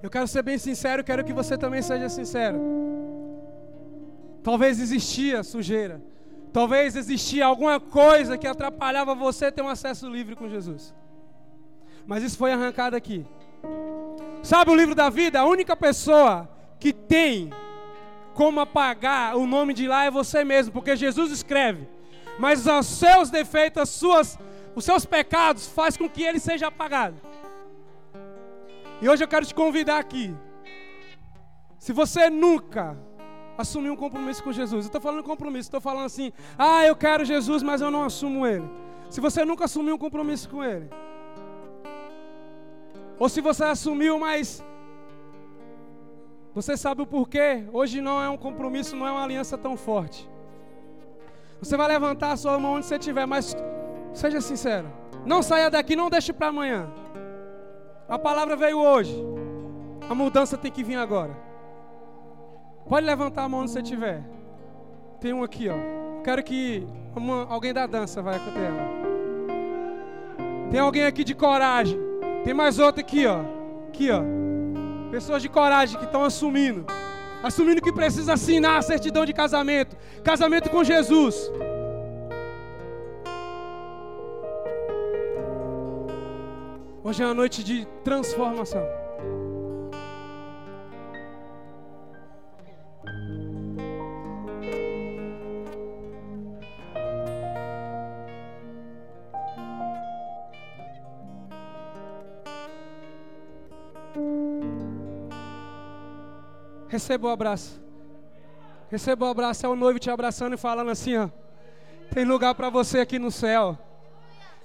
Eu 0.00 0.08
quero 0.08 0.28
ser 0.28 0.40
bem 0.44 0.56
sincero, 0.56 1.02
quero 1.02 1.24
que 1.24 1.32
você 1.32 1.58
também 1.58 1.82
seja 1.82 2.08
sincero. 2.08 2.60
Talvez 4.40 4.78
existia 4.78 5.42
sujeira. 5.42 6.00
Talvez 6.52 6.94
existia 6.94 7.44
alguma 7.44 7.80
coisa 7.80 8.38
que 8.38 8.46
atrapalhava 8.46 9.16
você 9.16 9.50
ter 9.50 9.62
um 9.62 9.68
acesso 9.68 10.08
livre 10.08 10.36
com 10.36 10.48
Jesus. 10.48 10.94
Mas 12.06 12.22
isso 12.22 12.38
foi 12.38 12.52
arrancado 12.52 12.94
aqui. 12.94 13.26
Sabe 14.44 14.70
o 14.70 14.76
livro 14.76 14.94
da 14.94 15.10
vida? 15.10 15.40
A 15.40 15.44
única 15.44 15.76
pessoa 15.76 16.48
que 16.78 16.92
tem 16.92 17.50
como 18.34 18.60
apagar 18.60 19.36
o 19.36 19.46
nome 19.46 19.74
de 19.74 19.86
lá 19.86 20.04
é 20.04 20.10
você 20.10 20.44
mesmo, 20.44 20.72
porque 20.72 20.96
Jesus 20.96 21.30
escreve. 21.30 21.88
Mas 22.38 22.66
os 22.66 22.86
seus 22.86 23.30
defeitos, 23.30 23.82
as 23.82 23.88
suas, 23.90 24.38
os 24.74 24.84
seus 24.84 25.04
pecados 25.04 25.66
faz 25.68 25.96
com 25.96 26.08
que 26.08 26.22
ele 26.22 26.38
seja 26.38 26.68
apagado. 26.68 27.16
E 29.00 29.08
hoje 29.08 29.22
eu 29.22 29.28
quero 29.28 29.44
te 29.44 29.54
convidar 29.54 29.98
aqui. 29.98 30.34
Se 31.78 31.92
você 31.92 32.30
nunca 32.30 32.96
assumir 33.58 33.90
um 33.90 33.96
compromisso 33.96 34.42
com 34.42 34.52
Jesus, 34.52 34.84
eu 34.84 34.88
estou 34.88 35.00
falando 35.00 35.22
compromisso, 35.22 35.66
estou 35.66 35.80
falando 35.80 36.06
assim, 36.06 36.32
ah, 36.56 36.86
eu 36.86 36.96
quero 36.96 37.24
Jesus, 37.24 37.62
mas 37.62 37.80
eu 37.80 37.90
não 37.90 38.04
assumo 38.04 38.46
Ele. 38.46 38.68
Se 39.10 39.20
você 39.20 39.44
nunca 39.44 39.64
assumiu 39.64 39.96
um 39.96 39.98
compromisso 39.98 40.48
com 40.48 40.64
Ele, 40.64 40.88
ou 43.18 43.28
se 43.28 43.40
você 43.40 43.64
assumiu, 43.64 44.18
mas 44.18 44.64
você 46.54 46.76
sabe 46.76 47.02
o 47.02 47.06
porquê, 47.06 47.64
hoje 47.72 48.00
não 48.00 48.22
é 48.22 48.28
um 48.28 48.36
compromisso, 48.36 48.94
não 48.94 49.06
é 49.06 49.12
uma 49.12 49.24
aliança 49.24 49.56
tão 49.56 49.76
forte. 49.76 50.28
Você 51.60 51.76
vai 51.76 51.88
levantar 51.88 52.32
a 52.32 52.36
sua 52.36 52.58
mão 52.58 52.74
onde 52.74 52.86
você 52.86 52.96
estiver, 52.96 53.26
mas 53.26 53.56
seja 54.12 54.40
sincero. 54.40 54.88
Não 55.24 55.42
saia 55.42 55.70
daqui, 55.70 55.96
não 55.96 56.10
deixe 56.10 56.32
para 56.32 56.48
amanhã. 56.48 56.90
A 58.08 58.18
palavra 58.18 58.56
veio 58.56 58.78
hoje. 58.78 59.14
A 60.10 60.14
mudança 60.14 60.58
tem 60.58 60.70
que 60.70 60.82
vir 60.82 60.96
agora. 60.96 61.34
Pode 62.86 63.06
levantar 63.06 63.44
a 63.44 63.48
mão 63.48 63.60
onde 63.60 63.70
você 63.70 63.80
estiver. 63.80 64.22
Tem 65.20 65.32
um 65.32 65.42
aqui, 65.42 65.68
ó. 65.68 66.22
Quero 66.22 66.42
que 66.42 66.86
uma, 67.16 67.46
alguém 67.46 67.72
da 67.72 67.86
dança 67.86 68.20
vai 68.20 68.36
até 68.36 68.50
ela. 68.50 68.90
Tem 70.70 70.80
alguém 70.80 71.04
aqui 71.04 71.24
de 71.24 71.34
coragem. 71.34 71.98
Tem 72.44 72.52
mais 72.52 72.78
outro 72.78 73.00
aqui, 73.00 73.24
ó. 73.26 73.40
Aqui, 73.88 74.10
ó. 74.10 74.20
Pessoas 75.12 75.42
de 75.42 75.48
coragem 75.50 75.98
que 75.98 76.06
estão 76.06 76.24
assumindo. 76.24 76.86
Assumindo 77.42 77.82
que 77.82 77.92
precisa 77.92 78.32
assinar 78.32 78.78
a 78.78 78.82
certidão 78.82 79.26
de 79.26 79.34
casamento. 79.34 79.94
Casamento 80.24 80.70
com 80.70 80.82
Jesus. 80.82 81.52
Hoje 87.04 87.22
é 87.22 87.26
uma 87.26 87.34
noite 87.34 87.62
de 87.62 87.86
transformação. 88.02 89.01
Receba 106.92 107.28
o 107.28 107.30
abraço. 107.30 107.80
Receba 108.90 109.24
o 109.24 109.30
abraço. 109.30 109.64
É 109.64 109.68
o 109.70 109.74
noivo 109.74 109.98
te 109.98 110.10
abraçando 110.10 110.52
e 110.52 110.58
falando 110.58 110.90
assim: 110.90 111.16
ó, 111.16 111.30
tem 112.12 112.22
lugar 112.22 112.54
para 112.54 112.68
você 112.68 113.00
aqui 113.00 113.18
no 113.18 113.30
céu. 113.30 113.78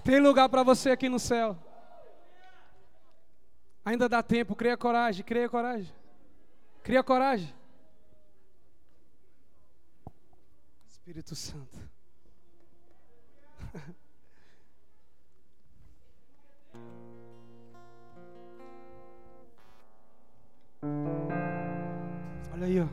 Tem 0.03 0.19
lugar 0.19 0.49
para 0.49 0.61
você 0.61 0.89
aqui 0.89 1.07
no 1.07 1.19
céu. 1.19 1.57
Ainda 3.85 4.09
dá 4.09 4.21
tempo, 4.21 4.57
cria 4.57 4.75
coragem, 4.75 5.23
cria 5.23 5.47
coragem. 5.47 5.95
Cria 6.83 7.01
coragem. 7.01 7.55
Espírito 10.85 11.33
Santo. 11.33 11.79
Olha 22.57 22.65
aí, 22.65 22.81
ó. 22.81 22.85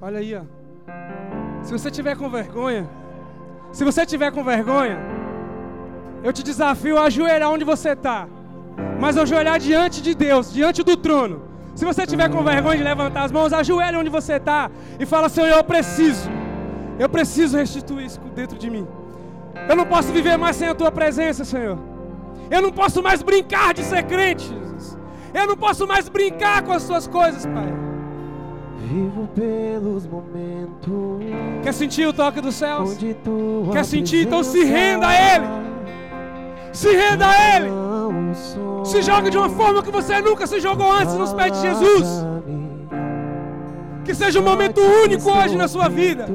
Olha 0.00 0.18
aí, 0.18 0.34
ó. 0.34 0.42
Se 1.62 1.72
você 1.72 1.90
tiver 1.90 2.16
com 2.16 2.28
vergonha, 2.30 2.88
se 3.72 3.84
você 3.84 4.04
tiver 4.04 4.32
com 4.32 4.42
vergonha, 4.42 4.98
eu 6.24 6.32
te 6.32 6.42
desafio 6.42 6.98
a 6.98 7.04
ajoelhar 7.04 7.50
onde 7.50 7.64
você 7.64 7.90
está 7.90 8.26
mas 8.98 9.16
ajoelhar 9.16 9.58
diante 9.58 10.02
de 10.02 10.14
Deus, 10.14 10.52
diante 10.52 10.82
do 10.82 10.96
trono. 10.96 11.42
Se 11.74 11.84
você 11.84 12.04
tiver 12.06 12.28
com 12.28 12.42
vergonha 12.42 12.76
de 12.76 12.82
levantar 12.82 13.22
as 13.22 13.32
mãos, 13.32 13.52
ajoelhe 13.52 13.96
onde 13.96 14.10
você 14.10 14.34
está 14.34 14.70
e 14.98 15.06
fala: 15.06 15.28
Senhor, 15.28 15.48
eu 15.48 15.62
preciso, 15.62 16.28
eu 16.98 17.08
preciso 17.08 17.56
restituir 17.56 18.06
isso 18.06 18.20
dentro 18.34 18.58
de 18.58 18.68
mim. 18.68 18.86
Eu 19.68 19.76
não 19.76 19.86
posso 19.86 20.12
viver 20.12 20.36
mais 20.36 20.56
sem 20.56 20.68
a 20.68 20.74
tua 20.74 20.90
presença, 20.90 21.44
Senhor. 21.44 21.78
Eu 22.50 22.62
não 22.62 22.72
posso 22.72 23.02
mais 23.02 23.22
brincar 23.22 23.74
de 23.74 23.84
ser 23.84 24.02
crente, 24.04 24.48
Jesus. 24.48 24.98
Eu 25.32 25.46
não 25.46 25.56
posso 25.56 25.86
mais 25.86 26.08
brincar 26.08 26.62
com 26.62 26.72
as 26.72 26.82
suas 26.82 27.06
coisas, 27.06 27.46
Pai. 27.46 27.87
Vivo 28.80 29.28
pelos 29.34 30.06
momentos. 30.06 31.20
Quer 31.62 31.74
sentir 31.74 32.06
o 32.06 32.12
toque 32.12 32.40
dos 32.40 32.54
céus? 32.54 32.96
Quer 33.72 33.84
sentir? 33.84 34.26
Então 34.26 34.42
se 34.44 34.64
renda 34.64 35.08
a 35.08 35.34
Ele. 35.34 35.46
Se 36.72 36.94
renda 36.94 37.26
a 37.26 37.56
Ele. 37.56 37.70
Se 38.84 39.02
joga 39.02 39.30
de 39.30 39.36
uma 39.36 39.50
forma 39.50 39.82
que 39.82 39.90
você 39.90 40.20
nunca 40.20 40.46
se 40.46 40.60
jogou 40.60 40.90
antes 40.92 41.14
nos 41.14 41.32
pés 41.32 41.52
de 41.52 41.60
Jesus. 41.60 42.06
Que 44.04 44.14
seja 44.14 44.40
um 44.40 44.44
momento 44.44 44.80
único 44.80 45.28
hoje 45.30 45.56
na 45.56 45.66
sua 45.66 45.88
vida. 45.88 46.26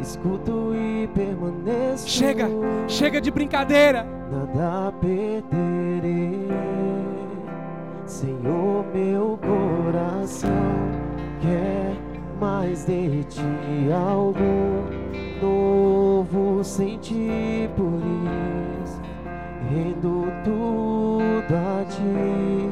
Escuto 0.00 0.74
e 0.74 1.06
permaneço. 1.08 2.08
Chega, 2.08 2.48
chega 2.88 3.20
de 3.20 3.30
brincadeira. 3.30 4.06
Nada 4.54 4.92
perderei. 5.00 6.48
Senhor, 8.06 8.86
meu 8.92 9.38
coração 9.40 9.89
quer 11.40 11.96
mais 12.40 12.84
de 12.84 13.24
ti 13.24 13.42
algo 13.92 14.84
novo 15.40 16.62
sentir 16.62 17.68
por 17.76 18.00
isso 18.84 19.00
rendo 19.70 20.26
tudo 20.44 21.54
a 21.54 21.84
ti. 21.84 22.68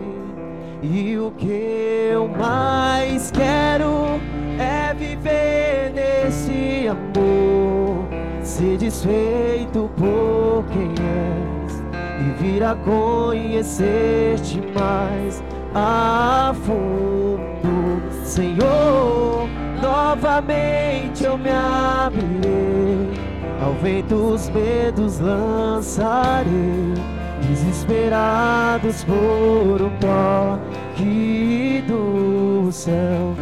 E 0.83 1.19
o 1.19 1.31
que 1.33 2.11
eu 2.13 2.29
mais 2.29 3.31
quero 3.31 4.21
é 4.59 4.95
viver 4.95 5.93
nesse 5.95 6.89
amor, 6.89 8.07
ser 8.43 8.77
desfeito 8.79 9.91
por 9.97 10.65
quem 10.73 10.91
és 10.91 11.83
e 12.21 12.43
vir 12.43 12.63
a 12.65 12.75
conhecer-te 12.77 14.61
mais 14.79 15.43
a 15.75 16.55
fundo, 16.65 18.03
Senhor. 18.25 19.49
Novamente 19.81 21.25
eu 21.25 21.39
me 21.39 21.51
abrirei 21.51 23.29
ao 23.61 23.73
vento 23.75 24.15
os 24.15 24.49
medos 24.51 25.19
lançarei, 25.19 26.95
desesperados 27.43 29.05
por 29.05 29.83
um 29.83 29.91
toque 29.99 31.85
do 31.87 32.71
céu. 32.73 33.35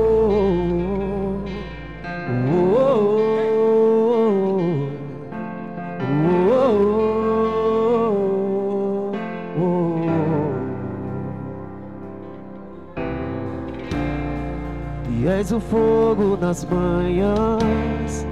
o 15.51 15.59
fogo 15.59 16.37
nas 16.39 16.65
manhãs 16.65 18.25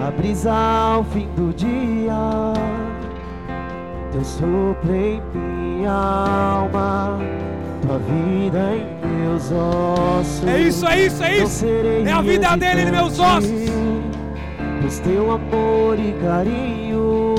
a 0.00 0.10
brisa 0.10 0.52
ao 0.52 1.04
fim 1.04 1.28
do 1.36 1.52
dia. 1.54 2.52
Teu 4.12 4.24
sopro 4.24 4.94
em 4.94 5.22
minha 5.34 5.92
alma, 5.92 7.18
tua 7.82 7.98
vida 7.98 8.72
em 8.74 9.22
meus 9.22 9.52
ossos. 9.52 10.46
É 10.46 10.60
isso, 10.60 10.86
é 10.86 11.00
isso, 11.06 11.22
é 11.22 11.38
isso. 11.38 11.66
É 12.06 12.12
a 12.12 12.22
vida 12.22 12.56
dele 12.56 12.82
em 12.82 12.90
meus 12.90 13.18
ossos. 13.18 13.50
Pois 14.80 14.98
teu 15.00 15.30
amor 15.30 15.98
e 15.98 16.12
carinho 16.22 17.34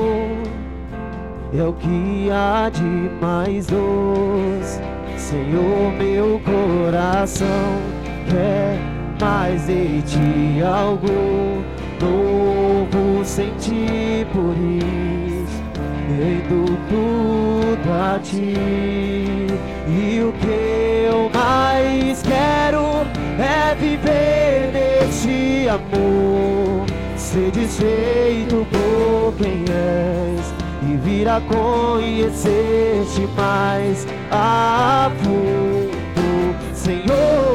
é 1.52 1.62
o 1.62 1.72
que 1.72 2.30
há 2.30 2.70
de 2.70 3.10
mais 3.20 3.66
doce. 3.66 4.80
Senhor, 5.16 5.92
meu 5.98 6.40
coração 6.44 7.46
quer 8.30 8.91
mais 9.22 9.66
de 9.66 10.02
ti 10.02 10.60
algo 10.64 11.62
novo 12.00 13.24
senti 13.24 14.26
por 14.32 14.56
isso, 14.58 15.62
rendo 16.08 16.76
tudo 16.88 17.92
a 17.92 18.18
ti. 18.18 19.46
E 19.86 20.20
o 20.22 20.32
que 20.32 21.06
eu 21.08 21.30
mais 21.32 22.20
quero 22.22 23.06
é 23.38 23.74
viver 23.76 24.72
neste 24.72 25.68
amor, 25.68 26.84
ser 27.16 27.52
desfeito 27.52 28.66
por 28.72 29.34
quem 29.38 29.64
és 29.68 30.52
e 30.90 30.96
vir 30.96 31.28
a 31.28 31.40
conhecer-te 31.42 33.28
mais 33.36 34.04
a 34.32 35.12
fundo, 35.22 36.56
Senhor. 36.74 37.51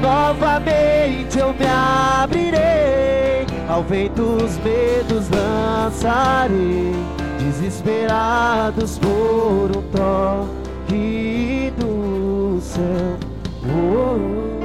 Novamente 0.00 1.38
eu 1.38 1.52
me 1.52 1.66
abrirei. 1.66 3.46
Ao 3.68 3.82
vento 3.82 4.22
os 4.22 4.56
medos 4.58 5.28
lançarei, 5.28 6.92
desesperados 7.38 8.98
por 8.98 9.76
um 9.76 9.82
toque 9.92 11.72
do 11.76 12.58
céu. 12.60 13.18
Oh, 13.64 14.16
oh, 14.16 14.57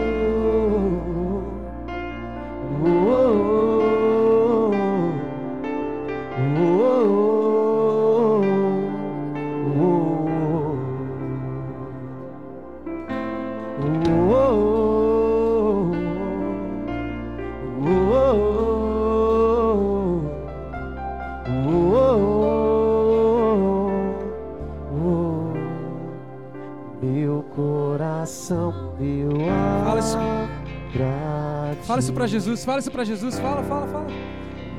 isso. 32.04 32.14
para 32.14 32.28
Jesus, 32.28 32.66
fala 32.66 32.80
isso 32.80 32.92
para 32.92 33.04
Jesus, 33.04 33.40
fala, 33.40 33.64
fala, 33.64 33.88
fala. 33.88 34.08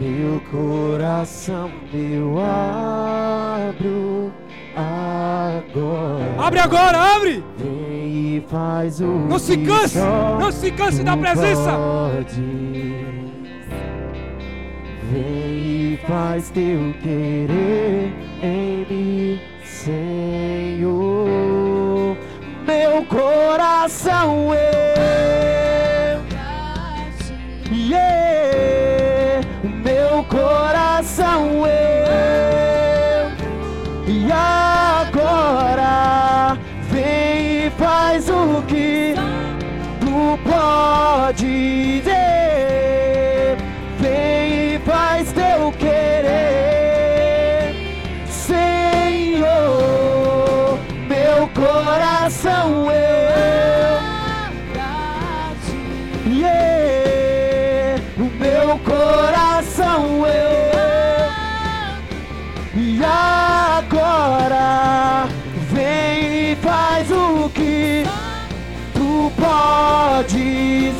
Meu 0.01 0.41
coração 0.51 1.70
eu 1.93 2.37
abro 2.39 4.33
agora. 4.75 6.35
Abre 6.39 6.61
agora, 6.61 6.99
abre! 6.99 7.45
Vem 7.57 8.37
e 8.37 8.45
faz 8.49 9.01
o 9.01 9.07
Não 9.07 9.39
se 9.39 9.57
canse, 9.59 9.99
não 9.99 10.51
se 10.51 10.70
canse 10.72 11.05
da 11.05 11.16
presença. 11.16 11.70
podes. 11.72 12.37
Vem 15.12 15.95
e 15.95 16.01
faz 16.07 16.51
teu 16.51 16.93
querer 17.01 18.12
em 18.43 18.85
mim, 18.91 19.41
Senhor. 19.64 21.05
Meu 22.66 23.05
coração 23.05 24.53
eu, 24.55 24.94
yeah, 27.95 29.41
meu 29.83 30.25
coração 30.25 31.67
eu. 31.67 31.73
E 34.07 34.31
agora 34.31 35.79
vem 36.91 37.67
e 37.67 37.71
faz 37.71 38.29
o 38.29 38.63
que 38.67 39.15
tu 40.01 40.39
pode. 40.49 42.03
Vem 44.01 44.75
e 44.75 44.79
faz 44.85 45.33
teu 45.33 45.73
querer, 45.73 46.45
Senhor. 48.29 49.49
Meu 51.09 51.49
coração 51.49 52.91
eu. 52.91 53.14
E 62.77 63.01
agora 63.05 64.49
vem 65.70 66.53
e 66.53 66.57
faz 66.57 67.09
o 67.09 67.49
que 67.51 68.03
tu 68.93 69.31
pode 69.41 70.91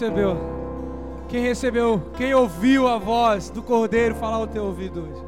recebeu? 0.00 0.36
Quem 1.28 1.42
recebeu? 1.42 2.02
Quem 2.16 2.32
ouviu 2.32 2.88
a 2.88 2.96
voz 2.96 3.50
do 3.50 3.62
Cordeiro 3.62 4.14
falar 4.14 4.36
ao 4.36 4.46
teu 4.46 4.64
ouvido 4.64 5.02
hoje? 5.02 5.22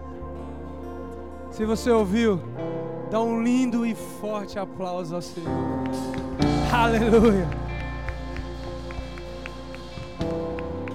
Se 1.51 1.66
você 1.66 1.91
ouviu, 1.91 2.41
dá 3.11 3.20
um 3.20 3.43
lindo 3.43 3.85
e 3.85 3.95
forte 3.95 4.59
aplauso 4.59 5.14
ao 5.14 5.20
Senhor. 5.20 5.51
Aleluia. 6.73 7.47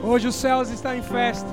Hoje 0.04 0.28
os 0.28 0.36
céus 0.36 0.70
estão 0.72 0.96
em 0.96 1.04
festa. 1.04 1.48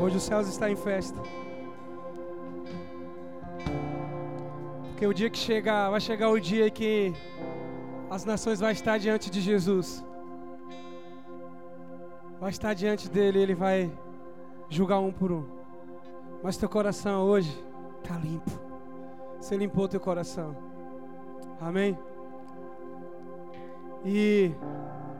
Hoje 0.00 0.16
os 0.16 0.22
céus 0.24 0.48
estão 0.48 0.68
em 0.68 0.76
festa. 0.76 1.20
Porque 5.02 5.10
o 5.10 5.14
dia 5.14 5.28
que 5.28 5.38
chegar, 5.38 5.90
vai 5.90 6.00
chegar 6.00 6.30
o 6.30 6.38
dia 6.38 6.70
que 6.70 7.12
as 8.08 8.24
nações 8.24 8.60
vão 8.60 8.70
estar 8.70 8.98
diante 8.98 9.28
de 9.32 9.40
Jesus. 9.40 10.04
Vai 12.38 12.50
estar 12.50 12.72
diante 12.72 13.10
dele, 13.10 13.40
ele 13.40 13.52
vai 13.52 13.90
julgar 14.68 15.00
um 15.00 15.10
por 15.10 15.32
um. 15.32 15.44
Mas 16.40 16.56
teu 16.56 16.68
coração 16.68 17.24
hoje 17.24 17.50
está 18.00 18.16
limpo. 18.16 18.52
Você 19.40 19.56
limpou 19.56 19.88
teu 19.88 19.98
coração. 19.98 20.56
Amém? 21.60 21.98
E 24.04 24.52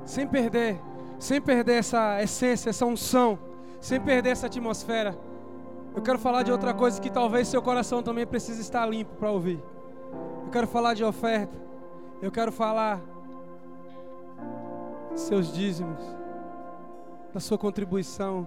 sem 0.04 0.28
perder, 0.28 0.80
sem 1.18 1.40
perder 1.40 1.78
essa 1.78 2.22
essência, 2.22 2.70
essa 2.70 2.86
unção, 2.86 3.36
sem 3.80 4.00
perder 4.00 4.30
essa 4.30 4.46
atmosfera, 4.46 5.18
eu 5.94 6.02
quero 6.02 6.18
falar 6.18 6.42
de 6.42 6.50
outra 6.50 6.72
coisa 6.72 7.00
que 7.00 7.10
talvez 7.10 7.48
seu 7.48 7.60
coração 7.60 8.02
também 8.02 8.26
precise 8.26 8.60
estar 8.60 8.86
limpo 8.86 9.14
para 9.16 9.30
ouvir. 9.30 9.62
Eu 10.44 10.50
quero 10.50 10.66
falar 10.66 10.94
de 10.94 11.04
oferta. 11.04 11.56
Eu 12.20 12.30
quero 12.30 12.52
falar 12.52 13.00
seus 15.14 15.52
dízimos, 15.52 16.00
da 17.34 17.40
sua 17.40 17.58
contribuição. 17.58 18.46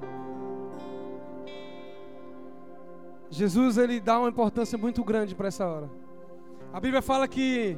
Jesus 3.30 3.78
ele 3.78 4.00
dá 4.00 4.20
uma 4.20 4.30
importância 4.30 4.78
muito 4.78 5.04
grande 5.04 5.36
para 5.36 5.48
essa 5.48 5.68
hora. 5.68 5.90
A 6.74 6.80
Bíblia 6.80 7.02
fala 7.02 7.28
que 7.28 7.78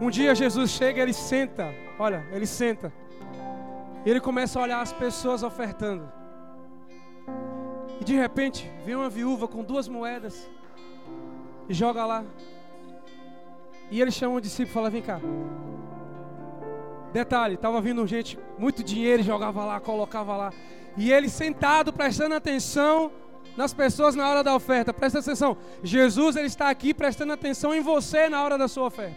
um 0.00 0.10
dia 0.10 0.34
Jesus 0.34 0.70
chega, 0.70 1.00
ele 1.00 1.12
senta, 1.12 1.72
olha, 1.98 2.26
ele 2.32 2.46
senta. 2.46 2.92
Ele 4.04 4.20
começa 4.20 4.58
a 4.58 4.62
olhar 4.62 4.80
as 4.80 4.92
pessoas 4.92 5.42
ofertando. 5.42 6.15
E 8.00 8.04
de 8.04 8.14
repente, 8.14 8.70
vem 8.84 8.94
uma 8.94 9.08
viúva 9.08 9.48
com 9.48 9.62
duas 9.62 9.88
moedas 9.88 10.48
e 11.68 11.74
joga 11.74 12.04
lá. 12.04 12.24
E 13.90 14.00
ele 14.00 14.10
chama 14.10 14.34
um 14.36 14.40
discípulo 14.40 14.70
e 14.70 14.74
fala: 14.74 14.90
Vem 14.90 15.02
cá. 15.02 15.20
Detalhe, 17.12 17.54
estava 17.54 17.80
vindo 17.80 18.06
gente, 18.06 18.38
muito 18.58 18.82
dinheiro, 18.84 19.22
jogava 19.22 19.64
lá, 19.64 19.80
colocava 19.80 20.36
lá. 20.36 20.52
E 20.96 21.10
ele 21.10 21.28
sentado, 21.28 21.92
prestando 21.92 22.34
atenção 22.34 23.10
nas 23.56 23.72
pessoas 23.72 24.14
na 24.14 24.28
hora 24.28 24.42
da 24.42 24.54
oferta. 24.54 24.92
Presta 24.92 25.20
atenção. 25.20 25.56
Jesus 25.82 26.36
ele 26.36 26.46
está 26.46 26.68
aqui 26.68 26.92
prestando 26.92 27.32
atenção 27.32 27.74
em 27.74 27.80
você 27.80 28.28
na 28.28 28.42
hora 28.42 28.58
da 28.58 28.68
sua 28.68 28.86
oferta. 28.86 29.16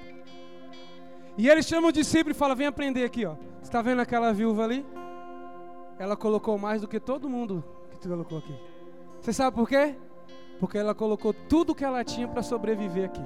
E 1.37 1.49
ele 1.49 1.63
chama 1.63 1.87
o 1.87 1.91
discípulo 1.91 2.31
e 2.31 2.33
fala: 2.33 2.55
Vem 2.55 2.67
aprender 2.67 3.03
aqui, 3.03 3.25
ó. 3.25 3.35
Você 3.35 3.63
está 3.63 3.81
vendo 3.81 4.01
aquela 4.01 4.31
viúva 4.31 4.63
ali? 4.63 4.85
Ela 5.97 6.15
colocou 6.15 6.57
mais 6.57 6.81
do 6.81 6.87
que 6.87 6.99
todo 6.99 7.29
mundo 7.29 7.63
que 7.91 7.99
tu 7.99 8.07
colocou 8.07 8.37
aqui. 8.37 8.68
Você 9.21 9.33
sabe 9.33 9.55
por 9.55 9.67
quê? 9.67 9.95
Porque 10.59 10.77
ela 10.77 10.95
colocou 10.95 11.33
tudo 11.33 11.75
que 11.75 11.85
ela 11.85 12.03
tinha 12.03 12.27
para 12.27 12.41
sobreviver 12.41 13.05
aqui. 13.05 13.25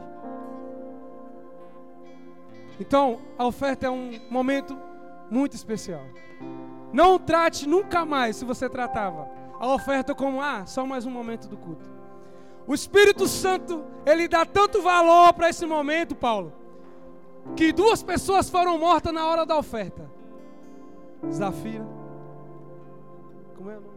Então, 2.80 3.20
a 3.38 3.46
oferta 3.46 3.88
é 3.88 3.90
um 3.90 4.20
momento 4.30 4.78
muito 5.30 5.56
especial. 5.56 6.02
Não 6.92 7.18
trate 7.18 7.68
nunca 7.68 8.06
mais, 8.06 8.36
se 8.36 8.46
você 8.46 8.70
tratava, 8.70 9.30
a 9.60 9.74
oferta 9.74 10.14
como, 10.14 10.42
ah, 10.42 10.66
só 10.66 10.86
mais 10.86 11.06
um 11.06 11.12
momento 11.12 11.48
do 11.48 11.58
culto. 11.58 11.92
O 12.68 12.74
Espírito 12.74 13.28
Santo, 13.28 13.84
ele 14.06 14.28
dá 14.28 14.46
tanto 14.46 14.82
valor 14.82 15.34
para 15.34 15.50
esse 15.50 15.66
momento, 15.66 16.16
Paulo, 16.16 16.54
que 17.56 17.72
duas 17.72 18.02
pessoas 18.02 18.50
foram 18.50 18.78
mortas 18.78 19.14
na 19.14 19.26
hora 19.26 19.46
da 19.46 19.58
oferta. 19.58 20.10
Zafira. 21.32 21.86
Como 23.56 23.70
é 23.70 23.78
o 23.78 23.82
nome? 23.82 23.93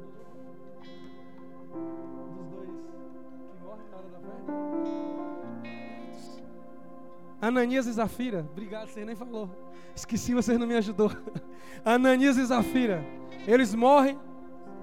Ananias 7.41 7.87
e 7.87 7.93
Zafira. 7.93 8.47
Obrigado, 8.53 8.89
você 8.89 9.05
nem 9.05 9.15
falou. 9.15 9.49
Esqueci, 9.95 10.35
você 10.35 10.57
não 10.59 10.67
me 10.67 10.75
ajudou. 10.77 11.11
Ananias 11.85 12.37
e 12.37 12.45
Zafira. 12.45 13.05
Eles 13.47 13.75
morrem 13.75 14.19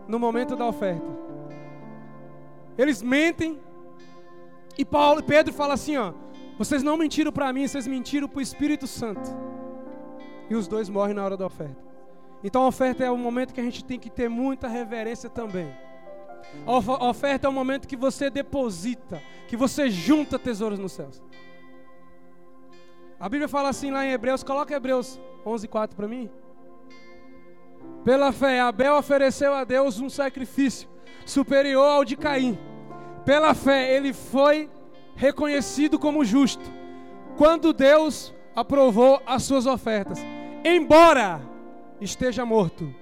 no 0.08 0.20
momento 0.20 0.56
da 0.56 0.66
oferta. 0.66 1.06
Eles 2.78 3.02
mentem. 3.02 3.60
E 4.78 4.84
Paulo 4.86 5.22
Pedro 5.24 5.54
fala 5.54 5.74
assim, 5.74 5.98
ó: 5.98 6.14
Vocês 6.58 6.82
não 6.84 6.98
mentiram 6.98 7.32
para 7.32 7.52
mim, 7.52 7.68
vocês 7.68 7.86
mentiram 7.88 8.28
para 8.28 8.40
o 8.40 8.42
Espírito 8.42 8.88
Santo. 8.88 9.30
E 10.50 10.56
os 10.56 10.68
dois 10.68 10.90
morrem 10.90 11.14
na 11.16 11.24
hora 11.24 11.38
da 11.38 11.46
oferta. 11.46 11.78
Então 12.44 12.64
a 12.64 12.68
oferta 12.68 13.04
é 13.04 13.10
o 13.10 13.18
momento 13.18 13.54
que 13.54 13.62
a 13.62 13.64
gente 13.64 13.84
tem 13.86 13.98
que 14.00 14.10
ter 14.10 14.30
muita 14.30 14.68
reverência 14.68 15.30
também. 15.30 15.74
A 16.68 16.72
of- 16.78 16.90
a 16.92 17.10
oferta 17.10 17.48
é 17.48 17.50
o 17.50 17.54
momento 17.54 17.88
que 17.88 17.96
você 17.96 18.30
deposita, 18.30 19.22
que 19.48 19.58
você 19.58 19.90
junta 19.90 20.40
tesouros 20.40 20.80
nos 20.80 20.92
céus. 20.92 21.22
A 23.20 23.30
Bíblia 23.30 23.48
fala 23.48 23.70
assim 23.70 23.92
lá 23.92 24.06
em 24.06 24.12
Hebreus, 24.12 24.44
coloca 24.44 24.74
Hebreus 24.74 25.20
11:4 25.46 25.96
para 25.96 26.08
mim. 26.08 26.30
Pela 28.04 28.32
fé, 28.34 28.60
Abel 28.60 28.96
ofereceu 28.96 29.54
a 29.54 29.64
Deus 29.64 30.00
um 30.00 30.10
sacrifício 30.10 30.90
superior 31.26 31.86
ao 31.86 32.06
de 32.06 32.18
Caim. 32.18 32.58
Pela 33.24 33.54
fé, 33.54 33.96
ele 33.96 34.12
foi 34.12 34.70
reconhecido 35.16 35.98
como 35.98 36.26
justo. 36.26 36.64
Quando 37.38 37.72
Deus 37.72 38.34
aprovou 38.54 39.22
as 39.26 39.44
suas 39.44 39.66
ofertas, 39.66 40.20
embora 40.66 41.42
esteja 42.02 42.46
morto, 42.46 42.94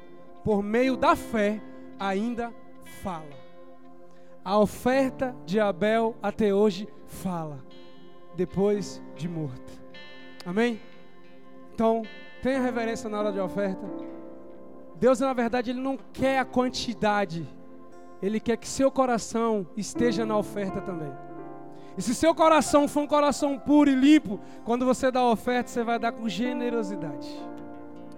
por 0.43 0.61
meio 0.61 0.95
da 0.95 1.15
fé 1.15 1.61
ainda 1.99 2.53
fala. 3.03 3.40
A 4.43 4.57
oferta 4.57 5.35
de 5.45 5.59
Abel 5.59 6.15
até 6.21 6.53
hoje 6.53 6.87
fala, 7.05 7.63
depois 8.35 9.01
de 9.15 9.29
morto. 9.29 9.71
Amém? 10.45 10.79
Então, 11.73 12.01
tenha 12.41 12.59
reverência 12.59 13.07
na 13.07 13.19
hora 13.19 13.31
de 13.31 13.39
oferta. 13.39 13.85
Deus, 14.95 15.19
na 15.19 15.33
verdade, 15.33 15.69
Ele 15.69 15.79
não 15.79 15.97
quer 16.11 16.39
a 16.39 16.45
quantidade, 16.45 17.47
Ele 18.21 18.39
quer 18.39 18.57
que 18.57 18.67
seu 18.67 18.89
coração 18.89 19.67
esteja 19.77 20.25
na 20.25 20.35
oferta 20.35 20.81
também. 20.81 21.11
E 21.95 22.01
se 22.01 22.15
seu 22.15 22.33
coração 22.33 22.87
for 22.87 23.01
um 23.01 23.07
coração 23.07 23.59
puro 23.59 23.89
e 23.89 23.95
limpo, 23.95 24.39
quando 24.63 24.85
você 24.85 25.11
dá 25.11 25.19
a 25.19 25.29
oferta, 25.29 25.69
você 25.69 25.83
vai 25.83 25.99
dar 25.99 26.13
com 26.13 26.27
generosidade. 26.27 27.29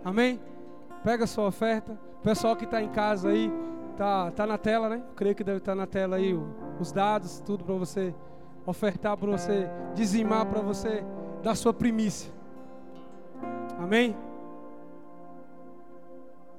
Amém? 0.06 0.40
Pega 1.04 1.26
a 1.26 1.28
sua 1.28 1.48
oferta. 1.48 2.00
O 2.20 2.24
pessoal 2.24 2.56
que 2.56 2.66
está 2.66 2.82
em 2.82 2.90
casa 2.90 3.30
aí, 3.30 3.52
tá, 3.94 4.32
tá 4.32 4.46
na 4.46 4.58
tela, 4.58 4.89
né? 4.89 4.98
Eu 4.98 5.16
creio 5.16 5.36
que 5.36 5.44
deve 5.44 5.60
estar 5.60 5.72
tá 5.72 5.76
na 5.76 5.88
tela 5.88 6.18
aí 6.18 6.38
os 6.80 6.91
dados, 6.91 7.39
tudo 7.46 7.64
para 7.64 7.76
você 7.76 8.14
ofertar, 8.66 9.18
para 9.18 9.30
você 9.30 9.68
dizimar, 9.94 10.46
para 10.46 10.62
você 10.62 11.04
dar 11.41 11.56
sua 11.56 11.74
primícia. 11.74 12.32
Amém? 13.78 14.16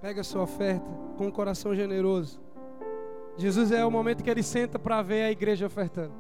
Pega 0.01 0.20
a 0.20 0.24
sua 0.24 0.43
oferta 0.43 0.87
com 1.16 1.26
um 1.26 1.30
coração 1.30 1.74
generoso. 1.74 2.41
Jesus 3.37 3.72
é 3.72 3.85
o 3.85 3.91
momento 3.91 4.22
que 4.22 4.30
ele 4.30 4.43
senta 4.43 4.78
para 4.78 5.03
ver 5.03 5.22
a 5.24 5.30
igreja 5.30 5.66
ofertando. 5.66 6.12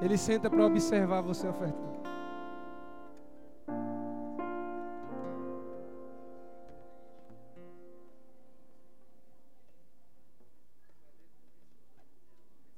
Ele 0.00 0.18
senta 0.18 0.50
para 0.50 0.64
observar 0.64 1.22
você 1.22 1.48
ofertando. 1.48 2.03